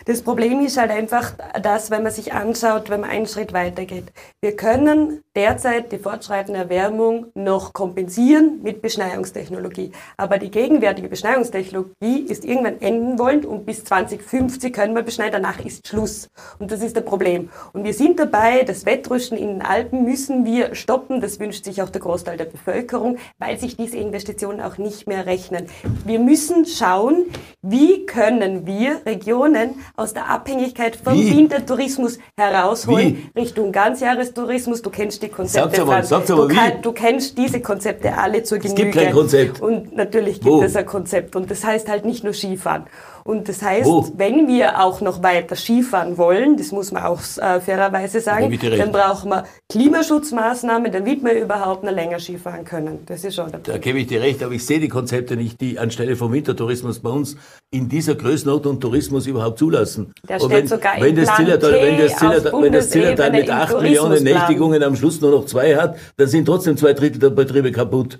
Das 0.05 0.23
Problem 0.23 0.61
ist 0.61 0.77
halt 0.77 0.89
einfach 0.89 1.33
das, 1.61 1.91
wenn 1.91 2.01
man 2.01 2.11
sich 2.11 2.33
anschaut, 2.33 2.89
wenn 2.89 3.01
man 3.01 3.09
einen 3.11 3.27
Schritt 3.27 3.53
weitergeht. 3.53 4.05
Wir 4.41 4.55
können 4.55 5.21
derzeit 5.35 5.91
die 5.91 5.99
fortschreitende 5.99 6.59
Erwärmung 6.59 7.27
noch 7.35 7.73
kompensieren 7.73 8.61
mit 8.63 8.81
Beschneiungstechnologie. 8.81 9.91
Aber 10.17 10.39
die 10.39 10.49
gegenwärtige 10.49 11.07
Beschneiungstechnologie 11.07 12.21
ist 12.27 12.45
irgendwann 12.45 12.81
enden 12.81 13.19
wollen 13.19 13.45
und 13.45 13.65
bis 13.65 13.83
2050 13.83 14.73
können 14.73 14.95
wir 14.95 15.03
beschneien, 15.03 15.31
danach 15.31 15.63
ist 15.63 15.87
Schluss. 15.87 16.29
Und 16.57 16.71
das 16.71 16.81
ist 16.81 16.95
das 16.95 17.05
Problem. 17.05 17.49
Und 17.73 17.83
wir 17.83 17.93
sind 17.93 18.19
dabei, 18.19 18.63
das 18.63 18.85
Wettrüsten 18.85 19.37
in 19.37 19.47
den 19.47 19.61
Alpen 19.61 20.03
müssen 20.03 20.45
wir 20.45 20.73
stoppen. 20.73 21.21
Das 21.21 21.39
wünscht 21.39 21.65
sich 21.65 21.81
auch 21.81 21.89
der 21.89 22.01
Großteil 22.01 22.37
der 22.37 22.45
Bevölkerung, 22.45 23.17
weil 23.37 23.59
sich 23.59 23.77
diese 23.77 23.97
Investitionen 23.97 24.61
auch 24.61 24.77
nicht 24.77 25.07
mehr 25.07 25.27
rechnen. 25.27 25.67
Wir 26.05 26.19
müssen 26.19 26.65
schauen, 26.65 27.25
wie 27.61 28.05
können 28.05 28.65
wir 28.65 29.01
Regionen 29.05 29.75
aus 30.01 30.13
der 30.13 30.29
Abhängigkeit 30.29 30.95
vom 30.95 31.13
wie? 31.13 31.35
Wintertourismus 31.37 32.19
herausholen 32.35 33.29
wie? 33.33 33.39
Richtung 33.39 33.71
Ganzjahrestourismus. 33.71 34.81
Du 34.81 34.89
kennst 34.89 35.21
die 35.23 35.29
Konzepte. 35.29 35.77
Sag's 35.77 35.79
aber, 35.79 36.03
sag's 36.03 36.31
aber 36.31 36.47
du, 36.47 36.55
kann, 36.55 36.81
du, 36.81 36.91
kennst 36.91 37.37
diese 37.37 37.61
Konzepte 37.61 38.17
alle 38.17 38.43
zur 38.43 38.57
Genüge. 38.57 38.81
Es 38.81 38.93
gibt 38.93 38.95
kein 38.95 39.13
Konzept. 39.13 39.61
Und 39.61 39.95
natürlich 39.95 40.35
gibt 40.35 40.45
Wo? 40.45 40.61
es 40.63 40.75
ein 40.75 40.85
Konzept. 40.85 41.35
Und 41.35 41.49
das 41.51 41.63
heißt 41.63 41.87
halt 41.87 42.05
nicht 42.05 42.23
nur 42.23 42.33
Skifahren. 42.33 42.85
Und 43.23 43.47
das 43.49 43.61
heißt, 43.61 43.87
oh. 43.87 44.07
wenn 44.15 44.47
wir 44.47 44.81
auch 44.81 45.01
noch 45.01 45.21
weiter 45.23 45.55
Skifahren 45.55 46.17
wollen, 46.17 46.57
das 46.57 46.71
muss 46.71 46.91
man 46.91 47.03
auch 47.03 47.19
äh, 47.37 47.59
fairerweise 47.59 48.19
sagen, 48.19 48.57
dann 48.59 48.91
brauchen 48.91 49.29
wir 49.29 49.43
Klimaschutzmaßnahmen, 49.69 50.91
damit 50.91 51.23
wir 51.23 51.33
überhaupt 51.33 51.83
noch 51.83 51.91
länger 51.91 52.19
Skifahren 52.19 52.65
können. 52.65 52.99
Das 53.05 53.23
ist 53.23 53.35
schon 53.35 53.51
der 53.51 53.59
Da 53.59 53.77
gebe 53.77 53.99
ich 53.99 54.07
dir 54.07 54.21
recht, 54.21 54.43
aber 54.43 54.53
ich 54.53 54.65
sehe 54.65 54.79
die 54.79 54.89
Konzepte 54.89 55.35
nicht, 55.35 55.61
die 55.61 55.77
anstelle 55.77 56.15
vom 56.15 56.33
Wintertourismus 56.33 56.99
bei 56.99 57.09
uns 57.09 57.35
in 57.71 57.87
dieser 57.87 58.15
Größenordnung 58.15 58.79
Tourismus 58.79 59.27
überhaupt 59.27 59.59
zulassen. 59.59 60.13
Der 60.27 60.39
steht 60.39 60.49
wenn, 60.49 60.67
sogar 60.67 60.93
wenn 60.99 61.15
das 61.15 61.35
Zillertal, 61.35 61.73
wenn 61.73 61.97
das 61.97 62.15
Zillertal, 62.17 62.61
wenn 62.61 62.73
das 62.73 62.89
Zillertal 62.89 63.31
mit 63.31 63.49
8 63.49 63.81
Millionen 63.81 64.23
Nächtigungen 64.23 64.83
am 64.83 64.95
Schluss 64.95 65.21
nur 65.21 65.31
noch 65.31 65.45
zwei 65.45 65.75
hat, 65.75 65.97
dann 66.17 66.27
sind 66.27 66.45
trotzdem 66.45 66.77
zwei 66.77 66.93
Drittel 66.93 67.19
der 67.19 67.29
Betriebe 67.29 67.71
kaputt. 67.71 68.19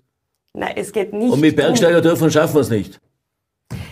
Nein, 0.54 0.74
es 0.76 0.92
geht 0.92 1.14
nicht. 1.14 1.32
Und 1.32 1.40
mit 1.40 1.56
Bergsteigerdörfern 1.56 2.32
schaffen 2.32 2.56
wir 2.56 2.62
es 2.62 2.70
nicht. 2.70 3.00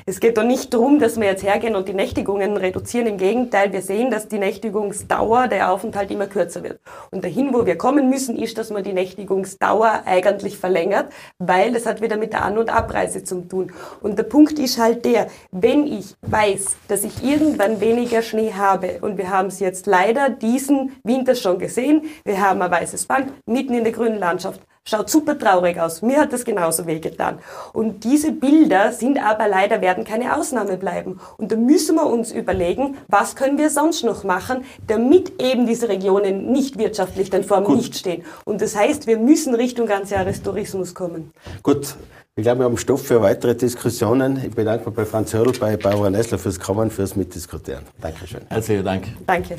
Es 0.10 0.20
geht 0.20 0.40
doch 0.40 0.44
nicht 0.44 0.74
darum, 0.74 0.98
dass 0.98 1.20
wir 1.20 1.28
jetzt 1.28 1.44
hergehen 1.44 1.76
und 1.76 1.88
die 1.88 1.94
Nächtigungen 1.94 2.58
reduzieren. 2.58 3.06
Im 3.06 3.18
Gegenteil, 3.18 3.72
wir 3.72 3.84
sehen, 3.84 4.10
dass 4.10 4.28
die 4.28 4.40
Nächtigungsdauer, 4.40 5.48
der 5.48 5.72
Aufenthalt 5.72 6.10
immer 6.10 6.26
kürzer 6.26 6.64
wird. 6.64 6.80
Und 7.12 7.24
dahin, 7.24 7.54
wo 7.54 7.68
wir 7.68 7.78
kommen 7.78 8.10
müssen, 8.10 8.36
ist, 8.36 8.58
dass 8.58 8.72
man 8.72 8.84
die 8.84 8.94
Nächtigungsdauer 8.94 10.02
eigentlich 10.06 10.58
verlängert, 10.58 11.14
weil 11.38 11.74
das 11.74 11.86
hat 11.86 12.02
wieder 12.02 12.18
mit 12.18 12.34
der 12.34 12.44
An- 12.44 12.58
und 12.58 12.72
Abreise 12.72 13.24
zu 13.24 13.48
tun. 13.48 13.72
Und 14.02 14.18
der 14.18 14.24
Punkt 14.24 14.58
ist 14.58 14.80
halt 14.80 15.06
der, 15.06 15.28
wenn 15.52 15.86
ich 15.86 16.16
weiß, 16.24 16.78
dass 16.88 17.04
ich 17.04 17.24
irgendwann 17.24 17.80
weniger 17.80 18.24
Schnee 18.24 18.54
habe, 18.54 18.98
und 19.02 19.20
wir 19.20 19.30
haben 19.30 19.50
es 19.50 19.60
jetzt 19.60 19.86
leider 19.86 20.32
diesen 20.32 21.00
Winter 21.04 21.36
schon 21.36 21.60
gesehen, 21.60 22.10
wir 22.26 22.42
haben 22.42 22.64
ein 22.64 22.72
weißes 22.72 23.06
Band 23.06 23.32
mitten 23.46 23.76
in 23.76 23.84
der 23.84 23.94
grünen 23.94 24.18
Landschaft, 24.18 24.60
Schaut 24.90 25.08
super 25.08 25.38
traurig 25.38 25.80
aus. 25.80 26.02
Mir 26.02 26.20
hat 26.20 26.34
das 26.34 26.44
genauso 26.44 26.88
wehgetan. 26.88 27.38
Und 27.74 28.04
diese 28.06 28.32
Bilder 28.32 28.92
sind 28.92 29.24
aber 29.24 29.48
leider, 29.48 29.82
werden 29.82 30.04
keine 30.04 30.36
Ausnahme 30.36 30.78
bleiben. 30.78 31.20
Und 31.38 31.52
da 31.52 31.58
müssen 31.58 31.96
wir 31.96 32.08
uns 32.08 32.32
überlegen, 32.32 32.98
was 33.08 33.36
können 33.36 33.60
wir 33.60 33.70
sonst 33.70 34.04
noch 34.04 34.24
machen, 34.24 34.64
damit 34.88 35.40
eben 35.40 35.68
diese 35.68 35.90
Regionen 35.90 36.52
nicht 36.52 36.80
wirtschaftlich 36.80 37.30
dann 37.30 37.44
vor 37.44 37.60
nicht 37.70 37.98
stehen. 37.98 38.24
Und 38.46 38.62
das 38.62 38.76
heißt, 38.76 39.06
wir 39.06 39.20
müssen 39.20 39.54
Richtung 39.54 39.86
Ganzjahrestourismus 39.86 40.96
kommen. 40.96 41.34
Gut. 41.62 41.96
Ich 42.36 42.42
glaube, 42.44 42.62
wir 42.62 42.66
haben 42.66 42.78
Stoff 42.78 43.06
für 43.06 43.22
weitere 43.22 43.54
Diskussionen. 43.54 44.42
Ich 44.44 44.56
bedanke 44.56 44.88
mich 44.88 44.96
bei 44.96 45.06
Franz 45.06 45.36
Hörl, 45.36 45.52
bei 45.60 45.78
Bauer 45.78 46.10
Nessler 46.10 46.40
fürs 46.40 46.60
Kommen, 46.60 46.90
fürs 46.90 47.16
Mitdiskutieren. 47.16 47.84
Dankeschön. 48.02 48.42
Herzlichen 48.50 48.86
Dank. 48.86 49.08
Danke. 49.28 49.56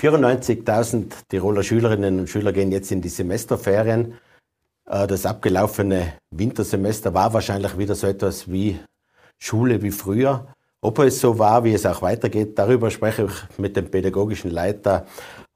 94.000 0.00 1.10
Tiroler 1.28 1.62
Schülerinnen 1.62 2.20
und 2.20 2.28
Schüler 2.28 2.52
gehen 2.52 2.70
jetzt 2.70 2.92
in 2.92 3.00
die 3.00 3.08
Semesterferien. 3.08 4.14
Äh, 4.86 5.06
das 5.06 5.24
abgelaufene 5.24 6.14
Wintersemester 6.30 7.14
war 7.14 7.32
wahrscheinlich 7.32 7.78
wieder 7.78 7.94
so 7.94 8.06
etwas 8.06 8.50
wie 8.50 8.78
Schule 9.38 9.80
wie 9.82 9.90
früher. 9.90 10.46
Ob 10.82 10.98
es 10.98 11.20
so 11.20 11.38
war, 11.38 11.64
wie 11.64 11.72
es 11.72 11.86
auch 11.86 12.02
weitergeht, 12.02 12.58
darüber 12.58 12.90
spreche 12.90 13.24
ich 13.24 13.58
mit 13.58 13.76
dem 13.76 13.90
pädagogischen 13.90 14.50
Leiter 14.50 15.06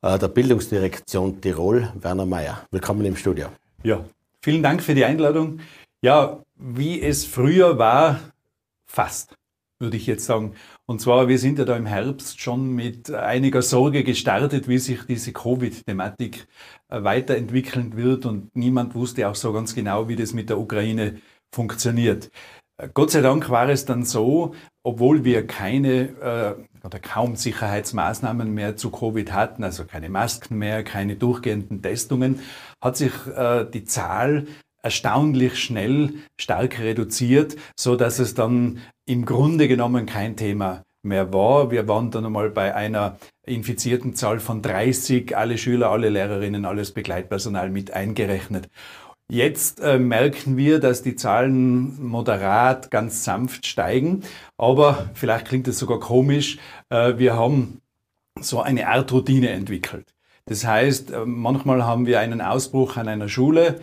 äh, 0.00 0.18
der 0.18 0.28
Bildungsdirektion 0.28 1.40
Tirol, 1.40 1.92
Werner 2.00 2.26
Mayer. 2.26 2.66
Willkommen 2.70 3.04
im 3.04 3.16
Studio. 3.16 3.48
Ja, 3.82 4.02
vielen 4.40 4.62
Dank 4.62 4.82
für 4.82 4.94
die 4.94 5.04
Einladung. 5.04 5.60
Ja, 6.00 6.42
wie 6.56 7.02
es 7.02 7.26
früher 7.26 7.78
war, 7.78 8.20
fast 8.86 9.34
würde 9.80 9.96
ich 9.96 10.06
jetzt 10.06 10.26
sagen. 10.26 10.54
Und 10.90 11.00
zwar, 11.00 11.28
wir 11.28 11.38
sind 11.38 11.56
ja 11.60 11.64
da 11.64 11.76
im 11.76 11.86
Herbst 11.86 12.40
schon 12.40 12.74
mit 12.74 13.12
einiger 13.12 13.62
Sorge 13.62 14.02
gestartet, 14.02 14.66
wie 14.66 14.78
sich 14.78 15.04
diese 15.04 15.32
Covid-Thematik 15.32 16.48
äh, 16.88 17.04
weiterentwickeln 17.04 17.96
wird. 17.96 18.26
Und 18.26 18.56
niemand 18.56 18.96
wusste 18.96 19.28
auch 19.28 19.36
so 19.36 19.52
ganz 19.52 19.72
genau, 19.76 20.08
wie 20.08 20.16
das 20.16 20.32
mit 20.32 20.50
der 20.50 20.58
Ukraine 20.58 21.20
funktioniert. 21.54 22.32
Äh, 22.76 22.88
Gott 22.92 23.12
sei 23.12 23.20
Dank 23.20 23.50
war 23.50 23.68
es 23.68 23.84
dann 23.84 24.04
so, 24.04 24.52
obwohl 24.82 25.22
wir 25.22 25.46
keine 25.46 26.58
äh, 26.80 26.84
oder 26.84 26.98
kaum 26.98 27.36
Sicherheitsmaßnahmen 27.36 28.52
mehr 28.52 28.76
zu 28.76 28.90
Covid 28.90 29.32
hatten, 29.32 29.62
also 29.62 29.84
keine 29.84 30.08
Masken 30.08 30.58
mehr, 30.58 30.82
keine 30.82 31.14
durchgehenden 31.14 31.82
Testungen, 31.82 32.40
hat 32.82 32.96
sich 32.96 33.12
äh, 33.28 33.64
die 33.64 33.84
Zahl 33.84 34.48
erstaunlich 34.82 35.58
schnell 35.58 36.14
stark 36.36 36.80
reduziert, 36.80 37.56
so 37.76 37.96
dass 37.96 38.18
es 38.18 38.34
dann 38.34 38.78
im 39.06 39.24
Grunde 39.24 39.68
genommen 39.68 40.06
kein 40.06 40.36
Thema 40.36 40.84
mehr 41.02 41.32
war. 41.32 41.70
Wir 41.70 41.88
waren 41.88 42.10
dann 42.10 42.26
einmal 42.26 42.50
bei 42.50 42.74
einer 42.74 43.18
infizierten 43.44 44.14
Zahl 44.14 44.40
von 44.40 44.62
30, 44.62 45.36
alle 45.36 45.58
Schüler, 45.58 45.90
alle 45.90 46.08
Lehrerinnen, 46.08 46.64
alles 46.64 46.92
Begleitpersonal 46.92 47.70
mit 47.70 47.92
eingerechnet. 47.92 48.68
Jetzt 49.28 49.80
äh, 49.80 49.98
merken 49.98 50.56
wir, 50.56 50.80
dass 50.80 51.02
die 51.02 51.14
Zahlen 51.14 52.04
moderat, 52.04 52.90
ganz 52.90 53.24
sanft 53.24 53.64
steigen, 53.64 54.24
aber 54.58 55.10
vielleicht 55.14 55.46
klingt 55.46 55.68
es 55.68 55.78
sogar 55.78 56.00
komisch, 56.00 56.58
äh, 56.88 57.16
wir 57.16 57.36
haben 57.36 57.80
so 58.40 58.60
eine 58.60 58.88
Art 58.88 59.12
Routine 59.12 59.50
entwickelt. 59.50 60.14
Das 60.46 60.66
heißt, 60.66 61.12
äh, 61.12 61.24
manchmal 61.26 61.84
haben 61.84 62.06
wir 62.06 62.18
einen 62.18 62.40
Ausbruch 62.40 62.96
an 62.96 63.06
einer 63.06 63.28
Schule, 63.28 63.80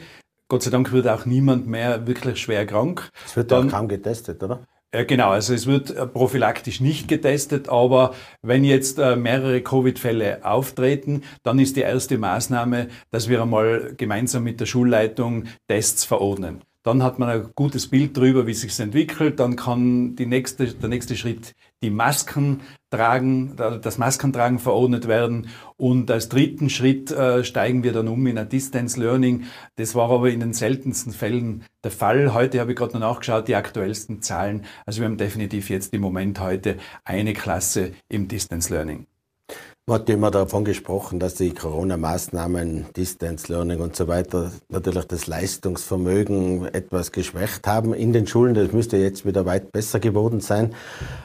Gott 0.50 0.64
sei 0.64 0.72
Dank 0.72 0.92
wird 0.92 1.08
auch 1.08 1.26
niemand 1.26 1.68
mehr 1.68 2.08
wirklich 2.08 2.40
schwer 2.40 2.66
krank. 2.66 3.12
Es 3.26 3.36
wird 3.36 3.52
Dann, 3.52 3.68
auch 3.68 3.72
kaum 3.72 3.88
getestet, 3.88 4.42
oder? 4.42 4.62
Äh, 4.92 5.06
genau, 5.06 5.32
also 5.32 5.54
es 5.54 5.68
wird 5.68 5.92
äh, 5.92 6.08
prophylaktisch 6.08 6.80
nicht 6.80 7.10
getestet, 7.10 7.68
aber 7.68 8.14
wenn 8.42 8.64
jetzt 8.64 8.98
äh, 9.00 9.18
mehrere 9.18 9.62
Covid-Fälle 9.62 10.46
auftreten, 10.46 11.24
dann 11.44 11.60
ist 11.60 11.76
die 11.76 11.82
erste 11.82 12.18
Maßnahme, 12.18 12.88
dass 13.12 13.28
wir 13.28 13.42
einmal 13.42 13.94
gemeinsam 13.98 14.44
mit 14.44 14.62
der 14.62 14.66
Schulleitung 14.66 15.46
Tests 15.68 16.06
verordnen. 16.06 16.62
Dann 16.84 17.04
hat 17.04 17.20
man 17.20 17.28
ein 17.28 17.50
gutes 17.54 17.88
Bild 17.88 18.16
darüber, 18.16 18.48
wie 18.48 18.52
es 18.52 18.62
sich 18.62 18.80
entwickelt. 18.80 19.42
Dann 19.42 19.58
kann 19.58 20.16
nächste, 20.16 20.68
der 20.68 20.88
nächste 20.88 21.18
Schritt 21.18 21.54
die 21.84 21.90
Masken 21.90 22.62
tragen, 22.90 23.56
das 23.56 23.98
Maskentragen 23.98 24.60
verordnet 24.60 25.08
werden. 25.08 25.50
Und 25.76 26.10
als 26.10 26.30
dritten 26.30 26.70
Schritt 26.70 27.12
äh, 27.12 27.44
steigen 27.44 27.84
wir 27.84 27.94
dann 27.94 28.08
um 28.08 28.26
in 28.28 28.38
ein 28.38 28.50
Distance 28.50 29.00
Learning. 29.00 29.44
Das 29.76 29.94
war 29.94 30.10
aber 30.10 30.30
in 30.30 30.40
den 30.40 30.54
seltensten 30.54 31.14
Fällen 31.14 31.64
der 31.84 31.92
Fall. 31.92 32.34
Heute 32.34 32.60
habe 32.60 32.72
ich 32.72 32.78
gerade 32.78 32.94
noch 32.94 33.02
nachgeschaut, 33.02 33.48
die 33.48 33.56
aktuellsten 33.56 34.22
Zahlen. 34.22 34.66
Also 34.86 35.02
wir 35.02 35.06
haben 35.06 35.18
definitiv 35.18 35.70
jetzt 35.70 35.94
im 35.94 36.02
Moment 36.02 36.40
heute 36.40 36.78
eine 37.04 37.34
Klasse 37.34 37.92
im 38.10 38.28
Distance 38.28 38.74
Learning. 38.74 39.08
Man 39.90 40.02
hat 40.02 40.10
immer 40.10 40.32
davon 40.32 40.66
gesprochen, 40.66 41.18
dass 41.18 41.36
die 41.36 41.54
Corona-Maßnahmen, 41.54 42.88
Distance 42.98 43.50
Learning 43.50 43.80
und 43.80 43.96
so 43.96 44.10
weiter 44.10 44.52
natürlich 44.68 45.06
das 45.06 45.28
Leistungsvermögen 45.28 46.66
etwas 46.66 47.14
geschwächt 47.14 47.66
haben 47.68 47.94
in 47.94 48.12
den 48.12 48.28
Schulen. 48.28 48.54
Das 48.54 48.74
müsste 48.74 48.98
jetzt 48.98 49.26
wieder 49.26 49.46
weit 49.46 49.72
besser 49.72 50.02
geworden 50.02 50.42
sein. 50.42 50.76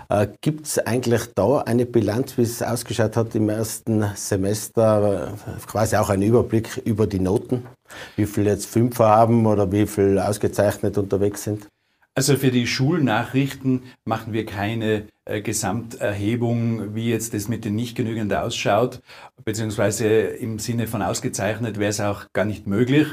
Äh, 0.08 0.28
Gibt 0.42 0.66
es 0.66 0.78
eigentlich 0.78 1.22
da 1.34 1.58
eine 1.62 1.86
Bilanz, 1.86 2.38
wie 2.38 2.42
es 2.42 2.62
ausgeschaut 2.62 3.16
hat 3.16 3.34
im 3.34 3.48
ersten 3.48 4.04
Semester? 4.14 5.36
Quasi 5.66 5.96
auch 5.96 6.10
einen 6.10 6.22
Überblick 6.22 6.80
über 6.84 7.08
die 7.08 7.18
Noten? 7.18 7.66
Wie 8.14 8.26
viele 8.26 8.50
jetzt 8.50 8.66
Fünfer 8.66 9.08
haben 9.08 9.44
oder 9.44 9.72
wie 9.72 9.88
viele 9.88 10.24
ausgezeichnet 10.24 10.98
unterwegs 10.98 11.42
sind? 11.42 11.66
Also 12.14 12.36
für 12.36 12.52
die 12.52 12.68
Schulnachrichten 12.68 13.82
machen 14.04 14.32
wir 14.32 14.46
keine 14.46 15.08
Gesamterhebung, 15.24 16.94
wie 16.94 17.10
jetzt 17.10 17.32
das 17.32 17.48
mit 17.48 17.64
den 17.64 17.76
nicht 17.76 17.96
genügend 17.96 18.34
ausschaut, 18.34 19.00
beziehungsweise 19.44 20.06
im 20.06 20.58
Sinne 20.58 20.86
von 20.86 21.02
ausgezeichnet 21.02 21.78
wäre 21.78 21.90
es 21.90 22.00
auch 22.00 22.32
gar 22.32 22.44
nicht 22.44 22.66
möglich, 22.66 23.06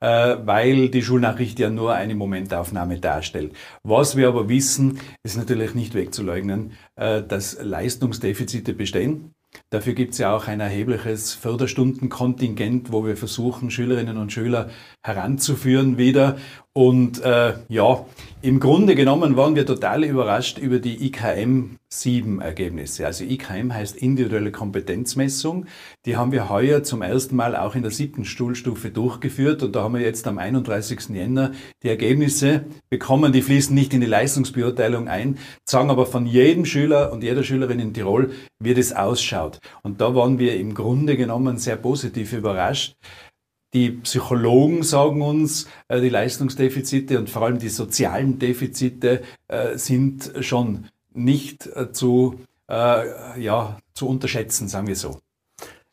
äh, 0.00 0.36
weil 0.44 0.90
die 0.90 1.02
Schulnachricht 1.02 1.58
ja 1.58 1.70
nur 1.70 1.94
eine 1.94 2.14
Momentaufnahme 2.14 3.00
darstellt. 3.00 3.54
Was 3.82 4.16
wir 4.16 4.28
aber 4.28 4.48
wissen, 4.48 5.00
ist 5.22 5.36
natürlich 5.36 5.74
nicht 5.74 5.94
wegzuleugnen, 5.94 6.72
äh, 6.96 7.22
dass 7.22 7.58
Leistungsdefizite 7.60 8.74
bestehen. 8.74 9.34
Dafür 9.70 9.92
gibt 9.92 10.12
es 10.12 10.18
ja 10.18 10.34
auch 10.34 10.48
ein 10.48 10.60
erhebliches 10.60 11.32
Förderstundenkontingent, 11.32 12.92
wo 12.92 13.06
wir 13.06 13.16
versuchen, 13.16 13.70
Schülerinnen 13.70 14.18
und 14.18 14.32
Schüler 14.32 14.70
heranzuführen 15.02 15.96
wieder. 15.96 16.36
Und 16.76 17.22
äh, 17.22 17.54
ja, 17.68 18.04
im 18.42 18.58
Grunde 18.58 18.96
genommen 18.96 19.36
waren 19.36 19.54
wir 19.54 19.64
total 19.64 20.02
überrascht 20.02 20.58
über 20.58 20.80
die 20.80 21.06
IKM 21.06 21.76
7 21.88 22.40
Ergebnisse. 22.40 23.06
Also 23.06 23.22
IKM 23.24 23.72
heißt 23.72 23.96
individuelle 23.96 24.50
Kompetenzmessung. 24.50 25.66
Die 26.04 26.16
haben 26.16 26.32
wir 26.32 26.50
heuer 26.50 26.82
zum 26.82 27.02
ersten 27.02 27.36
Mal 27.36 27.54
auch 27.54 27.76
in 27.76 27.82
der 27.82 27.92
siebten 27.92 28.24
Schulstufe 28.24 28.90
durchgeführt 28.90 29.62
und 29.62 29.76
da 29.76 29.84
haben 29.84 29.94
wir 29.94 30.00
jetzt 30.00 30.26
am 30.26 30.38
31. 30.38 31.10
Jänner 31.10 31.52
die 31.84 31.88
Ergebnisse 31.88 32.64
bekommen. 32.90 33.32
Die 33.32 33.42
fließen 33.42 33.74
nicht 33.74 33.94
in 33.94 34.00
die 34.00 34.08
Leistungsbeurteilung 34.08 35.06
ein, 35.06 35.38
sagen 35.64 35.90
aber 35.90 36.06
von 36.06 36.26
jedem 36.26 36.64
Schüler 36.64 37.12
und 37.12 37.22
jeder 37.22 37.44
Schülerin 37.44 37.78
in 37.78 37.94
Tirol, 37.94 38.32
wie 38.58 38.74
das 38.74 38.92
ausschaut. 38.92 39.60
Und 39.84 40.00
da 40.00 40.16
waren 40.16 40.40
wir 40.40 40.56
im 40.56 40.74
Grunde 40.74 41.16
genommen 41.16 41.56
sehr 41.58 41.76
positiv 41.76 42.32
überrascht. 42.32 42.96
Die 43.74 43.90
Psychologen 43.90 44.84
sagen 44.84 45.20
uns, 45.20 45.66
äh, 45.88 46.00
die 46.00 46.08
Leistungsdefizite 46.08 47.18
und 47.18 47.28
vor 47.28 47.42
allem 47.42 47.58
die 47.58 47.68
sozialen 47.68 48.38
Defizite 48.38 49.22
äh, 49.48 49.76
sind 49.76 50.32
schon 50.40 50.86
nicht 51.12 51.66
äh, 51.66 51.92
zu, 51.92 52.40
ja, 52.66 53.76
zu 53.92 54.08
unterschätzen, 54.08 54.68
sagen 54.68 54.86
wir 54.86 54.96
so. 54.96 55.18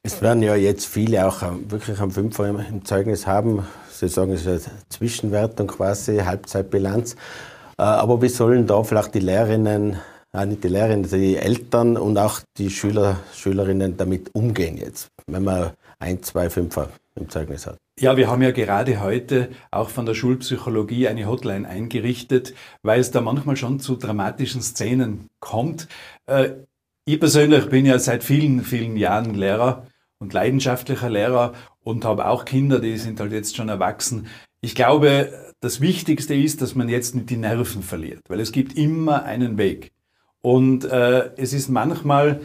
Es 0.03 0.21
werden 0.21 0.41
ja 0.41 0.55
jetzt 0.55 0.85
viele 0.85 1.27
auch 1.27 1.41
wirklich 1.67 1.99
am 1.99 2.11
Fünfer 2.11 2.47
im 2.47 2.85
Zeugnis 2.85 3.27
haben. 3.27 3.67
Sie 3.91 4.07
sagen, 4.07 4.31
es 4.31 4.45
ist 4.45 4.69
eine 4.69 4.77
Zwischenwertung 4.87 5.67
quasi, 5.67 6.19
Halbzeitbilanz. 6.19 7.17
Aber 7.75 8.21
wie 8.21 8.29
sollen 8.29 8.67
da 8.67 8.81
vielleicht 8.83 9.15
die 9.15 9.19
Lehrerinnen, 9.19 9.97
nicht 10.45 10.63
die 10.63 10.69
Lehrerinnen, 10.69 11.09
die 11.11 11.35
Eltern 11.35 11.97
und 11.97 12.17
auch 12.17 12.39
die 12.57 12.69
Schüler, 12.69 13.19
Schülerinnen 13.35 13.97
damit 13.97 14.33
umgehen 14.33 14.77
jetzt, 14.77 15.09
wenn 15.27 15.43
man 15.43 15.71
ein, 15.99 16.23
zwei 16.23 16.49
Fünfer 16.49 16.87
im 17.21 17.29
Zeugnis 17.29 17.67
hat. 17.67 17.77
Ja, 17.99 18.17
wir 18.17 18.29
haben 18.29 18.41
ja 18.41 18.51
gerade 18.51 19.01
heute 19.01 19.49
auch 19.69 19.89
von 19.89 20.05
der 20.05 20.13
Schulpsychologie 20.13 21.07
eine 21.07 21.27
Hotline 21.27 21.67
eingerichtet, 21.67 22.53
weil 22.81 22.99
es 22.99 23.11
da 23.11 23.21
manchmal 23.21 23.55
schon 23.55 23.79
zu 23.79 23.95
dramatischen 23.95 24.61
Szenen 24.61 25.29
kommt. 25.39 25.87
Äh, 26.25 26.51
ich 27.05 27.19
persönlich 27.19 27.69
bin 27.69 27.85
ja 27.85 27.97
seit 27.99 28.23
vielen, 28.23 28.63
vielen 28.63 28.95
Jahren 28.95 29.33
Lehrer 29.33 29.87
und 30.19 30.33
leidenschaftlicher 30.33 31.09
Lehrer 31.09 31.53
und 31.83 32.05
habe 32.05 32.27
auch 32.27 32.45
Kinder, 32.45 32.79
die 32.79 32.97
sind 32.97 33.19
halt 33.19 33.31
jetzt 33.31 33.55
schon 33.55 33.69
erwachsen. 33.69 34.27
Ich 34.61 34.75
glaube, 34.75 35.53
das 35.61 35.81
Wichtigste 35.81 36.35
ist, 36.35 36.61
dass 36.61 36.75
man 36.75 36.89
jetzt 36.89 37.15
nicht 37.15 37.29
die 37.29 37.37
Nerven 37.37 37.83
verliert, 37.83 38.21
weil 38.29 38.39
es 38.39 38.51
gibt 38.51 38.77
immer 38.77 39.23
einen 39.23 39.57
Weg. 39.57 39.91
Und 40.41 40.85
äh, 40.85 41.31
es 41.37 41.53
ist 41.53 41.69
manchmal 41.69 42.41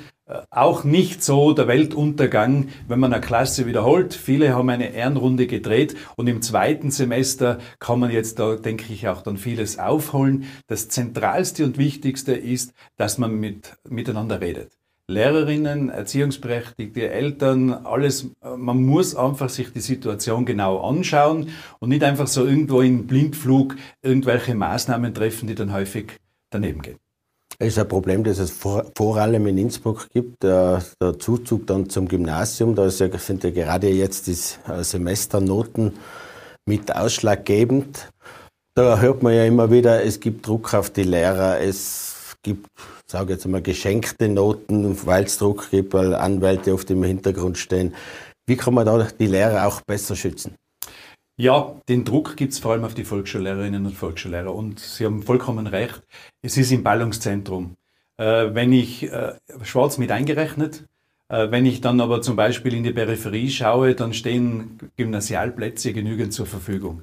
auch 0.51 0.85
nicht 0.85 1.23
so 1.23 1.53
der 1.53 1.69
Weltuntergang, 1.69 2.69
wenn 2.89 2.99
man 2.99 3.12
eine 3.12 3.21
Klasse 3.21 3.67
wiederholt. 3.67 4.15
Viele 4.15 4.55
haben 4.55 4.69
eine 4.71 4.93
Ehrenrunde 4.93 5.47
gedreht 5.47 5.97
und 6.17 6.27
im 6.27 6.43
zweiten 6.43 6.91
Semester 6.91 7.59
kann 7.79 8.01
man 8.01 8.11
jetzt 8.11 8.39
da, 8.39 8.57
denke 8.57 8.93
ich, 8.93 9.07
auch 9.09 9.23
dann 9.23 9.37
vieles 9.37 9.79
aufholen. 9.79 10.47
Das 10.67 10.89
Zentralste 10.89 11.65
und 11.65 11.79
Wichtigste 11.79 12.33
ist, 12.35 12.73
dass 12.97 13.19
man 13.19 13.37
mit, 13.37 13.77
miteinander 13.89 14.41
redet. 14.41 14.73
Lehrerinnen, 15.09 15.89
Erziehungsberechtigte, 15.89 17.09
Eltern, 17.09 17.73
alles, 17.73 18.31
äh, 18.43 18.57
man 18.57 18.83
muss 18.83 19.15
einfach 19.15 19.49
sich 19.49 19.73
die 19.73 19.81
Situation 19.81 20.45
genau 20.45 20.81
anschauen 20.81 21.51
und 21.79 21.91
nicht 21.91 22.03
einfach 22.03 22.27
so 22.27 22.45
irgendwo 22.45 22.81
in 22.81 23.07
Blindflug 23.07 23.77
irgendwelche 24.03 24.57
Maßnahmen 24.57 25.15
treffen, 25.15 25.47
die 25.47 25.55
dann 25.55 25.73
häufig 25.73 26.19
daneben 26.51 26.83
gehen. 26.83 26.99
Es 27.59 27.69
ist 27.69 27.79
ein 27.79 27.88
Problem, 27.88 28.23
das 28.23 28.38
es 28.38 28.51
vor, 28.51 28.85
vor 28.97 29.16
allem 29.16 29.47
in 29.47 29.57
Innsbruck 29.57 30.09
gibt, 30.11 30.42
der, 30.42 30.85
der 31.01 31.19
Zuzug 31.19 31.66
dann 31.66 31.88
zum 31.88 32.07
Gymnasium. 32.07 32.75
Da 32.75 32.87
ja, 32.87 33.19
sind 33.19 33.45
ja 33.45 33.51
gerade 33.51 33.88
jetzt 33.88 34.27
die 34.27 34.37
äh, 34.71 34.85
Semesternoten 34.85 35.95
mit 36.66 36.95
ausschlaggebend. 36.95 38.11
Da 38.75 38.99
hört 38.99 39.23
man 39.23 39.35
ja 39.35 39.47
immer 39.47 39.71
wieder, 39.71 40.05
es 40.05 40.21
gibt 40.21 40.47
Druck 40.47 40.75
auf 40.75 40.90
die 40.90 41.05
Lehrer, 41.05 41.59
es 41.61 42.37
gibt, 42.42 42.66
sage 43.07 43.33
jetzt 43.33 43.49
mal, 43.49 43.62
geschenkte 43.62 44.29
Noten, 44.29 44.95
weil 45.07 45.25
es 45.25 45.38
Druck 45.38 45.71
gibt, 45.71 45.95
weil 45.95 46.14
Anwälte 46.14 46.75
oft 46.75 46.90
im 46.90 47.03
Hintergrund 47.05 47.57
stehen. 47.57 47.95
Wie 48.47 48.57
kann 48.57 48.75
man 48.75 48.85
da 48.85 49.09
die 49.19 49.27
Lehrer 49.27 49.66
auch 49.66 49.81
besser 49.81 50.14
schützen? 50.14 50.57
Ja, 51.38 51.81
den 51.88 52.05
Druck 52.05 52.37
gibt 52.37 52.55
es 52.55 52.59
vor 52.59 52.72
allem 52.72 52.85
auf 52.85 52.94
die 52.94 53.05
Volksschullehrerinnen 53.05 53.85
und 53.85 53.92
Volksschullehrer. 53.94 54.55
Und 54.55 54.81
Sie 54.81 55.05
haben 55.05 55.22
vollkommen 55.22 55.66
recht, 55.66 56.03
es 56.40 56.57
ist 56.57 56.72
im 56.72 56.83
Ballungszentrum. 56.83 57.77
Äh, 58.16 58.55
wenn 58.55 58.72
ich 58.72 59.03
äh, 59.12 59.35
schwarz 59.62 59.99
mit 59.99 60.11
eingerechnet, 60.11 60.85
äh, 61.29 61.51
wenn 61.51 61.66
ich 61.66 61.83
dann 61.83 62.01
aber 62.01 62.22
zum 62.22 62.37
Beispiel 62.37 62.72
in 62.72 62.85
die 62.85 62.92
Peripherie 62.92 63.51
schaue, 63.51 63.94
dann 63.94 64.14
stehen 64.14 64.79
Gymnasialplätze 64.96 65.92
genügend 65.92 66.33
zur 66.33 66.46
Verfügung. 66.46 67.03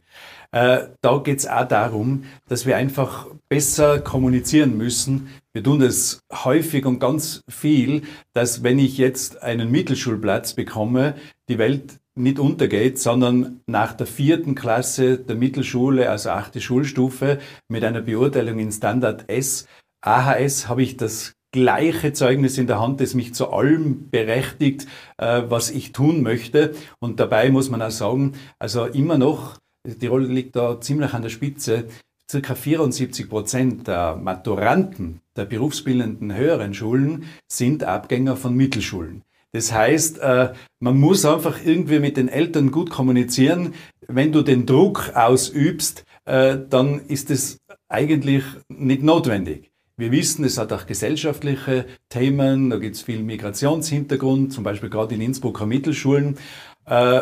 Äh, 0.51 0.87
da 1.01 1.17
geht 1.17 1.39
es 1.39 1.47
auch 1.47 1.67
darum, 1.67 2.23
dass 2.47 2.65
wir 2.65 2.77
einfach 2.77 3.27
besser 3.49 3.99
kommunizieren 3.99 4.77
müssen. 4.77 5.27
Wir 5.51 5.63
tun 5.63 5.79
das 5.79 6.21
häufig 6.31 6.85
und 6.85 6.99
ganz 6.99 7.41
viel, 7.47 8.01
dass 8.33 8.63
wenn 8.63 8.79
ich 8.79 8.97
jetzt 8.97 9.43
einen 9.43 9.69
Mittelschulplatz 9.69 10.53
bekomme, 10.53 11.15
die 11.49 11.59
Welt 11.59 11.99
nicht 12.15 12.39
untergeht, 12.39 12.99
sondern 12.99 13.61
nach 13.65 13.93
der 13.93 14.07
vierten 14.07 14.55
Klasse 14.55 15.17
der 15.17 15.35
Mittelschule, 15.35 16.09
also 16.09 16.29
achte 16.29 16.61
Schulstufe, 16.61 17.39
mit 17.67 17.83
einer 17.83 18.01
Beurteilung 18.01 18.59
in 18.59 18.71
Standard 18.71 19.29
S, 19.29 19.67
AHS, 20.01 20.67
habe 20.67 20.83
ich 20.83 20.97
das 20.97 21.33
gleiche 21.51 22.13
Zeugnis 22.13 22.57
in 22.57 22.67
der 22.67 22.79
Hand, 22.79 22.99
das 22.99 23.13
mich 23.13 23.33
zu 23.33 23.51
allem 23.51 24.09
berechtigt, 24.09 24.87
äh, 25.17 25.43
was 25.47 25.69
ich 25.69 25.91
tun 25.91 26.21
möchte. 26.21 26.73
Und 26.99 27.19
dabei 27.19 27.49
muss 27.49 27.69
man 27.69 27.81
auch 27.81 27.91
sagen, 27.91 28.33
also 28.59 28.85
immer 28.85 29.17
noch, 29.17 29.57
Tirol 29.99 30.25
liegt 30.25 30.55
da 30.55 30.81
ziemlich 30.81 31.13
an 31.13 31.21
der 31.21 31.29
Spitze, 31.29 31.85
circa 32.29 32.55
74 32.55 33.29
Prozent 33.29 33.87
der 33.87 34.15
Maturanten 34.15 35.21
der 35.35 35.45
berufsbildenden 35.45 36.35
höheren 36.35 36.73
Schulen 36.73 37.25
sind 37.47 37.83
Abgänger 37.83 38.35
von 38.35 38.55
Mittelschulen. 38.55 39.23
Das 39.53 39.71
heißt, 39.71 40.17
äh, 40.17 40.53
man 40.79 40.99
muss 40.99 41.25
einfach 41.25 41.63
irgendwie 41.63 41.99
mit 41.99 42.17
den 42.17 42.27
Eltern 42.27 42.71
gut 42.71 42.89
kommunizieren. 42.89 43.75
Wenn 44.07 44.31
du 44.31 44.41
den 44.41 44.65
Druck 44.65 45.11
ausübst, 45.15 46.03
äh, 46.25 46.57
dann 46.69 46.99
ist 47.07 47.29
es 47.29 47.59
eigentlich 47.87 48.43
nicht 48.67 49.03
notwendig. 49.03 49.71
Wir 49.95 50.11
wissen, 50.11 50.43
es 50.43 50.57
hat 50.57 50.73
auch 50.73 50.87
gesellschaftliche 50.87 51.85
Themen, 52.09 52.71
da 52.71 52.79
gibt 52.79 52.95
es 52.95 53.03
viel 53.03 53.21
Migrationshintergrund, 53.21 54.51
zum 54.51 54.63
Beispiel 54.63 54.89
gerade 54.89 55.13
in 55.13 55.21
Innsbrucker 55.21 55.67
Mittelschulen. 55.67 56.37
Äh, 56.85 57.21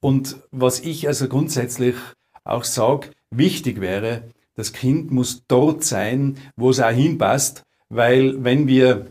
und 0.00 0.36
was 0.52 0.80
ich 0.80 1.08
also 1.08 1.26
grundsätzlich 1.26 1.96
auch 2.44 2.62
sage, 2.62 3.08
wichtig 3.30 3.80
wäre, 3.80 4.22
das 4.54 4.72
Kind 4.72 5.10
muss 5.10 5.42
dort 5.48 5.82
sein, 5.82 6.36
wo 6.54 6.70
es 6.70 6.78
auch 6.78 6.90
hinpasst, 6.90 7.64
weil 7.88 8.44
wenn 8.44 8.68
wir 8.68 9.08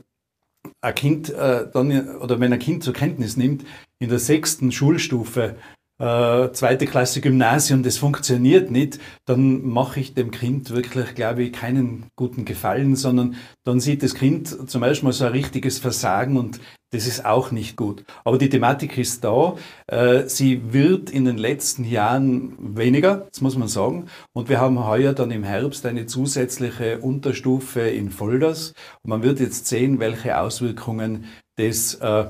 ein 0.82 0.95
Kind 0.95 1.30
äh, 1.30 1.67
dann, 1.71 2.17
oder 2.17 2.39
wenn 2.39 2.54
ein 2.54 2.60
Kind 2.60 2.84
zur 2.84 2.93
Kenntnis 2.93 3.38
nimmt, 3.38 3.65
in 3.99 4.10
der 4.10 4.19
sechsten 4.19 4.71
Schulstufe, 4.71 5.56
äh, 5.97 6.51
zweite 6.51 6.86
Klasse 6.86 7.21
Gymnasium, 7.21 7.84
das 7.84 7.97
funktioniert 7.97 8.69
nicht, 8.69 8.99
dann 9.25 9.65
mache 9.65 9.99
ich 9.99 10.13
dem 10.13 10.31
Kind 10.31 10.69
wirklich, 10.71 11.15
glaube 11.15 11.43
ich, 11.43 11.53
keinen 11.53 12.08
guten 12.15 12.45
Gefallen, 12.45 12.95
sondern 12.95 13.36
dann 13.63 13.79
sieht 13.79 14.03
das 14.03 14.13
Kind 14.13 14.69
zum 14.69 14.81
Beispiel 14.81 15.12
so 15.13 15.25
ein 15.25 15.31
richtiges 15.31 15.79
Versagen 15.79 16.38
und 16.38 16.60
das 16.91 17.08
ist 17.08 17.25
auch 17.25 17.51
nicht 17.51 17.75
gut. 17.75 18.05
Aber 18.23 18.38
die 18.38 18.49
Thematik 18.49 18.97
ist 18.97 19.23
da. 19.23 19.55
Äh, 19.88 20.29
sie 20.29 20.73
wird 20.73 21.10
in 21.10 21.25
den 21.25 21.38
letzten 21.38 21.84
Jahren 21.84 22.55
weniger, 22.77 23.27
das 23.31 23.41
muss 23.41 23.58
man 23.58 23.67
sagen. 23.67 24.05
Und 24.34 24.47
wir 24.47 24.62
haben 24.62 24.86
heuer 24.86 25.13
dann 25.13 25.31
im 25.31 25.43
Herbst 25.43 25.86
eine 25.86 26.05
zusätzliche 26.05 26.99
Unterstufe 26.99 27.81
in 27.81 28.12
Folders. 28.12 28.73
Und 29.03 29.10
man 29.10 29.23
wird 29.23 29.41
jetzt 29.41 29.67
sehen, 29.67 29.99
welche 29.99 30.39
Auswirkungen 30.39 31.25
das 31.58 31.95
äh, 31.95 32.27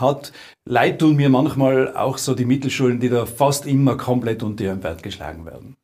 hat. 0.00 0.32
Leid 0.64 0.98
tun 0.98 1.16
mir 1.16 1.28
manchmal 1.28 1.96
auch 1.96 2.18
so 2.18 2.34
die 2.34 2.44
Mittelschulen, 2.44 3.00
die 3.00 3.08
da 3.08 3.26
fast 3.26 3.66
immer 3.66 3.96
komplett 3.96 4.42
unter 4.42 4.64
ihrem 4.64 4.82
Wert 4.82 5.02
geschlagen 5.02 5.46
werden. 5.46 5.76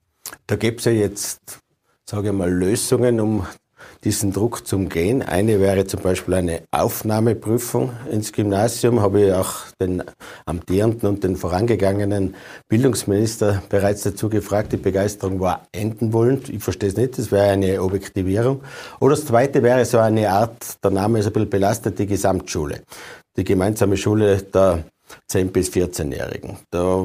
Da 0.46 0.56
gibt 0.56 0.80
es 0.80 0.86
ja 0.86 0.92
jetzt, 0.92 1.60
sage 2.08 2.28
ich 2.28 2.34
mal, 2.34 2.50
Lösungen, 2.50 3.20
um 3.20 3.46
diesen 4.04 4.32
Druck 4.32 4.66
zu 4.66 4.76
umgehen. 4.76 5.22
Eine 5.22 5.60
wäre 5.60 5.86
zum 5.86 6.00
Beispiel 6.00 6.34
eine 6.34 6.62
Aufnahmeprüfung 6.70 7.92
ins 8.10 8.32
Gymnasium. 8.32 9.00
Habe 9.00 9.26
ich 9.26 9.32
auch 9.32 9.54
den 9.80 10.02
amtierenden 10.46 11.08
und 11.08 11.24
den 11.24 11.36
vorangegangenen 11.36 12.34
Bildungsminister 12.68 13.62
bereits 13.68 14.02
dazu 14.02 14.28
gefragt. 14.28 14.72
Die 14.72 14.78
Begeisterung 14.78 15.40
war 15.40 15.66
enden 15.72 16.12
wollend. 16.12 16.48
Ich 16.48 16.62
verstehe 16.62 16.88
es 16.88 16.96
nicht. 16.96 17.18
Das 17.18 17.30
wäre 17.30 17.50
eine 17.50 17.82
Objektivierung. 17.82 18.62
Oder 19.00 19.16
das 19.16 19.26
zweite 19.26 19.62
wäre 19.62 19.84
so 19.84 19.98
eine 19.98 20.30
Art, 20.30 20.82
der 20.82 20.90
Name 20.90 21.18
ist 21.18 21.26
ein 21.26 21.32
bisschen 21.32 21.50
belastet, 21.50 21.98
die 21.98 22.06
Gesamtschule. 22.06 22.82
Die 23.36 23.44
gemeinsame 23.44 23.96
Schule 23.96 24.36
der 24.42 24.84
10- 25.30 25.50
bis 25.50 25.70
14-Jährigen. 25.70 26.58
Da 26.70 27.04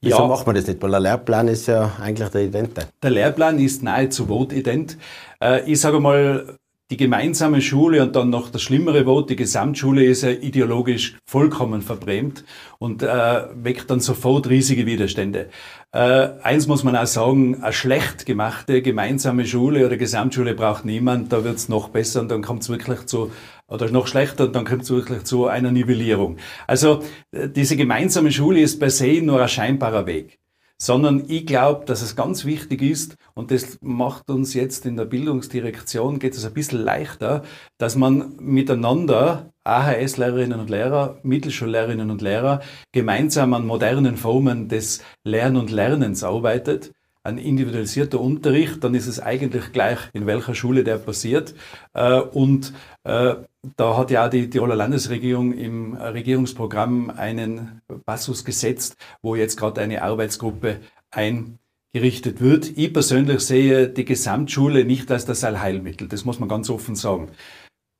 Wieso 0.00 0.18
ja. 0.18 0.28
macht 0.28 0.46
man 0.46 0.54
das 0.54 0.66
nicht? 0.66 0.80
Weil 0.82 0.90
der 0.90 1.00
Lehrplan 1.00 1.48
ist 1.48 1.66
ja 1.66 1.92
eigentlich 2.00 2.28
der 2.28 2.42
Idente. 2.42 2.88
Der 3.02 3.10
Lehrplan 3.10 3.58
ist 3.58 3.82
nahezu 3.82 4.28
wortident. 4.28 4.98
Äh, 5.40 5.70
ich 5.70 5.80
sage 5.80 6.00
mal, 6.00 6.58
die 6.90 6.96
gemeinsame 6.96 7.60
Schule 7.60 8.00
und 8.02 8.14
dann 8.14 8.30
noch 8.30 8.48
das 8.48 8.62
schlimmere 8.62 9.06
Wort, 9.06 9.28
die 9.30 9.34
Gesamtschule 9.34 10.04
ist 10.04 10.22
ja 10.22 10.30
ideologisch 10.30 11.16
vollkommen 11.28 11.82
verbrämt 11.82 12.44
und 12.78 13.02
äh, 13.02 13.42
weckt 13.54 13.90
dann 13.90 13.98
sofort 13.98 14.48
riesige 14.48 14.86
Widerstände. 14.86 15.48
Äh, 15.90 16.28
eins 16.42 16.68
muss 16.68 16.84
man 16.84 16.94
auch 16.94 17.06
sagen, 17.06 17.60
eine 17.60 17.72
schlecht 17.72 18.24
gemachte 18.24 18.82
gemeinsame 18.82 19.46
Schule 19.46 19.84
oder 19.84 19.96
Gesamtschule 19.96 20.54
braucht 20.54 20.84
niemand, 20.84 21.32
da 21.32 21.42
wird's 21.42 21.68
noch 21.68 21.88
besser 21.88 22.20
und 22.20 22.30
dann 22.30 22.42
kommt's 22.42 22.68
wirklich 22.68 23.06
zu, 23.06 23.32
oder 23.68 23.90
noch 23.90 24.06
schlechter 24.06 24.48
dann 24.48 24.64
kommt's 24.64 24.90
wirklich 24.90 25.24
zu 25.24 25.46
einer 25.46 25.72
Nivellierung. 25.72 26.36
Also 26.66 27.02
äh, 27.32 27.48
diese 27.48 27.76
gemeinsame 27.76 28.32
Schule 28.32 28.60
ist 28.60 28.78
per 28.78 28.90
se 28.90 29.20
nur 29.22 29.40
ein 29.42 29.48
scheinbarer 29.48 30.06
Weg 30.06 30.38
sondern 30.78 31.24
ich 31.28 31.46
glaube, 31.46 31.86
dass 31.86 32.02
es 32.02 32.16
ganz 32.16 32.44
wichtig 32.44 32.82
ist, 32.82 33.16
und 33.34 33.50
das 33.50 33.78
macht 33.80 34.28
uns 34.30 34.54
jetzt 34.54 34.84
in 34.86 34.96
der 34.96 35.06
Bildungsdirektion, 35.06 36.18
geht 36.18 36.34
es 36.34 36.44
ein 36.44 36.52
bisschen 36.52 36.80
leichter, 36.80 37.42
dass 37.78 37.96
man 37.96 38.36
miteinander, 38.38 39.52
AHS-Lehrerinnen 39.64 40.60
und 40.60 40.70
Lehrer, 40.70 41.18
Mittelschullehrerinnen 41.22 42.10
und 42.10 42.22
Lehrer, 42.22 42.60
gemeinsam 42.92 43.54
an 43.54 43.66
modernen 43.66 44.16
Formen 44.16 44.68
des 44.68 45.02
Lernen 45.24 45.56
und 45.56 45.70
Lernens 45.70 46.22
arbeitet 46.22 46.92
ein 47.26 47.38
individualisierter 47.38 48.20
Unterricht, 48.20 48.82
dann 48.82 48.94
ist 48.94 49.06
es 49.06 49.20
eigentlich 49.20 49.72
gleich, 49.72 49.98
in 50.12 50.26
welcher 50.26 50.54
Schule 50.54 50.84
der 50.84 50.96
passiert. 50.96 51.54
Äh, 51.92 52.20
und 52.20 52.72
äh, 53.04 53.34
da 53.76 53.96
hat 53.96 54.10
ja 54.10 54.28
die 54.28 54.48
Tiroler 54.48 54.76
Landesregierung 54.76 55.52
im 55.52 55.94
Regierungsprogramm 55.94 57.10
einen 57.10 57.82
Passus 58.04 58.44
gesetzt, 58.44 58.96
wo 59.22 59.34
jetzt 59.34 59.56
gerade 59.56 59.80
eine 59.80 60.02
Arbeitsgruppe 60.02 60.80
eingerichtet 61.10 62.40
wird. 62.40 62.76
Ich 62.76 62.92
persönlich 62.92 63.40
sehe 63.40 63.88
die 63.88 64.04
Gesamtschule 64.04 64.84
nicht 64.84 65.10
als 65.10 65.26
das 65.26 65.44
Allheilmittel. 65.44 66.08
Das 66.08 66.24
muss 66.24 66.38
man 66.38 66.48
ganz 66.48 66.70
offen 66.70 66.94
sagen. 66.94 67.30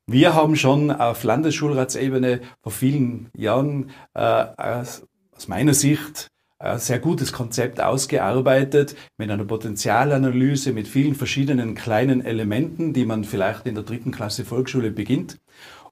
Wir 0.09 0.35
haben 0.35 0.55
schon 0.55 0.93
auf 0.93 1.25
Landesschulratsebene 1.25 2.41
vor 2.63 2.71
vielen 2.71 3.29
Jahren 3.37 3.91
äh, 4.15 4.47
aus 4.57 5.49
meiner 5.49 5.75
Sicht 5.75 6.29
sehr 6.77 7.01
gutes 7.01 7.33
Konzept 7.33 7.83
ausgearbeitet 7.83 8.97
mit 9.19 9.31
einer 9.31 9.45
Potenzialanalyse, 9.45 10.73
mit 10.73 10.89
vielen 10.89 11.15
verschiedenen 11.15 11.75
kleinen 11.75 12.25
Elementen, 12.25 12.95
die 12.95 13.05
man 13.05 13.25
vielleicht 13.25 13.67
in 13.67 13.75
der 13.75 13.85
dritten 13.85 14.11
Klasse 14.11 14.45
Volksschule 14.45 14.91
beginnt 14.91 15.39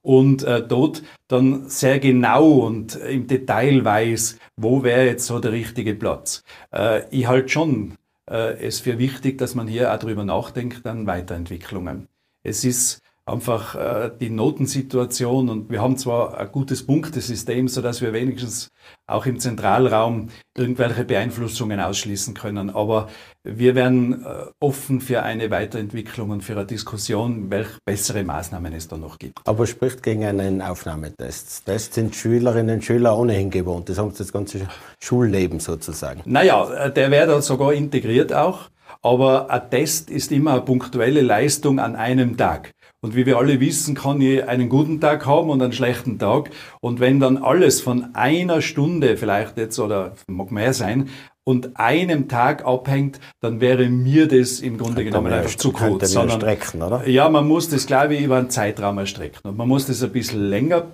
und 0.04 0.42
äh, 0.42 0.66
dort 0.66 1.02
dann 1.28 1.68
sehr 1.68 1.98
genau 1.98 2.60
und 2.60 2.94
im 2.94 3.26
Detail 3.26 3.84
weiß, 3.84 4.38
wo 4.56 4.82
wäre 4.82 5.06
jetzt 5.06 5.26
so 5.26 5.38
der 5.38 5.52
richtige 5.52 5.94
Platz. 5.94 6.44
Äh, 6.72 7.02
ich 7.10 7.26
halte 7.26 7.48
schon 7.48 7.96
äh, 8.30 8.58
es 8.58 8.80
für 8.80 8.98
wichtig, 8.98 9.38
dass 9.38 9.54
man 9.54 9.66
hier 9.66 9.92
auch 9.92 9.98
darüber 9.98 10.24
nachdenkt 10.24 10.86
an 10.86 11.06
Weiterentwicklungen. 11.06 12.08
Es 12.42 12.64
ist 12.64 13.00
einfach 13.26 13.74
äh, 13.74 14.10
die 14.20 14.28
Notensituation 14.28 15.48
und 15.48 15.70
wir 15.70 15.80
haben 15.80 15.96
zwar 15.96 16.38
ein 16.38 16.52
gutes 16.52 16.84
Punktesystem, 16.86 17.68
so 17.68 17.80
dass 17.80 18.02
wir 18.02 18.12
wenigstens 18.12 18.68
auch 19.06 19.24
im 19.24 19.38
Zentralraum 19.38 20.28
irgendwelche 20.56 21.04
Beeinflussungen 21.04 21.80
ausschließen 21.80 22.34
können, 22.34 22.68
aber 22.68 23.08
wir 23.42 23.74
werden 23.74 24.24
äh, 24.24 24.46
offen 24.60 25.00
für 25.00 25.22
eine 25.22 25.50
Weiterentwicklung 25.50 26.30
und 26.30 26.42
für 26.42 26.52
eine 26.52 26.66
Diskussion, 26.66 27.50
welche 27.50 27.78
bessere 27.86 28.24
Maßnahmen 28.24 28.72
es 28.74 28.88
da 28.88 28.98
noch 28.98 29.18
gibt. 29.18 29.40
Aber 29.46 29.66
spricht 29.66 30.02
gegen 30.02 30.24
einen 30.24 30.60
Aufnahmetest. 30.60 31.64
Tests 31.64 31.94
sind 31.94 32.14
Schülerinnen 32.14 32.76
und 32.76 32.84
Schüler 32.84 33.18
ohnehin 33.18 33.50
gewohnt. 33.50 33.88
Das 33.88 33.98
haben 33.98 34.10
sie 34.10 34.18
das 34.18 34.32
ganze 34.32 34.68
Schulleben 35.02 35.60
sozusagen. 35.60 36.22
Naja, 36.26 36.70
äh, 36.72 36.92
der 36.92 37.10
wäre 37.10 37.26
da 37.26 37.42
sogar 37.42 37.72
integriert 37.72 38.32
auch. 38.34 38.70
Aber 39.02 39.50
ein 39.50 39.70
Test 39.70 40.10
ist 40.10 40.32
immer 40.32 40.52
eine 40.52 40.62
punktuelle 40.62 41.20
Leistung 41.20 41.78
an 41.78 41.96
einem 41.96 42.36
Tag. 42.36 42.70
Und 43.04 43.14
wie 43.14 43.26
wir 43.26 43.36
alle 43.36 43.60
wissen, 43.60 43.94
kann 43.94 44.18
ich 44.22 44.48
einen 44.48 44.70
guten 44.70 44.98
Tag 44.98 45.26
haben 45.26 45.50
und 45.50 45.60
einen 45.60 45.74
schlechten 45.74 46.18
Tag. 46.18 46.48
Und 46.80 47.00
wenn 47.00 47.20
dann 47.20 47.36
alles 47.36 47.82
von 47.82 48.14
einer 48.14 48.62
Stunde 48.62 49.18
vielleicht 49.18 49.58
jetzt 49.58 49.78
oder 49.78 50.14
mag 50.26 50.50
mehr 50.50 50.72
sein, 50.72 51.10
und 51.46 51.78
einem 51.78 52.28
Tag 52.28 52.64
abhängt, 52.64 53.20
dann 53.40 53.60
wäre 53.60 53.90
mir 53.90 54.26
das 54.26 54.60
im 54.60 54.78
Grunde 54.78 55.04
genommen 55.04 55.30
einfach 55.30 55.54
zu 55.54 55.72
kurz. 55.72 56.12
Sondern, 56.12 56.40
strecken, 56.40 56.80
oder? 56.80 57.06
Ja, 57.06 57.28
man 57.28 57.46
muss 57.46 57.68
das, 57.68 57.84
glaube 57.84 58.14
ich, 58.14 58.22
über 58.22 58.38
einen 58.38 58.48
Zeitraum 58.48 58.96
erstrecken. 58.96 59.50
Und 59.50 59.58
man 59.58 59.68
muss 59.68 59.84
das 59.84 60.02
ein 60.02 60.10
bisschen 60.10 60.40
länger 60.40 60.92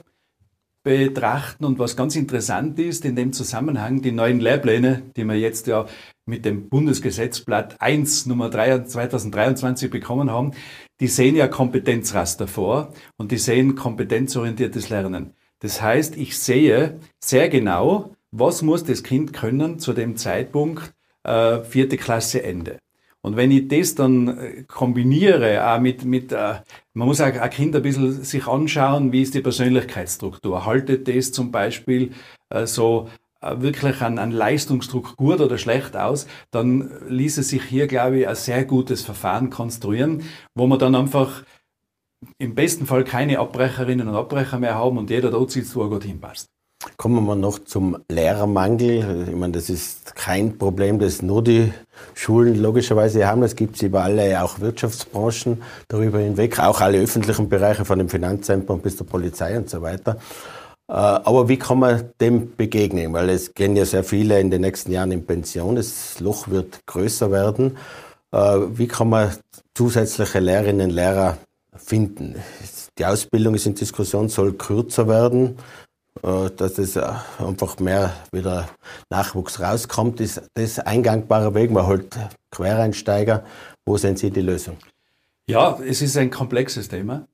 betrachten. 0.83 1.65
Und 1.65 1.79
was 1.79 1.97
ganz 1.97 2.17
interessant 2.17 2.77
ist 2.81 3.05
in 3.05 3.15
dem 3.15 3.33
Zusammenhang, 3.33 4.03
die 4.03 4.11
neuen 4.11 4.41
Lehrpläne, 4.41 5.03
die 5.17 5.23
wir 5.23 5.39
jetzt 5.39 5.69
ja 5.69 5.87
mit 6.27 6.45
dem 6.45 6.69
Bundesgesetzblatt 6.69 7.81
1 7.81 8.27
Nummer 8.27 8.51
3 8.51 8.83
2023 8.83 9.89
bekommen 9.89 10.33
haben, 10.33 10.51
die 11.01 11.09
sehen 11.09 11.35
ja 11.35 11.49
Kompetenzraster 11.49 12.47
vor 12.47 12.93
und 13.17 13.33
die 13.33 13.39
sehen 13.39 13.75
kompetenzorientiertes 13.75 14.91
Lernen. 14.91 15.35
Das 15.61 15.83
heißt, 15.83 16.17
ich 16.17 16.39
sehe 16.39 17.01
sehr 17.19 17.49
genau, 17.49 18.15
was 18.31 18.63
muss 18.63 18.85
das 18.85 19.03
Kind 19.03 19.33
können 19.33 19.79
zu 19.79 19.93
dem 19.93 20.17
Zeitpunkt 20.17 20.95
äh, 21.25 21.63
vierte 21.63 21.97
Klasse 21.97 22.43
Ende. 22.43 22.79
Und 23.23 23.37
wenn 23.37 23.51
ich 23.51 23.69
das 23.69 23.95
dann 23.95 24.39
äh, 24.39 24.63
kombiniere, 24.67 25.67
auch 25.71 25.81
mit, 25.81 26.05
mit 26.05 26.33
äh, 26.33 26.61
man 26.95 27.09
muss 27.09 27.21
auch 27.21 27.27
ein 27.27 27.51
Kind 27.51 27.77
ein 27.77 27.83
bisschen 27.83 28.25
sich 28.25 28.47
anschauen, 28.47 29.13
wie 29.13 29.23
ist 29.23 29.35
die 29.35 29.43
Persönlichkeitsstruktur. 29.43 30.65
Haltet 30.65 31.07
das 31.07 31.33
zum 31.33 31.51
Beispiel 31.51 32.13
äh, 32.49 32.67
so 32.67 33.09
wirklich 33.41 34.01
an, 34.03 34.19
an 34.19 34.31
Leistungsdruck 34.31 35.17
gut 35.17 35.41
oder 35.41 35.59
schlecht 35.59 35.97
aus, 35.97 36.27
dann 36.51 36.91
ließe 37.09 37.43
sich 37.43 37.63
hier, 37.63 37.87
glaube 37.87 38.21
ich, 38.21 38.29
ein 38.29 38.35
sehr 38.35 38.65
gutes 38.65 39.03
Verfahren 39.03 39.51
konstruieren, 39.51 40.23
wo 40.55 40.67
man 40.67 40.79
dann 40.79 40.95
einfach 40.95 41.43
im 42.39 42.55
besten 42.55 42.87
Fall 42.87 43.05
keine 43.05 43.39
Abbrecherinnen 43.39 44.09
und 44.09 44.15
Abbrecher 44.15 44.59
mehr 44.59 44.75
haben 44.75 44.99
und 44.99 45.11
jeder 45.11 45.31
dort 45.31 45.51
sitzt, 45.51 45.75
wo 45.75 45.83
er 45.83 45.89
gut 45.89 46.05
hinpasst. 46.05 46.49
Kommen 46.97 47.27
wir 47.27 47.37
noch 47.37 47.59
zum 47.59 47.99
Lehrermangel. 48.11 49.29
Ich 49.29 49.35
meine, 49.35 49.53
das 49.53 49.69
ist 49.69 50.17
kein 50.17 50.57
Problem, 50.57 50.99
das 50.99 51.21
nur 51.21 51.45
die 51.45 51.73
Schulen 52.15 52.61
logischerweise 52.61 53.27
haben. 53.27 53.43
Das 53.43 53.55
gibt 53.55 53.77
es 53.77 53.83
über 53.83 54.03
alle 54.03 54.43
auch 54.43 54.61
Wirtschaftsbranchen 54.61 55.63
darüber 55.89 56.21
hinweg, 56.21 56.59
auch 56.59 56.81
alle 56.81 56.99
öffentlichen 56.99 57.51
Bereiche 57.51 57.85
von 57.85 57.99
dem 57.99 58.09
Finanzzentrum 58.09 58.81
bis 58.81 58.97
zur 58.97 59.07
Polizei 59.07 59.59
und 59.59 59.69
so 59.69 59.83
weiter. 59.83 60.17
Äh, 60.91 60.93
aber 60.93 61.49
wie 61.49 61.57
kann 61.57 61.79
man 61.79 62.11
dem 62.21 62.57
begegnen? 62.57 63.13
Weil 63.13 63.31
es 63.31 63.55
gehen 63.55 63.77
ja 63.77 63.85
sehr 63.85 64.03
viele 64.03 64.41
in 64.41 64.51
den 64.51 64.63
nächsten 64.63 64.91
Jahren 64.91 65.13
in 65.13 65.25
Pension, 65.25 65.77
das 65.77 66.19
Loch 66.19 66.49
wird 66.49 66.85
größer 66.87 67.31
werden. 67.31 67.77
Äh, 68.33 68.59
wie 68.73 68.89
kann 68.89 69.09
man 69.09 69.33
zusätzliche 69.73 70.41
Lehrerinnen 70.41 70.91
und 70.91 70.97
Lehrer 70.97 71.39
finden? 71.77 72.35
Die 72.99 73.07
Ausbildung 73.07 73.55
ist 73.55 73.67
in 73.67 73.77
Diskussion, 73.77 74.29
soll 74.29 74.55
kürzer 74.55 75.07
werden, 75.07 75.59
äh, 76.25 76.51
dass 76.57 76.77
es 76.79 76.97
einfach 76.97 77.79
mehr 77.79 78.13
wieder 78.33 78.69
Nachwuchs 79.11 79.61
rauskommt. 79.61 80.21
Ist 80.21 80.43
das 80.55 80.81
ein 80.81 81.05
gangbarer 81.05 81.55
Weg? 81.55 81.71
Man 81.71 81.87
halt 81.87 82.19
Quereinsteiger. 82.51 83.45
Wo 83.87 83.97
sehen 83.97 84.17
Sie 84.17 84.31
die 84.31 84.43
Lösung? 84.43 84.77
Ja, 85.47 85.79
es 85.87 86.03
ist 86.03 86.17
ein 86.17 86.31
komplexes 86.31 86.89
Thema. 86.89 87.29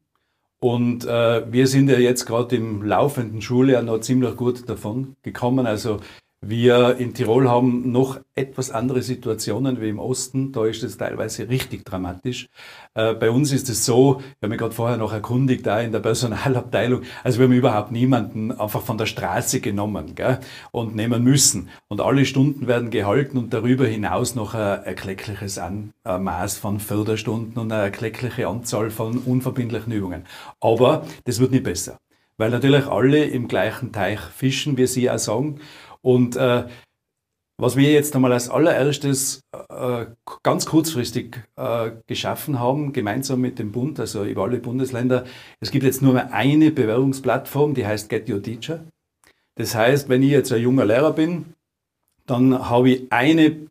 Und 0.59 1.05
äh, 1.05 1.53
wir 1.53 1.66
sind 1.66 1.90
ja 1.90 1.99
jetzt 1.99 2.25
gerade 2.25 2.57
im 2.57 2.83
laufenden 2.83 3.42
Schuljahr 3.42 3.83
noch 3.83 4.01
ziemlich 4.01 4.37
gut 4.37 4.69
davon 4.69 5.16
gekommen. 5.23 5.66
Also 5.66 6.01
wir 6.42 6.96
in 6.99 7.14
Tirol 7.14 7.49
haben 7.49 7.90
noch 7.90 8.20
etwas 8.35 8.70
andere 8.70 9.03
Situationen 9.03 9.81
wie 9.81 9.88
im 9.88 9.99
Osten. 9.99 10.53
Da 10.53 10.66
ist 10.66 10.83
es 10.83 10.99
teilweise 10.99 11.49
richtig 11.49 11.85
dramatisch. 11.85 12.49
Äh, 12.94 13.14
bei 13.14 13.31
uns 13.31 13.53
ist 13.53 13.68
es 13.70 13.85
so, 13.87 14.20
wir 14.20 14.46
haben 14.46 14.51
mich 14.51 14.59
gerade 14.59 14.75
vorher 14.75 14.99
noch 14.99 15.12
erkundigt, 15.12 15.66
da 15.66 15.81
in 15.81 15.92
der 15.92 16.01
Personalabteilung, 16.01 17.03
also 17.25 17.38
wir 17.38 17.46
haben 17.46 17.53
überhaupt 17.53 17.90
niemanden 17.90 18.53
einfach 18.53 18.83
von 18.83 18.99
der 18.99 19.07
Straße 19.07 19.61
genommen 19.61 20.14
gell, 20.14 20.38
und 20.72 20.94
nehmen 20.94 21.25
müssen. 21.25 21.70
Und 21.88 22.01
alle 22.01 22.27
Stunden 22.27 22.66
werden 22.66 22.90
gehalten 22.90 23.38
und 23.38 23.55
darüber 23.55 23.87
hinaus 23.87 24.35
noch 24.35 24.55
ein 24.55 24.85
erkleckliches 24.85 25.59
An 25.59 25.92
ein 26.05 26.22
Maß 26.22 26.59
von 26.59 26.81
Förderstunden 26.81 27.59
und 27.59 27.72
eine 27.72 27.83
erkleckliche 27.83 28.46
Anzahl 28.46 28.90
von 28.90 29.18
unverbindlichen 29.18 29.92
Übungen. 29.92 30.25
Aber 30.61 31.07
das 31.25 31.40
wird 31.40 31.51
nicht 31.51 31.64
besser. 31.64 31.99
Weil 32.38 32.51
natürlich 32.51 32.87
alle 32.87 33.25
im 33.25 33.49
gleichen 33.49 33.92
Teich 33.92 34.20
fischen, 34.20 34.77
wie 34.77 34.87
Sie 34.87 35.11
auch 35.11 35.18
sagen. 35.18 35.61
Und 36.07 36.37
äh, 36.37 36.69
was 37.59 37.75
wir 37.75 37.90
jetzt 37.90 38.14
einmal 38.14 38.33
als 38.33 38.49
allererstes 38.49 39.40
äh, 39.69 40.07
ganz 40.45 40.66
kurzfristig 40.66 41.42
äh, 41.57 41.90
geschaffen 42.07 42.61
haben, 42.61 42.92
gemeinsam 42.92 43.40
mit 43.40 43.59
dem 43.59 43.73
Bund, 43.73 43.99
also 43.99 44.25
über 44.25 44.45
alle 44.45 44.59
Bundesländer, 44.59 45.25
es 45.59 45.73
gibt 45.73 45.85
jetzt 45.85 46.03
nur 46.03 46.12
mehr 46.12 46.33
eine 46.33 46.71
Bewerbungsplattform, 46.71 47.75
die 47.75 47.85
heißt 47.85 48.09
Get 48.09 48.31
Your 48.31 48.40
Teacher. 48.40 48.85
Das 49.57 49.75
heißt, 49.75 50.09
wenn 50.09 50.23
ich 50.23 50.31
jetzt 50.31 50.53
ein 50.53 50.62
junger 50.62 50.85
Lehrer 50.85 51.12
bin, 51.12 51.55
dann 52.25 52.71
habe 52.71 52.90
ich 52.90 53.11
eine 53.11 53.66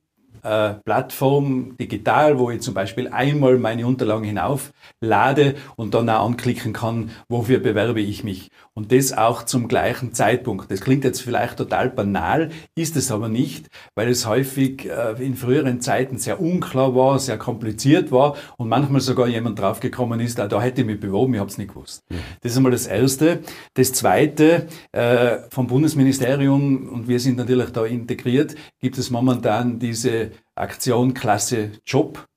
äh, 0.45 0.75
Plattform 0.85 1.75
digital, 1.77 2.37
wo 2.37 2.51
ich 2.51 2.61
zum 2.61 2.73
Beispiel 2.73 3.07
einmal 3.07 3.57
meine 3.57 3.87
Unterlagen 3.87 4.23
hinauflade 4.23 5.55
und 5.75 5.93
dann 5.93 6.09
auch 6.09 6.25
anklicken 6.25 6.71
kann, 6.71 7.09
wofür 7.27 7.59
bewerbe 7.59 8.01
ich 8.01 8.23
mich. 8.23 8.49
Und 8.73 8.91
das 8.91 9.13
auch 9.13 9.43
zum 9.43 9.67
gleichen 9.67 10.13
Zeitpunkt. 10.13 10.69
Das 10.69 10.81
klingt 10.81 11.03
jetzt 11.03 11.21
vielleicht 11.21 11.57
total 11.57 11.89
banal, 11.89 12.49
ist 12.75 12.95
es 12.95 13.11
aber 13.11 13.27
nicht, 13.27 13.69
weil 13.95 14.09
es 14.09 14.27
häufig 14.27 14.85
äh, 14.85 15.13
in 15.23 15.35
früheren 15.35 15.81
Zeiten 15.81 16.17
sehr 16.17 16.39
unklar 16.39 16.93
war, 16.93 17.17
sehr 17.19 17.37
kompliziert 17.37 18.11
war 18.11 18.35
und 18.57 18.69
manchmal 18.69 19.01
sogar 19.01 19.27
jemand 19.27 19.59
draufgekommen 19.59 20.19
ist, 20.19 20.39
ah, 20.39 20.47
da 20.47 20.61
hätte 20.61 20.81
ich 20.81 20.87
mich 20.87 20.99
beworben, 20.99 21.33
ich 21.33 21.39
habe 21.39 21.49
es 21.49 21.57
nicht 21.57 21.73
gewusst. 21.73 22.03
Mhm. 22.09 22.19
Das 22.41 22.51
ist 22.51 22.57
einmal 22.57 22.71
das 22.71 22.85
Erste. 22.85 23.39
Das 23.73 23.93
Zweite, 23.93 24.67
äh, 24.91 25.37
vom 25.49 25.67
Bundesministerium, 25.67 26.89
und 26.89 27.07
wir 27.07 27.19
sind 27.19 27.37
natürlich 27.37 27.71
da 27.71 27.85
integriert, 27.85 28.55
gibt 28.79 28.97
es 28.97 29.09
momentan 29.09 29.79
diese 29.79 30.31
Aktion 30.55 31.13
Klasse 31.13 31.71
Job, 31.85 32.27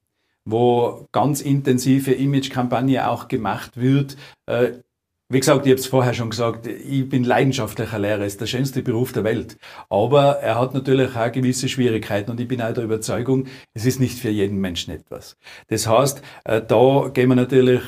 wo 0.45 1.09
ganz 1.13 1.41
intensive 1.41 2.13
Imagekampagne 2.13 3.09
auch 3.09 3.29
gemacht 3.29 3.77
wird. 3.77 4.17
Äh, 4.47 4.73
wie 5.31 5.41
gesagt, 5.41 5.67
ich 5.67 5.73
habe 5.73 5.81
es 5.81 5.87
vorher 5.87 6.15
schon 6.15 6.31
gesagt, 6.31 6.67
ich 6.67 7.07
bin 7.07 7.23
leidenschaftlicher 7.23 7.99
Lehrer, 7.99 8.25
ist 8.25 8.41
der 8.41 8.47
schönste 8.47 8.83
Beruf 8.83 9.13
der 9.13 9.25
Welt. 9.25 9.59
Aber 9.91 10.39
er 10.39 10.59
hat 10.59 10.73
natürlich 10.73 11.15
auch 11.15 11.31
gewisse 11.31 11.69
Schwierigkeiten 11.69 12.31
und 12.31 12.41
ich 12.41 12.49
bin 12.49 12.63
auch 12.63 12.73
der 12.73 12.85
Überzeugung, 12.85 13.47
es 13.75 13.85
ist 13.85 14.01
nicht 14.01 14.19
für 14.19 14.31
jeden 14.31 14.59
Menschen 14.59 14.95
etwas. 14.95 15.37
Das 15.67 15.87
heißt, 15.87 16.23
äh, 16.45 16.63
da 16.63 17.11
gehen 17.13 17.29
wir 17.29 17.37
natürlich 17.37 17.83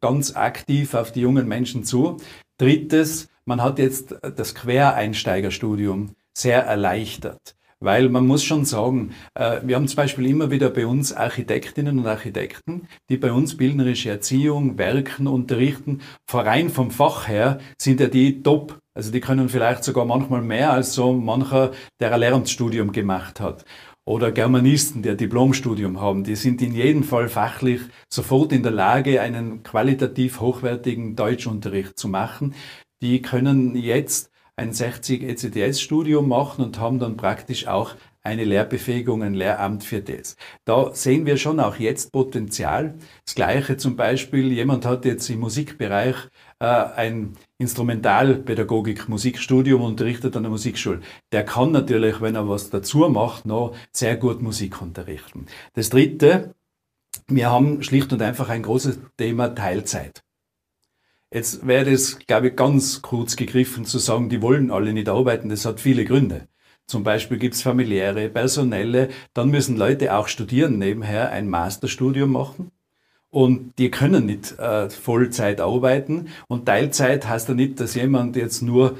ganz 0.00 0.34
aktiv 0.34 0.94
auf 0.94 1.12
die 1.12 1.20
jungen 1.20 1.46
Menschen 1.46 1.84
zu. 1.84 2.16
Drittes, 2.56 3.28
man 3.44 3.62
hat 3.62 3.78
jetzt 3.78 4.14
das 4.22 4.54
Quereinsteigerstudium 4.54 6.16
sehr 6.32 6.64
erleichtert. 6.64 7.55
Weil 7.80 8.08
man 8.08 8.26
muss 8.26 8.42
schon 8.42 8.64
sagen, 8.64 9.12
äh, 9.34 9.60
wir 9.62 9.76
haben 9.76 9.86
zum 9.86 9.96
Beispiel 9.96 10.26
immer 10.26 10.50
wieder 10.50 10.70
bei 10.70 10.86
uns 10.86 11.12
Architektinnen 11.12 11.98
und 11.98 12.06
Architekten, 12.06 12.88
die 13.10 13.18
bei 13.18 13.32
uns 13.32 13.56
bildnerische 13.56 14.08
Erziehung, 14.08 14.78
Werken 14.78 15.26
unterrichten. 15.26 16.00
Verein 16.26 16.70
vom 16.70 16.90
Fach 16.90 17.28
her 17.28 17.58
sind 17.78 18.00
ja 18.00 18.06
die 18.06 18.42
top. 18.42 18.78
Also 18.94 19.12
die 19.12 19.20
können 19.20 19.50
vielleicht 19.50 19.84
sogar 19.84 20.06
manchmal 20.06 20.40
mehr 20.40 20.72
als 20.72 20.94
so 20.94 21.12
mancher, 21.12 21.72
der 22.00 22.14
ein 22.14 22.20
Lehramtsstudium 22.20 22.92
gemacht 22.92 23.40
hat. 23.40 23.66
Oder 24.08 24.30
Germanisten, 24.30 25.02
die 25.02 25.10
ein 25.10 25.16
Diplomstudium 25.16 26.00
haben, 26.00 26.24
die 26.24 26.36
sind 26.36 26.62
in 26.62 26.72
jedem 26.72 27.02
Fall 27.02 27.28
fachlich 27.28 27.80
sofort 28.08 28.52
in 28.52 28.62
der 28.62 28.72
Lage, 28.72 29.20
einen 29.20 29.64
qualitativ 29.64 30.40
hochwertigen 30.40 31.16
Deutschunterricht 31.16 31.98
zu 31.98 32.08
machen. 32.08 32.54
Die 33.02 33.20
können 33.20 33.74
jetzt 33.74 34.30
ein 34.56 34.72
60 34.72 35.22
ECTS-Studium 35.22 36.28
machen 36.28 36.64
und 36.64 36.80
haben 36.80 36.98
dann 36.98 37.16
praktisch 37.16 37.66
auch 37.66 37.94
eine 38.26 38.44
Lehrbefähigung, 38.44 39.22
ein 39.22 39.34
Lehramt 39.34 39.84
für 39.84 40.00
das. 40.00 40.36
Da 40.64 40.92
sehen 40.94 41.26
wir 41.26 41.36
schon 41.36 41.60
auch 41.60 41.76
jetzt 41.76 42.10
Potenzial. 42.10 42.94
Das 43.24 43.36
Gleiche 43.36 43.76
zum 43.76 43.94
Beispiel, 43.94 44.52
jemand 44.52 44.84
hat 44.84 45.04
jetzt 45.04 45.30
im 45.30 45.40
Musikbereich 45.40 46.16
äh, 46.58 46.66
ein 46.66 47.36
Instrumentalpädagogik, 47.58 49.08
Musikstudium 49.08 49.82
unterrichtet 49.82 50.36
an 50.36 50.42
der 50.42 50.50
Musikschule. 50.50 51.00
Der 51.30 51.44
kann 51.44 51.70
natürlich, 51.70 52.20
wenn 52.20 52.34
er 52.34 52.48
was 52.48 52.70
dazu 52.70 53.08
macht, 53.08 53.46
noch 53.46 53.76
sehr 53.92 54.16
gut 54.16 54.42
Musik 54.42 54.82
unterrichten. 54.82 55.46
Das 55.74 55.90
Dritte, 55.90 56.54
wir 57.28 57.50
haben 57.50 57.82
schlicht 57.82 58.12
und 58.12 58.22
einfach 58.22 58.48
ein 58.48 58.62
großes 58.62 58.98
Thema 59.16 59.54
Teilzeit. 59.54 60.25
Jetzt 61.32 61.66
wäre 61.66 61.90
es, 61.90 62.18
glaube 62.20 62.48
ich, 62.48 62.56
ganz 62.56 63.02
kurz 63.02 63.36
gegriffen 63.36 63.84
zu 63.84 63.98
sagen, 63.98 64.28
die 64.28 64.42
wollen 64.42 64.70
alle 64.70 64.92
nicht 64.92 65.08
arbeiten. 65.08 65.48
Das 65.48 65.64
hat 65.64 65.80
viele 65.80 66.04
Gründe. 66.04 66.48
Zum 66.86 67.02
Beispiel 67.02 67.38
gibt's 67.38 67.62
familiäre, 67.62 68.28
personelle. 68.28 69.08
Dann 69.34 69.50
müssen 69.50 69.76
Leute 69.76 70.14
auch 70.14 70.28
studieren, 70.28 70.78
nebenher 70.78 71.30
ein 71.30 71.48
Masterstudium 71.48 72.30
machen. 72.30 72.70
Und 73.30 73.74
die 73.78 73.90
können 73.90 74.26
nicht 74.26 74.58
äh, 74.58 74.88
Vollzeit 74.88 75.60
arbeiten. 75.60 76.28
Und 76.48 76.66
Teilzeit 76.66 77.28
heißt 77.28 77.48
ja 77.48 77.54
nicht, 77.54 77.80
dass 77.80 77.96
jemand 77.96 78.36
jetzt 78.36 78.62
nur 78.62 78.96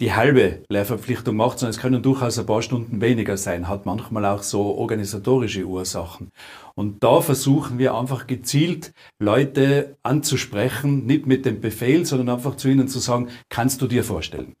die 0.00 0.14
halbe 0.14 0.62
Lehrverpflichtung 0.68 1.36
macht, 1.36 1.58
sondern 1.58 1.70
es 1.70 1.80
können 1.80 2.02
durchaus 2.02 2.38
ein 2.38 2.46
paar 2.46 2.62
Stunden 2.62 3.00
weniger 3.00 3.36
sein, 3.36 3.68
hat 3.68 3.84
manchmal 3.84 4.24
auch 4.24 4.42
so 4.42 4.74
organisatorische 4.76 5.64
Ursachen. 5.64 6.30
Und 6.80 7.04
da 7.04 7.20
versuchen 7.20 7.78
wir 7.78 7.94
einfach 7.94 8.26
gezielt 8.26 8.94
Leute 9.18 9.98
anzusprechen, 10.02 11.04
nicht 11.04 11.26
mit 11.26 11.44
dem 11.44 11.60
Befehl, 11.60 12.06
sondern 12.06 12.30
einfach 12.30 12.56
zu 12.56 12.68
ihnen 12.68 12.88
zu 12.88 13.00
sagen, 13.00 13.28
kannst 13.50 13.82
du 13.82 13.86
dir 13.86 14.02
vorstellen? 14.02 14.54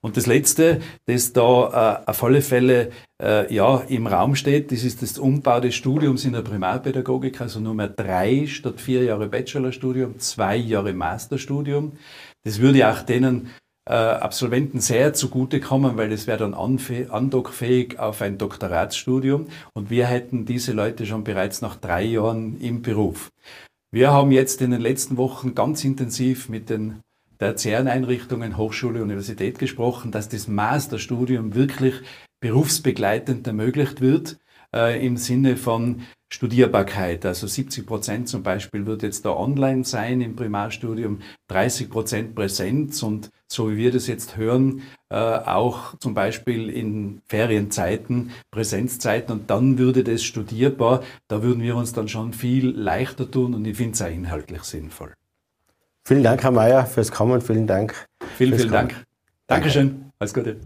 Und 0.00 0.16
das 0.16 0.26
Letzte, 0.26 0.80
das 1.06 1.32
da 1.32 2.04
äh, 2.04 2.08
auf 2.08 2.22
alle 2.22 2.40
Fälle 2.40 2.92
äh, 3.20 3.52
ja, 3.52 3.78
im 3.88 4.06
Raum 4.06 4.36
steht, 4.36 4.70
das 4.70 4.84
ist 4.84 5.02
das 5.02 5.18
Umbau 5.18 5.58
des 5.58 5.74
Studiums 5.74 6.24
in 6.24 6.34
der 6.34 6.42
Primarpädagogik, 6.42 7.40
also 7.40 7.58
nur 7.58 7.74
mehr 7.74 7.88
drei 7.88 8.46
statt 8.46 8.80
vier 8.80 9.02
Jahre 9.02 9.26
Bachelorstudium, 9.26 10.20
zwei 10.20 10.54
Jahre 10.54 10.92
Masterstudium. 10.92 11.94
Das 12.44 12.60
würde 12.60 12.88
auch 12.88 13.02
denen 13.02 13.50
Absolventen 13.86 14.80
sehr 14.80 15.12
zugutekommen, 15.14 15.96
weil 15.96 16.10
das 16.10 16.26
wäre 16.26 16.38
dann 16.38 16.54
andockfähig 16.54 18.00
auf 18.00 18.20
ein 18.20 18.36
Doktoratsstudium 18.36 19.46
und 19.74 19.90
wir 19.90 20.06
hätten 20.06 20.44
diese 20.44 20.72
Leute 20.72 21.06
schon 21.06 21.22
bereits 21.22 21.62
nach 21.62 21.76
drei 21.76 22.02
Jahren 22.02 22.60
im 22.60 22.82
Beruf. 22.82 23.30
Wir 23.92 24.10
haben 24.10 24.32
jetzt 24.32 24.60
in 24.60 24.72
den 24.72 24.80
letzten 24.80 25.16
Wochen 25.16 25.54
ganz 25.54 25.84
intensiv 25.84 26.48
mit 26.48 26.68
den 26.68 27.00
tertiären 27.38 27.86
Einrichtungen, 27.86 28.56
Hochschule, 28.56 29.02
Universität 29.02 29.60
gesprochen, 29.60 30.10
dass 30.10 30.28
das 30.28 30.48
Masterstudium 30.48 31.54
wirklich 31.54 31.94
berufsbegleitend 32.40 33.46
ermöglicht 33.46 34.00
wird, 34.00 34.36
äh, 34.76 35.04
im 35.04 35.16
Sinne 35.16 35.56
von 35.56 36.02
Studierbarkeit. 36.28 37.24
Also 37.24 37.46
70 37.46 37.86
Prozent 37.86 38.28
zum 38.28 38.42
Beispiel 38.42 38.84
wird 38.84 39.02
jetzt 39.02 39.24
da 39.24 39.30
online 39.30 39.84
sein 39.84 40.20
im 40.20 40.36
Primarstudium, 40.36 41.20
30 41.48 41.88
Prozent 41.88 42.34
Präsenz 42.34 43.02
und 43.02 43.30
so 43.48 43.70
wie 43.70 43.76
wir 43.76 43.92
das 43.92 44.06
jetzt 44.06 44.36
hören, 44.36 44.82
äh, 45.08 45.16
auch 45.16 45.96
zum 45.98 46.14
Beispiel 46.14 46.68
in 46.68 47.22
Ferienzeiten, 47.26 48.32
Präsenzzeiten 48.50 49.32
und 49.32 49.50
dann 49.50 49.78
würde 49.78 50.04
das 50.04 50.24
studierbar. 50.24 51.02
Da 51.28 51.42
würden 51.42 51.62
wir 51.62 51.76
uns 51.76 51.92
dann 51.92 52.08
schon 52.08 52.32
viel 52.32 52.70
leichter 52.70 53.30
tun 53.30 53.54
und 53.54 53.64
ich 53.64 53.76
finde 53.76 53.92
es 53.92 54.02
auch 54.02 54.10
inhaltlich 54.10 54.62
sinnvoll. 54.64 55.14
Vielen 56.04 56.22
Dank, 56.22 56.42
Herr 56.42 56.52
Mayer, 56.52 56.86
fürs 56.86 57.10
Kommen. 57.10 57.40
Vielen 57.40 57.66
Dank. 57.66 58.06
Vielen, 58.36 58.58
vielen 58.58 58.72
Dank. 58.72 59.04
Dankeschön. 59.46 60.10
Alles 60.18 60.34
Gute. 60.34 60.56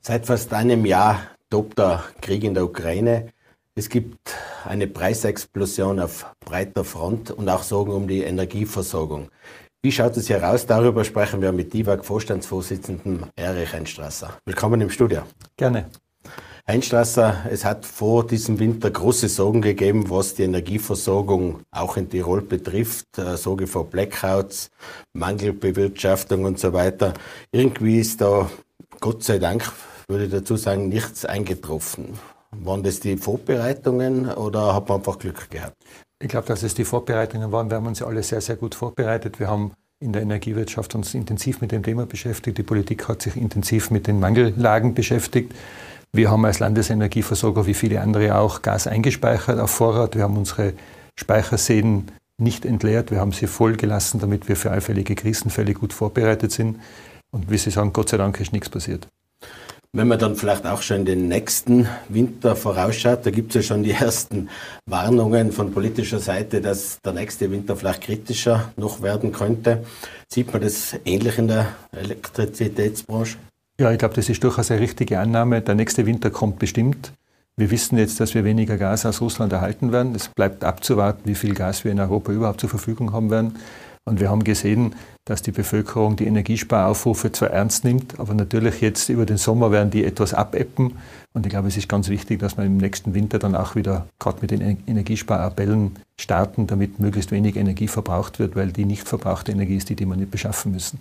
Seit 0.00 0.26
fast 0.26 0.52
einem 0.52 0.84
Jahr 0.84 1.33
tobt 1.54 1.78
der 1.78 2.02
Krieg 2.20 2.42
in 2.42 2.54
der 2.54 2.64
Ukraine. 2.64 3.28
Es 3.76 3.88
gibt 3.88 4.34
eine 4.64 4.88
Preisexplosion 4.88 6.00
auf 6.00 6.26
breiter 6.40 6.82
Front 6.82 7.30
und 7.30 7.48
auch 7.48 7.62
Sorgen 7.62 7.92
um 7.92 8.08
die 8.08 8.24
Energieversorgung. 8.24 9.28
Wie 9.80 9.92
schaut 9.92 10.16
es 10.16 10.26
hier 10.26 10.42
raus? 10.42 10.66
Darüber 10.66 11.04
sprechen 11.04 11.40
wir 11.40 11.52
mit 11.52 11.72
DIVAG 11.72 12.04
Vorstandsvorsitzenden 12.04 13.26
Erich 13.36 13.72
Einstrasser. 13.72 14.36
Willkommen 14.44 14.80
im 14.80 14.90
Studio. 14.90 15.22
Gerne. 15.56 15.90
Einstrasser, 16.64 17.44
es 17.48 17.64
hat 17.64 17.86
vor 17.86 18.26
diesem 18.26 18.58
Winter 18.58 18.90
große 18.90 19.28
Sorgen 19.28 19.62
gegeben, 19.62 20.10
was 20.10 20.34
die 20.34 20.42
Energieversorgung 20.42 21.60
auch 21.70 21.96
in 21.96 22.10
Tirol 22.10 22.42
betrifft. 22.42 23.16
Äh, 23.16 23.36
Sorge 23.36 23.68
vor 23.68 23.88
Blackouts, 23.88 24.72
Mangelbewirtschaftung 25.12 26.46
und 26.46 26.58
so 26.58 26.72
weiter. 26.72 27.14
Irgendwie 27.52 28.00
ist 28.00 28.20
da, 28.20 28.50
Gott 28.98 29.22
sei 29.22 29.38
Dank, 29.38 29.70
würde 30.08 30.28
dazu 30.28 30.56
sagen, 30.56 30.88
nichts 30.88 31.24
eingetroffen. 31.24 32.18
Waren 32.50 32.82
das 32.82 33.00
die 33.00 33.16
Vorbereitungen 33.16 34.30
oder 34.32 34.74
hat 34.74 34.88
man 34.88 34.98
einfach 34.98 35.18
Glück 35.18 35.50
gehabt? 35.50 35.76
Ich 36.20 36.28
glaube, 36.28 36.46
dass 36.46 36.62
es 36.62 36.74
die 36.74 36.84
Vorbereitungen 36.84 37.50
waren. 37.52 37.70
Wir 37.70 37.76
haben 37.76 37.86
uns 37.86 37.98
ja 37.98 38.06
alle 38.06 38.22
sehr, 38.22 38.40
sehr 38.40 38.56
gut 38.56 38.74
vorbereitet. 38.74 39.40
Wir 39.40 39.48
haben 39.48 39.72
in 40.00 40.12
der 40.12 40.22
Energiewirtschaft 40.22 40.94
uns 40.94 41.14
intensiv 41.14 41.60
mit 41.60 41.72
dem 41.72 41.82
Thema 41.82 42.06
beschäftigt. 42.06 42.58
Die 42.58 42.62
Politik 42.62 43.08
hat 43.08 43.22
sich 43.22 43.36
intensiv 43.36 43.90
mit 43.90 44.06
den 44.06 44.20
Mangellagen 44.20 44.94
beschäftigt. 44.94 45.52
Wir 46.12 46.30
haben 46.30 46.44
als 46.44 46.60
Landesenergieversorger, 46.60 47.66
wie 47.66 47.74
viele 47.74 48.00
andere 48.00 48.38
auch, 48.38 48.62
Gas 48.62 48.86
eingespeichert 48.86 49.58
auf 49.58 49.70
Vorrat. 49.70 50.14
Wir 50.14 50.22
haben 50.22 50.36
unsere 50.36 50.74
Speicherseen 51.18 52.10
nicht 52.38 52.64
entleert. 52.64 53.10
Wir 53.10 53.20
haben 53.20 53.32
sie 53.32 53.46
voll 53.46 53.76
gelassen, 53.76 54.20
damit 54.20 54.48
wir 54.48 54.56
für 54.56 54.70
allfällige 54.70 55.14
Krisenfälle 55.14 55.74
gut 55.74 55.92
vorbereitet 55.92 56.52
sind. 56.52 56.80
Und 57.30 57.50
wie 57.50 57.58
Sie 57.58 57.70
sagen, 57.70 57.92
Gott 57.92 58.10
sei 58.10 58.16
Dank 58.16 58.38
ist 58.40 58.52
nichts 58.52 58.68
passiert. 58.68 59.08
Wenn 59.96 60.08
man 60.08 60.18
dann 60.18 60.34
vielleicht 60.34 60.66
auch 60.66 60.82
schon 60.82 61.04
den 61.04 61.28
nächsten 61.28 61.86
Winter 62.08 62.56
vorausschaut, 62.56 63.24
da 63.24 63.30
gibt 63.30 63.54
es 63.54 63.62
ja 63.62 63.62
schon 63.62 63.84
die 63.84 63.92
ersten 63.92 64.48
Warnungen 64.86 65.52
von 65.52 65.72
politischer 65.72 66.18
Seite, 66.18 66.60
dass 66.60 66.98
der 67.04 67.12
nächste 67.12 67.48
Winter 67.52 67.76
vielleicht 67.76 68.00
kritischer 68.00 68.72
noch 68.76 69.02
werden 69.02 69.30
könnte. 69.30 69.84
Sieht 70.28 70.52
man 70.52 70.62
das 70.62 70.96
ähnlich 71.04 71.38
in 71.38 71.46
der 71.46 71.68
Elektrizitätsbranche? 71.92 73.36
Ja, 73.78 73.92
ich 73.92 73.98
glaube, 73.98 74.16
das 74.16 74.28
ist 74.28 74.42
durchaus 74.42 74.72
eine 74.72 74.80
richtige 74.80 75.20
Annahme. 75.20 75.62
Der 75.62 75.76
nächste 75.76 76.06
Winter 76.06 76.30
kommt 76.30 76.58
bestimmt. 76.58 77.12
Wir 77.56 77.70
wissen 77.70 77.96
jetzt, 77.96 78.18
dass 78.18 78.34
wir 78.34 78.44
weniger 78.44 78.76
Gas 78.76 79.06
aus 79.06 79.20
Russland 79.20 79.52
erhalten 79.52 79.92
werden. 79.92 80.16
Es 80.16 80.26
bleibt 80.26 80.64
abzuwarten, 80.64 81.22
wie 81.24 81.36
viel 81.36 81.54
Gas 81.54 81.84
wir 81.84 81.92
in 81.92 82.00
Europa 82.00 82.32
überhaupt 82.32 82.60
zur 82.60 82.68
Verfügung 82.68 83.12
haben 83.12 83.30
werden. 83.30 83.54
Und 84.06 84.20
wir 84.20 84.28
haben 84.28 84.44
gesehen, 84.44 84.94
dass 85.24 85.40
die 85.40 85.52
Bevölkerung 85.52 86.16
die 86.16 86.26
Energiesparaufrufe 86.26 87.32
zwar 87.32 87.50
ernst 87.50 87.84
nimmt, 87.84 88.20
aber 88.20 88.34
natürlich 88.34 88.82
jetzt 88.82 89.08
über 89.08 89.24
den 89.24 89.38
Sommer 89.38 89.70
werden 89.70 89.90
die 89.90 90.04
etwas 90.04 90.34
abebben. 90.34 90.98
Und 91.32 91.46
ich 91.46 91.50
glaube, 91.50 91.68
es 91.68 91.76
ist 91.78 91.88
ganz 91.88 92.08
wichtig, 92.08 92.38
dass 92.40 92.58
wir 92.58 92.64
im 92.64 92.76
nächsten 92.76 93.14
Winter 93.14 93.38
dann 93.38 93.56
auch 93.56 93.76
wieder 93.76 94.06
gerade 94.18 94.38
mit 94.42 94.50
den 94.50 94.60
Energiesparappellen 94.86 95.92
starten, 96.20 96.66
damit 96.66 97.00
möglichst 97.00 97.30
wenig 97.30 97.56
Energie 97.56 97.88
verbraucht 97.88 98.38
wird, 98.38 98.56
weil 98.56 98.72
die 98.72 98.84
nicht 98.84 99.08
verbrauchte 99.08 99.52
Energie 99.52 99.76
ist 99.76 99.88
die, 99.88 99.96
die 99.96 100.04
wir 100.04 100.16
nicht 100.16 100.30
beschaffen 100.30 100.72
müssen. 100.72 101.00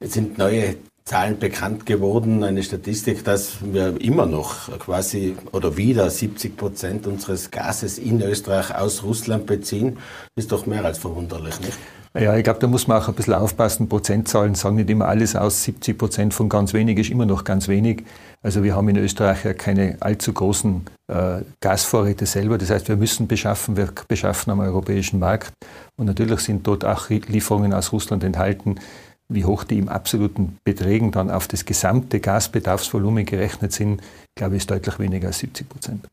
Jetzt 0.00 0.14
sind 0.14 0.36
neue 0.36 0.74
Zahlen 1.04 1.38
bekannt 1.38 1.86
geworden, 1.86 2.42
eine 2.42 2.62
Statistik, 2.62 3.24
dass 3.24 3.58
wir 3.62 4.00
immer 4.00 4.26
noch 4.26 4.76
quasi 4.80 5.36
oder 5.52 5.76
wieder 5.76 6.10
70 6.10 6.56
Prozent 6.56 7.06
unseres 7.06 7.50
Gases 7.50 7.98
in 7.98 8.20
Österreich 8.22 8.74
aus 8.74 9.04
Russland 9.04 9.46
beziehen. 9.46 9.98
Ist 10.34 10.50
doch 10.50 10.66
mehr 10.66 10.84
als 10.84 10.98
verwunderlich, 10.98 11.60
nicht? 11.60 11.78
Ja, 12.16 12.36
ich 12.36 12.44
glaube, 12.44 12.60
da 12.60 12.68
muss 12.68 12.86
man 12.86 13.02
auch 13.02 13.08
ein 13.08 13.14
bisschen 13.14 13.34
aufpassen. 13.34 13.88
Prozentzahlen 13.88 14.54
sagen 14.54 14.76
nicht 14.76 14.88
immer 14.88 15.08
alles 15.08 15.34
aus. 15.34 15.64
70 15.64 15.98
Prozent 15.98 16.32
von 16.32 16.48
ganz 16.48 16.72
wenig 16.72 16.96
ist 16.98 17.10
immer 17.10 17.26
noch 17.26 17.42
ganz 17.42 17.66
wenig. 17.66 18.04
Also 18.40 18.62
wir 18.62 18.76
haben 18.76 18.88
in 18.88 18.96
Österreich 18.96 19.44
ja 19.44 19.52
keine 19.52 19.96
allzu 19.98 20.32
großen 20.32 20.84
äh, 21.08 21.40
Gasvorräte 21.60 22.26
selber. 22.26 22.56
Das 22.56 22.70
heißt, 22.70 22.86
wir 22.86 22.96
müssen 22.96 23.26
beschaffen, 23.26 23.76
wir 23.76 23.88
beschaffen 24.06 24.52
am 24.52 24.60
europäischen 24.60 25.18
Markt. 25.18 25.52
Und 25.96 26.06
natürlich 26.06 26.38
sind 26.40 26.64
dort 26.68 26.84
auch 26.84 27.10
Lieferungen 27.10 27.74
aus 27.74 27.90
Russland 27.90 28.22
enthalten, 28.22 28.76
wie 29.28 29.44
hoch 29.44 29.64
die 29.64 29.78
im 29.78 29.88
absoluten 29.88 30.58
Beträgen 30.62 31.10
dann 31.10 31.32
auf 31.32 31.48
das 31.48 31.64
gesamte 31.64 32.20
Gasbedarfsvolumen 32.20 33.26
gerechnet 33.26 33.72
sind, 33.72 34.00
glaube 34.36 34.54
ich, 34.54 34.62
ist 34.62 34.70
deutlich 34.70 35.00
weniger 35.00 35.28
als 35.28 35.40
70 35.40 35.68
Prozent. 35.68 36.06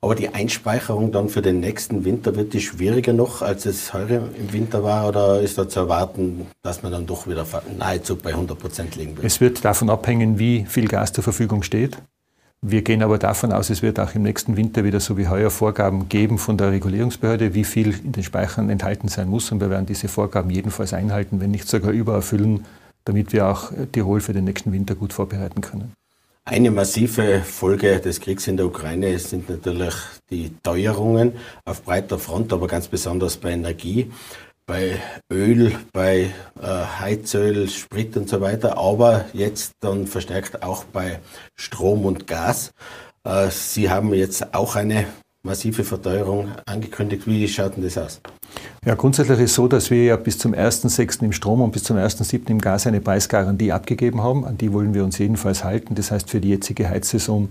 Aber 0.00 0.14
die 0.14 0.28
Einspeicherung 0.28 1.12
dann 1.12 1.28
für 1.28 1.42
den 1.42 1.60
nächsten 1.60 2.04
Winter 2.04 2.36
wird 2.36 2.52
die 2.52 2.60
schwieriger 2.60 3.12
noch, 3.12 3.42
als 3.42 3.66
es 3.66 3.94
heuer 3.94 4.28
im 4.38 4.52
Winter 4.52 4.84
war? 4.84 5.08
Oder 5.08 5.40
ist 5.40 5.56
da 5.56 5.68
zu 5.68 5.80
erwarten, 5.80 6.46
dass 6.62 6.82
man 6.82 6.92
dann 6.92 7.06
doch 7.06 7.26
wieder 7.26 7.46
nahezu 7.78 8.16
bei 8.16 8.30
100 8.30 8.58
Prozent 8.58 8.96
liegen 8.96 9.16
wird? 9.16 9.26
Es 9.26 9.40
wird 9.40 9.64
davon 9.64 9.90
abhängen, 9.90 10.38
wie 10.38 10.66
viel 10.68 10.88
Gas 10.88 11.12
zur 11.12 11.24
Verfügung 11.24 11.62
steht. 11.62 11.98
Wir 12.66 12.80
gehen 12.80 13.02
aber 13.02 13.18
davon 13.18 13.52
aus, 13.52 13.68
es 13.68 13.82
wird 13.82 14.00
auch 14.00 14.14
im 14.14 14.22
nächsten 14.22 14.56
Winter 14.56 14.84
wieder 14.84 14.98
so 14.98 15.18
wie 15.18 15.28
heuer 15.28 15.50
Vorgaben 15.50 16.08
geben 16.08 16.38
von 16.38 16.56
der 16.56 16.70
Regulierungsbehörde, 16.70 17.52
wie 17.52 17.64
viel 17.64 17.94
in 18.02 18.12
den 18.12 18.22
Speichern 18.22 18.70
enthalten 18.70 19.08
sein 19.08 19.28
muss. 19.28 19.52
Und 19.52 19.60
wir 19.60 19.68
werden 19.68 19.84
diese 19.84 20.08
Vorgaben 20.08 20.48
jedenfalls 20.48 20.94
einhalten, 20.94 21.40
wenn 21.40 21.50
nicht 21.50 21.68
sogar 21.68 21.92
übererfüllen, 21.92 22.64
damit 23.04 23.34
wir 23.34 23.48
auch 23.48 23.70
Tirol 23.92 24.22
für 24.22 24.32
den 24.32 24.44
nächsten 24.44 24.72
Winter 24.72 24.94
gut 24.94 25.12
vorbereiten 25.12 25.60
können. 25.60 25.92
Eine 26.46 26.70
massive 26.70 27.40
Folge 27.42 28.00
des 28.00 28.20
Kriegs 28.20 28.46
in 28.46 28.56
der 28.56 28.66
Ukraine 28.66 29.18
sind 29.18 29.48
natürlich 29.48 29.94
die 30.30 30.52
Teuerungen 30.62 31.32
auf 31.64 31.82
breiter 31.82 32.18
Front, 32.18 32.52
aber 32.52 32.66
ganz 32.66 32.86
besonders 32.88 33.38
bei 33.38 33.52
Energie 33.52 34.10
bei 34.66 34.98
Öl, 35.30 35.76
bei 35.92 36.32
äh, 36.60 36.66
Heizöl, 37.00 37.68
Sprit 37.68 38.16
und 38.16 38.28
so 38.28 38.40
weiter, 38.40 38.78
aber 38.78 39.26
jetzt 39.32 39.72
dann 39.80 40.06
verstärkt 40.06 40.62
auch 40.62 40.84
bei 40.84 41.20
Strom 41.54 42.06
und 42.06 42.26
Gas. 42.26 42.72
Äh, 43.24 43.50
Sie 43.50 43.90
haben 43.90 44.14
jetzt 44.14 44.54
auch 44.54 44.76
eine 44.76 45.06
massive 45.42 45.84
Verteuerung 45.84 46.52
angekündigt. 46.64 47.26
Wie 47.26 47.46
schaut 47.46 47.76
denn 47.76 47.84
das 47.84 47.98
aus? 47.98 48.20
Ja, 48.84 48.94
grundsätzlich 48.94 49.38
ist 49.38 49.50
es 49.50 49.54
so, 49.54 49.66
dass 49.66 49.90
wir 49.90 50.04
ja 50.04 50.16
bis 50.16 50.38
zum 50.38 50.52
1.6. 50.52 51.22
im 51.22 51.32
Strom 51.32 51.62
und 51.62 51.72
bis 51.72 51.84
zum 51.84 51.96
1.7. 51.96 52.50
im 52.50 52.60
Gas 52.60 52.86
eine 52.86 53.00
Preisgarantie 53.00 53.72
abgegeben 53.72 54.22
haben. 54.22 54.44
An 54.44 54.58
die 54.58 54.72
wollen 54.72 54.92
wir 54.92 55.04
uns 55.04 55.18
jedenfalls 55.18 55.64
halten. 55.64 55.94
Das 55.94 56.10
heißt, 56.10 56.28
für 56.28 56.40
die 56.40 56.50
jetzige 56.50 56.88
Heizsaison 56.88 57.48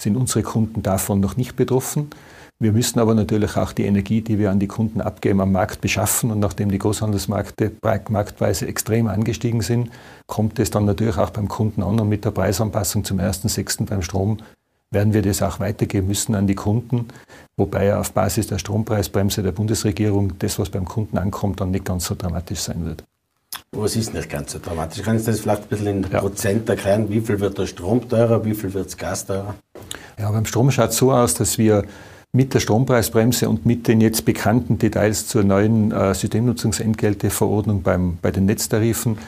sind 0.00 0.16
unsere 0.16 0.42
Kunden 0.42 0.82
davon 0.82 1.20
noch 1.20 1.36
nicht 1.36 1.54
betroffen. 1.54 2.10
Wir 2.60 2.72
müssen 2.72 2.98
aber 3.00 3.14
natürlich 3.14 3.56
auch 3.56 3.72
die 3.72 3.84
Energie, 3.84 4.20
die 4.20 4.38
wir 4.38 4.50
an 4.50 4.60
die 4.60 4.68
Kunden 4.68 5.00
abgeben, 5.00 5.40
am 5.40 5.52
Markt 5.52 5.80
beschaffen. 5.80 6.30
Und 6.30 6.40
nachdem 6.40 6.70
die 6.70 6.78
Großhandelsmärkte 6.78 7.72
Marktpreise 8.08 8.66
extrem 8.66 9.06
angestiegen 9.08 9.60
sind, 9.60 9.90
kommt 10.26 10.58
es 10.58 10.70
dann 10.70 10.84
natürlich 10.84 11.18
auch 11.18 11.30
beim 11.30 11.48
Kunden 11.48 11.82
an. 11.82 12.00
Und 12.00 12.08
mit 12.08 12.24
der 12.24 12.30
Preisanpassung 12.30 13.04
zum 13.04 13.18
1.6. 13.18 13.86
beim 13.86 14.02
Strom 14.02 14.38
werden 14.94 15.12
wir 15.12 15.22
das 15.22 15.42
auch 15.42 15.60
weitergeben 15.60 16.06
müssen 16.06 16.34
an 16.34 16.46
die 16.46 16.54
Kunden. 16.54 17.08
Wobei 17.56 17.96
auf 17.96 18.12
Basis 18.12 18.46
der 18.46 18.58
Strompreisbremse 18.58 19.42
der 19.42 19.52
Bundesregierung 19.52 20.38
das, 20.38 20.58
was 20.58 20.70
beim 20.70 20.86
Kunden 20.86 21.18
ankommt, 21.18 21.60
dann 21.60 21.70
nicht 21.70 21.84
ganz 21.84 22.06
so 22.06 22.14
dramatisch 22.14 22.60
sein 22.60 22.84
wird. 22.84 23.04
Was 23.72 23.96
ist 23.96 24.14
nicht 24.14 24.30
ganz 24.30 24.52
so 24.52 24.58
dramatisch? 24.58 25.02
Kann 25.02 25.18
Sie 25.18 25.26
das 25.26 25.40
vielleicht 25.40 25.62
ein 25.62 25.68
bisschen 25.68 26.04
in 26.04 26.06
ja. 26.10 26.20
Prozent 26.20 26.68
erklären? 26.68 27.08
Wie 27.10 27.20
viel 27.20 27.40
wird 27.40 27.58
der 27.58 27.66
Strom 27.66 28.08
teurer? 28.08 28.44
Wie 28.44 28.54
viel 28.54 28.72
wird 28.72 28.86
das 28.86 28.96
Gas 28.96 29.26
teurer? 29.26 29.54
Ja, 30.18 30.30
beim 30.30 30.46
Strom 30.46 30.70
schaut 30.70 30.90
es 30.90 30.96
so 30.96 31.12
aus, 31.12 31.34
dass 31.34 31.58
wir 31.58 31.84
mit 32.32 32.54
der 32.54 32.60
Strompreisbremse 32.60 33.48
und 33.48 33.66
mit 33.66 33.86
den 33.86 34.00
jetzt 34.00 34.24
bekannten 34.24 34.78
Details 34.78 35.26
zur 35.26 35.44
neuen 35.44 35.92
äh, 35.92 36.14
Systemnutzungsentgelteverordnung 36.14 37.82
beim, 37.82 38.18
bei 38.20 38.30
den 38.30 38.46
Netztarifen 38.46 39.18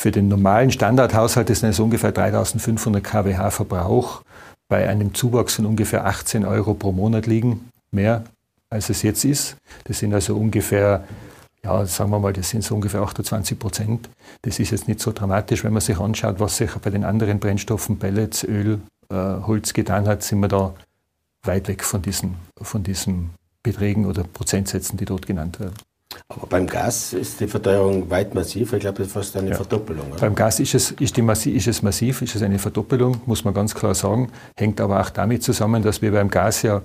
für 0.00 0.10
den 0.10 0.28
normalen 0.28 0.70
Standardhaushalt 0.70 1.50
ist 1.50 1.62
es 1.62 1.78
ungefähr 1.78 2.12
3500 2.12 3.04
kWh 3.04 3.50
Verbrauch 3.50 4.22
bei 4.70 4.88
einem 4.88 5.12
Zuwachs 5.12 5.56
von 5.56 5.66
ungefähr 5.66 6.06
18 6.06 6.46
Euro 6.46 6.72
pro 6.72 6.92
Monat 6.92 7.26
liegen, 7.26 7.68
mehr 7.90 8.24
als 8.70 8.88
es 8.88 9.02
jetzt 9.02 9.24
ist. 9.24 9.56
Das 9.84 9.98
sind 9.98 10.14
also 10.14 10.36
ungefähr, 10.36 11.04
ja, 11.64 11.84
sagen 11.84 12.10
wir 12.10 12.20
mal, 12.20 12.32
das 12.32 12.50
sind 12.50 12.62
so 12.62 12.76
ungefähr 12.76 13.02
28 13.02 13.58
Prozent. 13.58 14.08
Das 14.42 14.60
ist 14.60 14.70
jetzt 14.70 14.86
nicht 14.86 15.00
so 15.00 15.10
dramatisch, 15.12 15.64
wenn 15.64 15.72
man 15.72 15.82
sich 15.82 15.98
anschaut, 15.98 16.38
was 16.38 16.56
sich 16.56 16.70
bei 16.76 16.90
den 16.90 17.04
anderen 17.04 17.40
Brennstoffen, 17.40 17.98
Pellets, 17.98 18.44
Öl, 18.44 18.80
äh, 19.10 19.14
Holz 19.14 19.74
getan 19.74 20.06
hat, 20.06 20.22
sind 20.22 20.38
wir 20.38 20.48
da 20.48 20.72
weit 21.42 21.66
weg 21.66 21.82
von 21.82 22.00
diesen, 22.00 22.36
von 22.62 22.84
diesen 22.84 23.30
Beträgen 23.64 24.06
oder 24.06 24.22
Prozentsätzen, 24.22 24.96
die 24.96 25.04
dort 25.04 25.26
genannt 25.26 25.58
werden. 25.58 25.74
Aber 26.28 26.46
beim 26.46 26.66
Gas 26.66 27.12
ist 27.12 27.40
die 27.40 27.48
Verteuerung 27.48 28.08
weit 28.10 28.34
massiv. 28.34 28.72
Ich 28.72 28.80
glaube, 28.80 28.98
das 28.98 29.08
ist 29.08 29.12
fast 29.12 29.36
eine 29.36 29.50
ja. 29.50 29.56
Verdoppelung. 29.56 30.12
Oder? 30.12 30.20
Beim 30.20 30.34
Gas 30.34 30.60
ist 30.60 30.74
es, 30.74 30.90
ist, 30.92 31.16
die, 31.16 31.56
ist 31.56 31.66
es 31.66 31.82
massiv, 31.82 32.22
ist 32.22 32.34
es 32.34 32.42
eine 32.42 32.58
Verdoppelung, 32.58 33.20
muss 33.26 33.44
man 33.44 33.54
ganz 33.54 33.74
klar 33.74 33.94
sagen. 33.94 34.30
Hängt 34.56 34.80
aber 34.80 35.00
auch 35.00 35.10
damit 35.10 35.42
zusammen, 35.42 35.82
dass 35.82 36.02
wir 36.02 36.12
beim 36.12 36.30
Gas 36.30 36.62
ja 36.62 36.82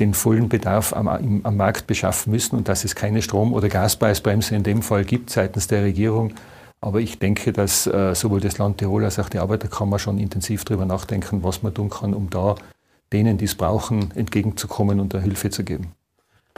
den 0.00 0.14
vollen 0.14 0.48
Bedarf 0.48 0.92
am, 0.92 1.08
am 1.08 1.56
Markt 1.56 1.86
beschaffen 1.86 2.32
müssen 2.32 2.56
und 2.56 2.68
dass 2.68 2.84
es 2.84 2.94
keine 2.94 3.22
Strom- 3.22 3.52
oder 3.52 3.68
Gaspreisbremse 3.68 4.54
in 4.54 4.62
dem 4.62 4.82
Fall 4.82 5.04
gibt 5.04 5.30
seitens 5.30 5.66
der 5.66 5.82
Regierung. 5.82 6.34
Aber 6.80 7.00
ich 7.00 7.18
denke, 7.18 7.52
dass 7.52 7.86
äh, 7.86 8.14
sowohl 8.14 8.40
das 8.40 8.58
Land 8.58 8.78
Tirol 8.78 9.04
als 9.04 9.18
auch 9.18 9.28
die 9.28 9.38
Arbeiterkammer 9.38 9.98
schon 9.98 10.18
intensiv 10.18 10.64
darüber 10.64 10.84
nachdenken, 10.84 11.44
was 11.44 11.62
man 11.62 11.72
tun 11.72 11.90
kann, 11.90 12.14
um 12.14 12.28
da 12.30 12.56
denen, 13.12 13.38
die 13.38 13.44
es 13.44 13.54
brauchen, 13.54 14.10
entgegenzukommen 14.16 14.98
und 14.98 15.14
da 15.14 15.20
Hilfe 15.20 15.50
zu 15.50 15.62
geben. 15.62 15.92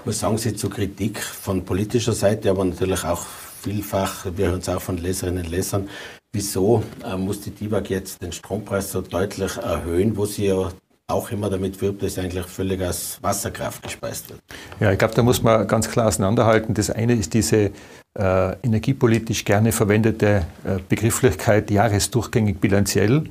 Was 0.07 0.21
sagen 0.21 0.37
Sie 0.37 0.55
zur 0.55 0.69
Kritik 0.69 1.19
von 1.19 1.65
politischer 1.65 2.13
Seite, 2.13 2.51
aber 2.51 2.63
natürlich 2.65 3.05
auch 3.05 3.25
vielfach, 3.63 4.27
wir 4.37 4.49
hören 4.49 4.61
es 4.61 4.69
auch 4.69 4.83
von 4.83 4.99
Leserinnen 4.99 5.45
und 5.45 5.51
Lesern, 5.51 5.89
wieso 6.31 6.83
äh, 7.03 7.17
muss 7.17 7.41
die 7.41 7.51
DIVAG 7.51 7.89
jetzt 7.89 8.21
den 8.21 8.33
Strompreis 8.33 8.93
so 8.93 9.01
deutlich 9.01 9.57
erhöhen, 9.57 10.15
wo 10.15 10.27
sie 10.27 10.49
ja 10.49 10.71
auch 11.07 11.31
immer 11.31 11.49
damit 11.49 11.81
wirbt, 11.81 12.03
dass 12.03 12.19
eigentlich 12.19 12.45
völlig 12.45 12.83
aus 12.83 13.19
Wasserkraft 13.23 13.83
gespeist 13.83 14.29
wird. 14.29 14.41
Ja, 14.79 14.93
ich 14.93 14.99
glaube, 14.99 15.15
da 15.15 15.23
muss 15.23 15.43
man 15.43 15.67
ganz 15.67 15.89
klar 15.89 16.09
auseinanderhalten. 16.09 16.75
Das 16.75 16.91
eine 16.91 17.15
ist 17.15 17.33
diese 17.33 17.71
äh, 18.19 18.57
energiepolitisch 18.63 19.45
gerne 19.47 19.73
verwendete 19.73 20.47
äh, 20.65 20.79
Begrifflichkeit 20.87 21.71
jahresdurchgängig 21.71 22.59
bilanziell. 22.59 23.25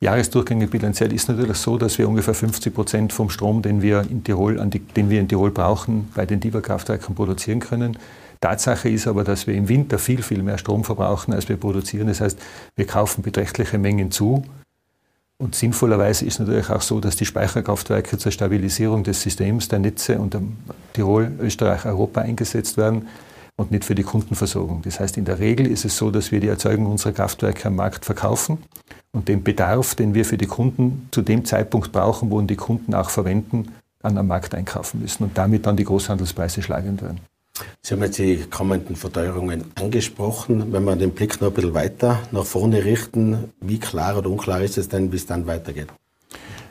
Jahresdurchgänge 0.00 0.68
bilanziell 0.68 1.12
ist 1.12 1.28
natürlich 1.28 1.56
so, 1.56 1.76
dass 1.76 1.98
wir 1.98 2.08
ungefähr 2.08 2.34
50 2.34 2.72
Prozent 2.72 3.12
vom 3.12 3.30
Strom, 3.30 3.62
den 3.62 3.82
wir 3.82 4.02
in 4.08 4.22
Tirol, 4.22 4.64
die, 4.66 4.78
den 4.78 5.10
wir 5.10 5.20
in 5.20 5.26
Tirol 5.26 5.50
brauchen, 5.50 6.08
bei 6.14 6.24
den 6.24 6.38
DIVA-Kraftwerken 6.38 7.16
produzieren 7.16 7.58
können. 7.58 7.98
Tatsache 8.40 8.88
ist 8.88 9.08
aber, 9.08 9.24
dass 9.24 9.48
wir 9.48 9.54
im 9.54 9.68
Winter 9.68 9.98
viel, 9.98 10.22
viel 10.22 10.44
mehr 10.44 10.56
Strom 10.58 10.84
verbrauchen, 10.84 11.34
als 11.34 11.48
wir 11.48 11.56
produzieren. 11.56 12.06
Das 12.06 12.20
heißt, 12.20 12.38
wir 12.76 12.86
kaufen 12.86 13.22
beträchtliche 13.22 13.78
Mengen 13.78 14.12
zu. 14.12 14.44
Und 15.38 15.56
sinnvollerweise 15.56 16.24
ist 16.24 16.38
natürlich 16.38 16.70
auch 16.70 16.82
so, 16.82 17.00
dass 17.00 17.16
die 17.16 17.24
Speicherkraftwerke 17.24 18.18
zur 18.18 18.30
Stabilisierung 18.30 19.02
des 19.02 19.20
Systems 19.20 19.66
der 19.66 19.80
Netze 19.80 20.20
und 20.20 20.36
Tirol, 20.92 21.32
Österreich, 21.40 21.84
Europa 21.84 22.20
eingesetzt 22.20 22.76
werden 22.76 23.08
und 23.56 23.72
nicht 23.72 23.84
für 23.84 23.96
die 23.96 24.04
Kundenversorgung. 24.04 24.82
Das 24.82 25.00
heißt, 25.00 25.16
in 25.16 25.24
der 25.24 25.40
Regel 25.40 25.66
ist 25.66 25.84
es 25.84 25.96
so, 25.96 26.12
dass 26.12 26.30
wir 26.30 26.38
die 26.38 26.48
Erzeugung 26.48 26.86
unserer 26.86 27.12
Kraftwerke 27.12 27.66
am 27.66 27.74
Markt 27.74 28.04
verkaufen 28.04 28.58
und 29.12 29.28
den 29.28 29.42
Bedarf, 29.42 29.94
den 29.94 30.14
wir 30.14 30.24
für 30.24 30.38
die 30.38 30.46
Kunden 30.46 31.08
zu 31.10 31.22
dem 31.22 31.44
Zeitpunkt 31.44 31.92
brauchen, 31.92 32.30
wo 32.30 32.40
ihn 32.40 32.46
die 32.46 32.56
Kunden 32.56 32.94
auch 32.94 33.10
verwenden, 33.10 33.72
an 34.02 34.16
am 34.18 34.28
Markt 34.28 34.54
einkaufen 34.54 35.00
müssen 35.00 35.24
und 35.24 35.36
damit 35.36 35.66
dann 35.66 35.76
die 35.76 35.84
Großhandelspreise 35.84 36.62
schlagend 36.62 37.02
werden. 37.02 37.20
Sie 37.82 37.94
haben 37.94 38.02
jetzt 38.02 38.18
die 38.18 38.44
kommenden 38.48 38.94
Verteuerungen 38.94 39.64
angesprochen. 39.74 40.72
Wenn 40.72 40.84
wir 40.84 40.94
den 40.94 41.10
Blick 41.10 41.40
noch 41.40 41.48
ein 41.48 41.54
bisschen 41.54 41.74
weiter 41.74 42.20
nach 42.30 42.44
vorne 42.44 42.84
richten, 42.84 43.52
wie 43.60 43.78
klar 43.78 44.16
oder 44.16 44.30
unklar 44.30 44.60
ist 44.60 44.78
es 44.78 44.88
denn, 44.88 45.10
wie 45.10 45.16
es 45.16 45.26
dann 45.26 45.46
weitergeht? 45.46 45.88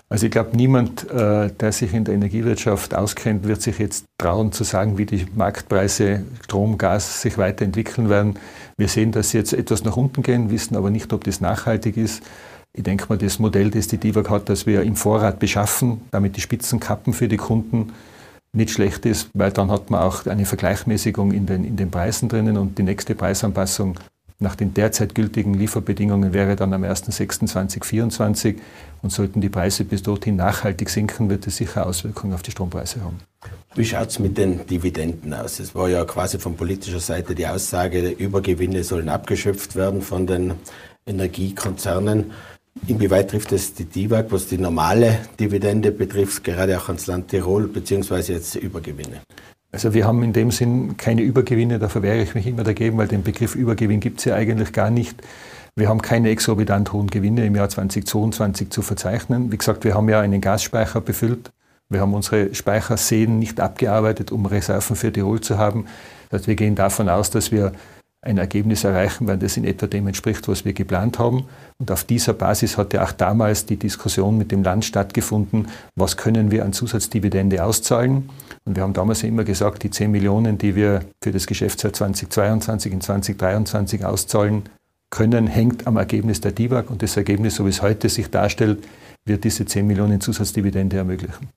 Also 0.10 0.28
ich 0.28 0.32
glaube, 0.32 0.56
niemand, 0.56 1.10
äh, 1.12 1.52
der 1.52 1.72
sich 1.74 1.94
in 1.94 2.06
der 2.06 2.14
Energiewirtschaft 2.14 2.96
auskennt, 2.96 3.46
wird 3.46 3.62
sich 3.62 3.78
jetzt 3.78 4.06
trauen 4.18 4.54
zu 4.54 4.64
sagen, 4.64 4.98
wie 4.98 5.06
die 5.06 5.26
Marktpreise 5.36 6.24
Strom, 6.46 6.78
Gas 6.78 7.22
sich 7.22 7.38
weiterentwickeln 7.38 8.10
werden. 8.10 8.40
Wir 8.78 8.88
sehen, 8.88 9.12
dass 9.12 9.32
sie 9.32 9.40
jetzt 9.40 9.54
etwas 9.54 9.84
nach 9.84 9.98
unten 9.98 10.22
gehen, 10.22 10.52
wissen 10.52 10.76
aber 10.76 10.92
nicht, 10.92 11.12
ob 11.12 11.24
das 11.24 11.42
nachhaltig 11.42 11.98
ist. 11.98 12.22
Ich 12.74 12.84
denke 12.84 13.08
mal, 13.10 13.18
das 13.18 13.40
Modell, 13.40 13.72
das 13.72 13.88
die 13.88 13.98
DIVAG 13.98 14.30
hat, 14.30 14.50
dass 14.50 14.68
wir 14.68 14.84
im 14.84 14.96
Vorrat 14.96 15.40
beschaffen, 15.40 16.02
damit 16.12 16.38
die 16.38 16.42
Spitzen 16.42 16.80
kappen 16.80 17.14
für 17.14 17.28
die 17.28 17.38
Kunden, 17.38 17.94
nicht 18.54 18.70
schlecht 18.70 19.06
ist, 19.06 19.30
weil 19.34 19.52
dann 19.52 19.72
hat 19.72 19.90
man 19.90 20.02
auch 20.02 20.26
eine 20.28 20.46
Vergleichmäßigung 20.46 21.32
in 21.32 21.48
den, 21.48 21.64
in 21.64 21.76
den 21.76 21.90
Preisen 21.90 22.30
drinnen 22.30 22.58
und 22.58 22.78
die 22.78 22.84
nächste 22.84 23.16
Preisanpassung 23.16 24.00
nach 24.40 24.56
den 24.56 24.74
derzeit 24.74 25.16
gültigen 25.16 25.56
Lieferbedingungen 25.56 26.32
wäre 26.32 26.56
dann 26.56 26.74
am 26.74 26.84
1.6.2024 26.84 28.56
und 29.02 29.12
sollten 29.12 29.42
die 29.42 29.50
Preise 29.50 29.84
bis 29.84 30.04
dorthin 30.04 30.36
nachhaltig 30.36 30.90
sinken, 30.90 31.30
wird 31.30 31.48
es 31.48 31.58
sicher 31.58 31.88
Auswirkungen 31.88 32.34
auf 32.34 32.44
die 32.44 32.52
Strompreise 32.52 33.02
haben. 33.02 33.20
Wie 33.76 33.86
schaut 33.86 34.10
es 34.10 34.20
mit 34.20 34.38
den 34.38 34.66
Dividenden 34.68 35.34
aus? 35.34 35.60
Es 35.60 35.74
war 35.74 35.90
ja 35.90 36.06
quasi 36.06 36.38
von 36.38 36.56
politischer 36.56 37.00
Seite 37.00 37.34
die 37.34 37.48
Aussage, 37.48 38.10
Übergewinne 38.10 38.84
sollen 38.84 39.10
abgeschöpft 39.10 39.76
werden 39.76 40.02
von 40.02 40.28
den 40.28 40.54
Energiekonzernen. 41.08 42.32
Inwieweit 42.86 43.32
trifft 43.32 43.52
es 43.54 43.74
die 43.74 43.86
DIVAG, 43.86 44.32
was 44.32 44.48
die 44.48 44.60
normale 44.60 45.18
Dividende 45.40 45.92
betrifft, 45.92 46.44
gerade 46.44 46.78
auch 46.78 46.90
ans 46.90 47.08
Land 47.08 47.30
Tirol, 47.30 47.68
beziehungsweise 47.68 48.34
jetzt 48.34 48.56
Übergewinne? 48.56 49.22
Also 49.78 49.94
wir 49.94 50.08
haben 50.08 50.24
in 50.24 50.34
dem 50.34 50.50
Sinn 50.50 50.98
keine 50.98 51.22
Übergewinne, 51.22 51.78
da 51.78 51.88
verwehre 51.88 52.20
ich 52.20 52.34
mich 52.34 52.48
immer 52.48 52.64
dagegen, 52.64 52.98
weil 52.98 53.08
den 53.08 53.22
Begriff 53.22 53.54
Übergewinn 53.54 54.00
gibt 54.00 54.18
es 54.18 54.26
ja 54.26 54.34
eigentlich 54.34 54.74
gar 54.74 54.90
nicht. 54.90 55.22
Wir 55.76 55.88
haben 55.88 56.02
keine 56.02 56.32
exorbitant 56.32 56.92
hohen 56.94 57.12
Gewinne 57.12 57.46
im 57.46 57.56
Jahr 57.56 57.70
2022 57.70 58.72
zu 58.72 58.82
verzeichnen. 58.82 59.52
Wie 59.52 59.58
gesagt, 59.60 59.84
wir 59.84 59.94
haben 59.94 60.10
ja 60.10 60.20
einen 60.20 60.42
Gasspeicher 60.42 61.00
befüllt. 61.00 61.52
Wir 61.90 62.02
haben 62.02 62.16
unsere 62.16 62.56
Speicherseen 62.56 63.38
nicht 63.38 63.60
abgearbeitet, 63.60 64.32
um 64.32 64.48
Reserven 64.48 64.96
für 64.96 65.14
Tirol 65.14 65.42
zu 65.42 65.60
haben. 65.60 65.86
Das 66.32 66.40
heißt, 66.40 66.48
wir 66.48 66.56
gehen 66.56 66.74
davon 66.74 67.08
aus, 67.08 67.30
dass 67.30 67.52
wir 67.52 67.72
ein 68.28 68.38
Ergebnis 68.38 68.84
erreichen 68.84 69.28
werden, 69.28 69.40
das 69.40 69.58
in 69.58 69.64
etwa 69.64 69.88
dem 69.88 70.06
entspricht, 70.06 70.48
was 70.48 70.66
wir 70.66 70.74
geplant 70.74 71.18
haben. 71.18 71.46
Und 71.80 71.92
auf 71.92 72.04
dieser 72.04 72.34
Basis 72.34 72.78
hat 72.78 72.94
ja 72.94 73.04
auch 73.04 73.14
damals 73.14 73.66
die 73.66 73.78
Diskussion 73.78 74.38
mit 74.38 74.52
dem 74.52 74.64
Land 74.64 74.86
stattgefunden, 74.86 75.68
was 75.96 76.18
können 76.18 76.52
wir 76.52 76.66
an 76.66 76.74
Zusatzdividende 76.74 77.64
auszahlen. 77.64 78.30
Und 78.66 78.76
wir 78.76 78.84
haben 78.84 78.94
damals 78.94 79.24
immer 79.24 79.46
gesagt, 79.46 79.84
die 79.84 79.90
10 79.90 80.12
Millionen, 80.12 80.58
die 80.58 80.76
wir 80.76 81.02
für 81.24 81.32
das 81.32 81.48
Geschäftsjahr 81.48 81.94
2022 81.94 82.92
in 82.92 83.02
2023 83.02 84.06
auszahlen 84.06 84.64
können, 85.10 85.48
hängt 85.48 85.88
am 85.88 85.96
Ergebnis 85.96 86.42
der 86.42 86.52
DIVAG. 86.52 86.90
Und 86.90 87.02
das 87.02 87.16
Ergebnis, 87.16 87.56
so 87.56 87.66
wie 87.66 87.70
es 87.70 87.82
heute 87.82 88.10
sich 88.10 88.30
darstellt, 88.30 88.84
wird 89.26 89.46
diese 89.46 89.66
10 89.66 89.88
Millionen 89.88 90.20
Zusatzdividende 90.20 90.98
ermöglichen. 90.98 91.48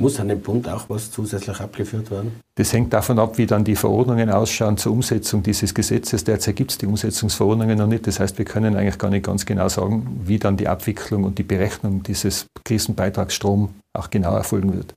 Muss 0.00 0.20
an 0.20 0.28
dem 0.28 0.40
Bund 0.40 0.68
auch 0.68 0.88
was 0.88 1.10
zusätzlich 1.10 1.58
abgeführt 1.58 2.12
werden? 2.12 2.40
Das 2.54 2.72
hängt 2.72 2.92
davon 2.92 3.18
ab, 3.18 3.36
wie 3.36 3.46
dann 3.46 3.64
die 3.64 3.74
Verordnungen 3.74 4.30
ausschauen 4.30 4.76
zur 4.76 4.92
Umsetzung 4.92 5.42
dieses 5.42 5.74
Gesetzes. 5.74 6.22
Derzeit 6.22 6.54
gibt 6.54 6.70
es 6.70 6.78
die 6.78 6.86
Umsetzungsverordnungen 6.86 7.76
noch 7.76 7.88
nicht. 7.88 8.06
Das 8.06 8.20
heißt, 8.20 8.38
wir 8.38 8.44
können 8.44 8.76
eigentlich 8.76 8.98
gar 8.98 9.10
nicht 9.10 9.26
ganz 9.26 9.44
genau 9.44 9.68
sagen, 9.68 10.20
wie 10.24 10.38
dann 10.38 10.56
die 10.56 10.68
Abwicklung 10.68 11.24
und 11.24 11.38
die 11.38 11.42
Berechnung 11.42 12.04
dieses 12.04 12.46
Krisenbeitragsstrom 12.64 13.70
auch 13.92 14.08
genau 14.08 14.36
erfolgen 14.36 14.72
wird. 14.72 14.94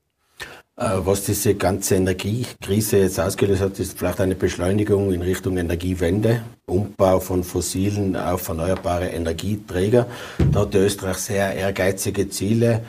Äh, 0.78 0.98
was 1.04 1.24
diese 1.24 1.56
ganze 1.56 1.96
Energiekrise 1.96 2.98
jetzt 2.98 3.20
ausgelöst 3.20 3.62
hat, 3.62 3.80
ist 3.80 3.98
vielleicht 3.98 4.22
eine 4.22 4.36
Beschleunigung 4.36 5.12
in 5.12 5.24
Richtung 5.24 5.58
Energiewende, 5.58 6.44
Umbau 6.68 7.20
von 7.20 7.44
fossilen 7.44 8.16
auf 8.16 8.48
erneuerbare 8.48 9.08
Energieträger. 9.08 10.06
Da 10.52 10.62
hat 10.62 10.76
Österreich 10.76 11.18
sehr 11.18 11.54
ehrgeizige 11.56 12.30
Ziele 12.30 12.82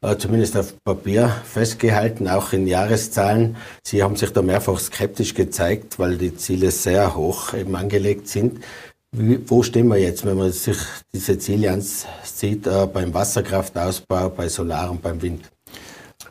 zumindest 0.00 0.56
auf 0.56 0.74
Papier 0.84 1.28
festgehalten, 1.44 2.28
auch 2.28 2.52
in 2.52 2.66
Jahreszahlen. 2.66 3.56
Sie 3.84 4.02
haben 4.02 4.16
sich 4.16 4.32
da 4.32 4.42
mehrfach 4.42 4.78
skeptisch 4.78 5.34
gezeigt, 5.34 5.98
weil 5.98 6.16
die 6.16 6.36
Ziele 6.36 6.70
sehr 6.70 7.16
hoch 7.16 7.52
eben 7.54 7.74
angelegt 7.74 8.28
sind. 8.28 8.62
Wie, 9.10 9.40
wo 9.48 9.62
stehen 9.62 9.88
wir 9.88 9.98
jetzt, 9.98 10.24
wenn 10.24 10.36
man 10.36 10.52
sich 10.52 10.76
diese 11.12 11.38
Ziele 11.38 11.72
ansieht, 11.72 12.66
äh, 12.66 12.86
beim 12.86 13.12
Wasserkraftausbau, 13.12 14.28
bei 14.28 14.48
Solar 14.48 14.90
und 14.90 15.02
beim 15.02 15.20
Wind? 15.20 15.50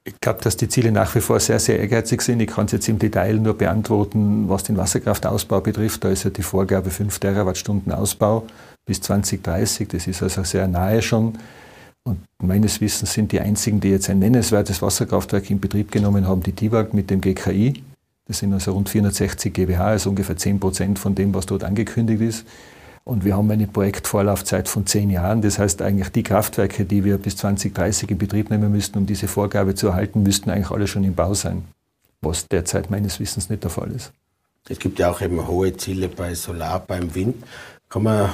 Ich 0.03 0.19
glaube, 0.21 0.39
dass 0.41 0.55
die 0.55 0.69
Ziele 0.69 0.91
nach 0.91 1.13
wie 1.15 1.19
vor 1.19 1.39
sehr, 1.39 1.59
sehr 1.59 1.79
ehrgeizig 1.79 2.21
sind. 2.21 2.39
Ich 2.39 2.47
kann 2.47 2.67
es 2.67 2.71
jetzt 2.71 2.87
im 2.87 2.99
Detail 2.99 3.33
nur 3.33 3.57
beantworten, 3.57 4.47
was 4.47 4.63
den 4.63 4.77
Wasserkraftausbau 4.77 5.59
betrifft. 5.59 6.03
Da 6.03 6.09
ist 6.09 6.23
ja 6.23 6.29
die 6.29 6.43
Vorgabe 6.43 6.91
5 6.91 7.19
Terawattstunden 7.19 7.91
Ausbau 7.91 8.47
bis 8.85 9.01
2030. 9.01 9.89
Das 9.89 10.07
ist 10.07 10.23
also 10.23 10.43
sehr 10.43 10.67
nahe 10.67 11.01
schon. 11.01 11.37
Und 12.07 12.21
meines 12.41 12.79
Wissens 12.79 13.11
sind 13.11 13.33
die 13.33 13.41
einzigen, 13.41 13.81
die 13.81 13.89
jetzt 13.89 14.09
ein 14.09 14.19
nennenswertes 14.19 14.81
Wasserkraftwerk 14.81 15.49
in 15.49 15.59
Betrieb 15.59 15.91
genommen 15.91 16.25
haben, 16.25 16.41
die 16.41 16.53
TIWAG 16.53 16.93
mit 16.93 17.09
dem 17.09 17.19
GKI. 17.19 17.83
Das 18.27 18.39
sind 18.39 18.53
also 18.53 18.71
rund 18.71 18.87
460 18.87 19.53
GWH, 19.53 19.85
also 19.85 20.09
ungefähr 20.09 20.37
10 20.37 20.59
Prozent 20.61 20.99
von 20.99 21.15
dem, 21.15 21.33
was 21.33 21.47
dort 21.47 21.65
angekündigt 21.65 22.21
ist. 22.21 22.45
Und 23.03 23.25
wir 23.25 23.35
haben 23.35 23.51
eine 23.51 23.67
Projektvorlaufzeit 23.67 24.69
von 24.69 24.85
zehn 24.85 25.09
Jahren. 25.09 25.41
Das 25.41 25.59
heißt, 25.59 25.81
eigentlich 25.81 26.09
die 26.09 26.23
Kraftwerke, 26.23 26.85
die 26.85 27.03
wir 27.03 27.17
bis 27.17 27.35
2030 27.37 28.11
in 28.11 28.17
Betrieb 28.17 28.49
nehmen 28.49 28.71
müssten, 28.71 28.97
um 28.97 29.05
diese 29.05 29.27
Vorgabe 29.27 29.75
zu 29.75 29.87
erhalten, 29.87 30.23
müssten 30.23 30.49
eigentlich 30.49 30.71
alle 30.71 30.87
schon 30.87 31.03
im 31.03 31.13
Bau 31.13 31.33
sein. 31.33 31.65
Was 32.21 32.47
derzeit 32.47 32.89
meines 32.89 33.19
Wissens 33.19 33.49
nicht 33.49 33.63
der 33.63 33.69
Fall 33.69 33.91
ist. 33.91 34.11
Es 34.69 34.79
gibt 34.79 34.99
ja 34.99 35.11
auch 35.11 35.21
eben 35.21 35.45
hohe 35.45 35.75
Ziele 35.75 36.09
bei 36.09 36.35
Solar, 36.35 36.81
beim 36.81 37.13
Wind. 37.15 37.35
Kann 37.89 38.03
man 38.03 38.29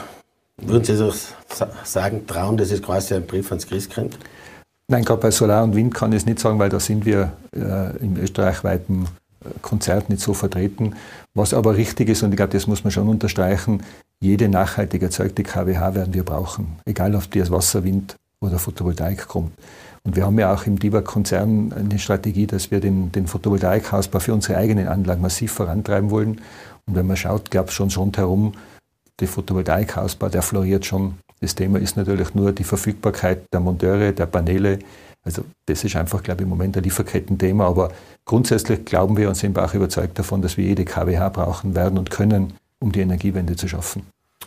würden 0.62 0.84
Sie 0.84 0.95
so 0.95 1.14
sagen, 1.84 2.28
trauen, 2.28 2.58
das 2.58 2.72
ist 2.72 2.84
quasi 2.84 3.14
ein 3.14 3.26
Brief 3.26 3.51
ans 3.51 3.68
Christkind? 3.68 4.18
Nein, 4.88 5.04
gerade 5.06 5.22
bei 5.22 5.32
Solar 5.32 5.64
und 5.64 5.76
Wind 5.76 5.93
kann 5.93 6.12
ich 6.12 6.18
es 6.18 6.26
nicht 6.26 6.39
sagen, 6.39 6.60
weil 6.60 6.70
da 6.70 6.80
sind 6.80 7.06
wir 7.06 7.34
äh, 7.56 7.97
im 7.97 8.18
österreichweiten 8.18 9.08
äh, 9.43 9.49
Konzert 9.62 10.10
nicht 10.10 10.22
so 10.22 10.34
vertreten. 10.34 10.95
Was 11.34 11.54
aber 11.54 11.78
richtig 11.78 12.10
ist, 12.10 12.22
und 12.24 12.32
ich 12.32 12.38
glaube, 12.38 12.51
das 12.51 12.68
muss 12.68 12.84
man 12.84 12.91
schon 12.91 13.08
unterstreichen, 13.08 13.82
jede 14.20 14.49
nachhaltig 14.49 15.01
erzeugte 15.01 15.43
KWH 15.43 15.95
werden 15.95 16.14
wir 16.14 16.24
brauchen, 16.24 16.80
egal 16.86 17.16
ob 17.16 17.30
die 17.32 17.41
aus 17.41 17.51
Wasser, 17.51 17.84
Wind 17.84 18.16
oder 18.41 18.60
Photovoltaik 18.60 19.28
kommt. 19.28 19.51
Und 20.04 20.18
wir 20.18 20.26
haben 20.26 20.38
ja 20.38 20.54
auch 20.54 20.66
im 20.66 20.78
DIBA-Konzern 20.78 21.74
eine 21.74 21.97
Strategie, 21.97 22.45
dass 22.45 22.72
wir 22.72 22.82
den, 22.82 23.12
den 23.14 23.26
Photovoltaikausbau 23.26 24.20
für 24.20 24.34
unsere 24.34 24.58
eigenen 24.58 24.89
Anlagen 24.89 25.22
massiv 25.22 25.54
vorantreiben 25.54 26.10
wollen. 26.12 26.41
Und 26.86 26.95
wenn 26.95 27.08
man 27.08 27.16
schaut, 27.16 27.51
gab 27.51 27.70
es 27.70 27.74
schon 27.74 27.89
rundherum 27.89 28.54
der 29.24 29.30
Photovoltaikausbau, 29.30 30.30
der 30.30 30.41
floriert 30.41 30.86
schon. 30.86 31.15
Das 31.39 31.55
Thema 31.55 31.80
ist 31.80 31.97
natürlich 31.97 32.36
nur 32.36 32.51
die 32.51 32.63
Verfügbarkeit 32.63 33.43
der 33.51 33.59
Monteure, 33.59 34.11
der 34.11 34.26
Paneele. 34.26 34.80
Also 35.24 35.43
das 35.65 35.84
ist 35.84 35.95
einfach, 35.95 36.21
glaube 36.21 36.41
ich, 36.41 36.43
im 36.43 36.49
Moment 36.49 36.78
ein 36.78 36.84
Lieferkettenthema. 36.84 37.67
Aber 37.67 37.91
grundsätzlich 38.26 38.86
glauben 38.86 39.17
wir 39.17 39.30
und 39.30 39.36
sind 39.36 39.55
wir 39.55 39.63
auch 39.63 39.74
überzeugt 39.74 40.19
davon, 40.19 40.41
dass 40.41 40.57
wir 40.57 40.65
jede 40.65 40.86
KWH 40.86 41.30
brauchen 41.30 41.76
werden 41.76 41.97
und 41.97 42.11
können, 42.11 42.53
um 42.80 42.91
die 42.91 42.99
Energiewende 42.99 43.55
zu 43.55 43.67
schaffen. 43.67 44.03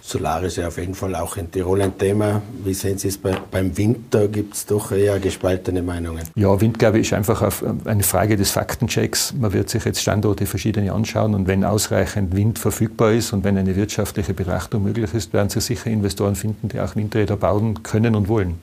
Solar 0.09 0.45
ist 0.45 0.57
ja 0.57 0.69
auf 0.69 0.79
jeden 0.79 0.95
Fall 0.95 1.17
auch 1.17 1.37
in 1.37 1.51
Tirol 1.51 1.83
ein 1.83 1.99
Thema. 1.99 2.41
Wie 2.63 2.75
sehen 2.75 2.97
Sie 2.97 3.09
es 3.09 3.19
bei, 3.19 3.37
beim 3.51 3.77
Wind? 3.77 4.15
Da 4.15 4.29
gibt 4.29 4.55
es 4.55 4.65
doch 4.65 4.93
eher 4.93 5.19
gespaltene 5.19 5.83
Meinungen. 5.83 6.23
Ja, 6.37 6.61
Wind, 6.61 6.79
glaube 6.79 7.01
ich, 7.01 7.09
ist 7.09 7.13
einfach 7.13 7.43
eine 7.85 8.05
Frage 8.05 8.37
des 8.37 8.53
Faktenchecks. 8.53 9.35
Man 9.37 9.53
wird 9.53 9.69
sich 9.69 9.85
jetzt 9.85 10.01
Standorte 10.01 10.47
verschiedene 10.47 10.93
anschauen 10.93 11.35
und 11.35 11.49
wenn 11.49 11.65
ausreichend 11.65 12.37
Wind 12.37 12.61
verfügbar 12.61 13.15
ist 13.15 13.33
und 13.33 13.43
wenn 13.43 13.59
eine 13.59 13.75
wirtschaftliche 13.75 14.33
Betrachtung 14.33 14.85
möglich 14.85 15.13
ist, 15.13 15.33
werden 15.33 15.51
Sie 15.51 15.61
sicher 15.61 15.91
Investoren 15.91 16.37
finden, 16.37 16.69
die 16.69 16.79
auch 16.79 16.95
Windräder 16.95 17.37
bauen 17.37 17.83
können 17.83 18.15
und 18.15 18.29
wollen. 18.29 18.63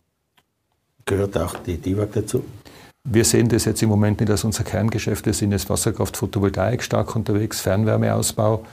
Gehört 1.04 1.38
auch 1.38 1.56
die 1.56 1.76
DIVAG 1.76 2.14
dazu? 2.14 2.46
Wir 3.04 3.26
sehen 3.26 3.50
das 3.50 3.66
jetzt 3.66 3.84
im 3.84 3.90
Moment 3.90 4.22
nicht 4.22 4.30
als 4.30 4.46
unser 4.46 4.64
Kerngeschäft. 4.64 5.26
Wir 5.26 5.34
sind 5.34 5.52
jetzt 5.52 5.70
Wasserkraft, 5.70 6.16
Photovoltaik 6.16 6.82
stark 6.82 7.14
unterwegs, 7.18 7.60
Fernwärmeausbau 7.60 8.64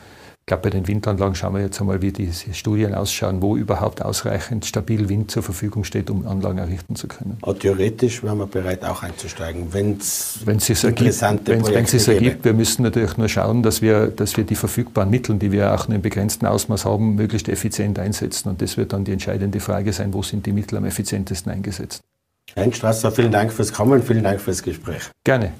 glaube, 0.51 0.64
bei 0.64 0.70
den 0.70 0.88
Windanlagen 0.88 1.36
schauen 1.36 1.55
wir 1.55 1.61
jetzt 1.61 1.80
einmal, 1.80 2.03
wie 2.03 2.11
diese 2.11 2.53
Studien 2.55 2.92
ausschauen, 2.92 3.40
wo 3.40 3.57
überhaupt 3.57 4.03
ausreichend 4.03 4.66
stabil 4.66 5.09
Wind 5.09 5.30
zur 5.30 5.44
Verfügung 5.44 5.84
steht, 5.84 6.11
um 6.11 6.26
Anlagen 6.26 6.59
errichten 6.59 6.96
zu 6.96 7.07
können. 7.07 7.38
Aber 7.42 7.57
theoretisch 7.57 8.24
wären 8.24 8.38
wir 8.38 8.46
bereit, 8.46 8.84
auch 8.84 9.05
einzusteigen, 9.05 9.72
wenn 9.72 9.98
es 9.98 10.40
interessante 10.44 11.53
ergibt, 11.53 11.72
Wenn 11.72 11.84
es 11.84 12.09
ergibt, 12.09 12.44
wir 12.44 12.53
müssen 12.53 12.82
natürlich 12.82 13.16
nur 13.16 13.28
schauen, 13.28 13.62
dass 13.62 13.80
wir, 13.80 14.09
dass 14.09 14.36
wir 14.36 14.42
die 14.42 14.57
verfügbaren 14.57 15.09
Mittel, 15.09 15.36
die 15.36 15.53
wir 15.53 15.72
auch 15.72 15.86
nur 15.86 15.94
im 15.94 16.03
begrenzten 16.03 16.46
Ausmaß 16.46 16.84
haben, 16.84 17.14
möglichst 17.14 17.48
effizient 17.48 18.01
einsetzen. 18.01 18.48
Und 18.48 18.61
das 18.61 18.76
wird 18.76 18.92
dann 18.92 19.05
die 19.05 19.12
entscheidende 19.12 19.61
Frage 19.61 19.92
sein, 19.92 20.12
wo 20.12 20.24
sind 20.24 20.46
die 20.46 20.53
Mittel 20.53 20.78
am 20.78 20.84
effizientesten 20.84 21.53
eingesetzt. 21.53 22.01
Herr 22.57 22.72
Strasser, 22.72 23.12
vielen 23.12 23.30
Dank 23.30 23.53
fürs 23.53 23.72
Kommen, 23.72 24.03
vielen 24.03 24.24
Dank 24.24 24.40
fürs 24.40 24.64
Gespräch. 24.64 25.11
Gerne. 25.22 25.53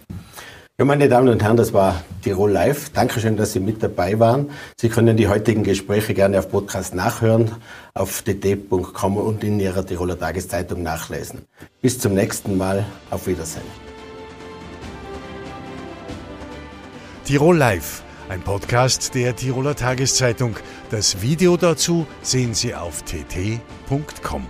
Ja, 0.81 0.87
meine 0.87 1.11
Damen 1.11 1.29
und 1.29 1.43
Herren, 1.43 1.59
das 1.59 1.75
war 1.75 2.03
Tirol 2.23 2.53
Live. 2.53 2.89
Dankeschön, 2.89 3.37
dass 3.37 3.53
Sie 3.53 3.61
mit 3.61 3.83
dabei 3.83 4.19
waren. 4.19 4.49
Sie 4.81 4.89
können 4.89 5.15
die 5.15 5.29
heutigen 5.29 5.63
Gespräche 5.63 6.15
gerne 6.15 6.39
auf 6.39 6.51
Podcast 6.51 6.95
nachhören, 6.95 7.51
auf 7.93 8.23
dt.com 8.23 9.19
und 9.19 9.45
in 9.45 9.61
Ihrer 9.61 9.85
Tiroler 9.85 10.19
Tageszeitung 10.19 10.83
nachlesen. 10.83 11.43
Bis 11.83 11.99
zum 11.99 12.15
nächsten 12.15 12.57
Mal. 12.57 12.87
Auf 13.11 13.27
Wiedersehen. 13.27 13.67
Tirol 17.27 17.59
Live, 17.59 18.03
ein 18.31 18.41
Podcast 18.41 19.15
der 19.15 19.37
Tiroler 19.37 19.77
Tageszeitung. 19.77 20.57
Das 20.91 21.21
Video 21.21 21.59
dazu 21.59 22.07
sehen 22.23 22.55
Sie 22.55 22.75
auf 22.75 23.03
tt.com. 23.03 24.47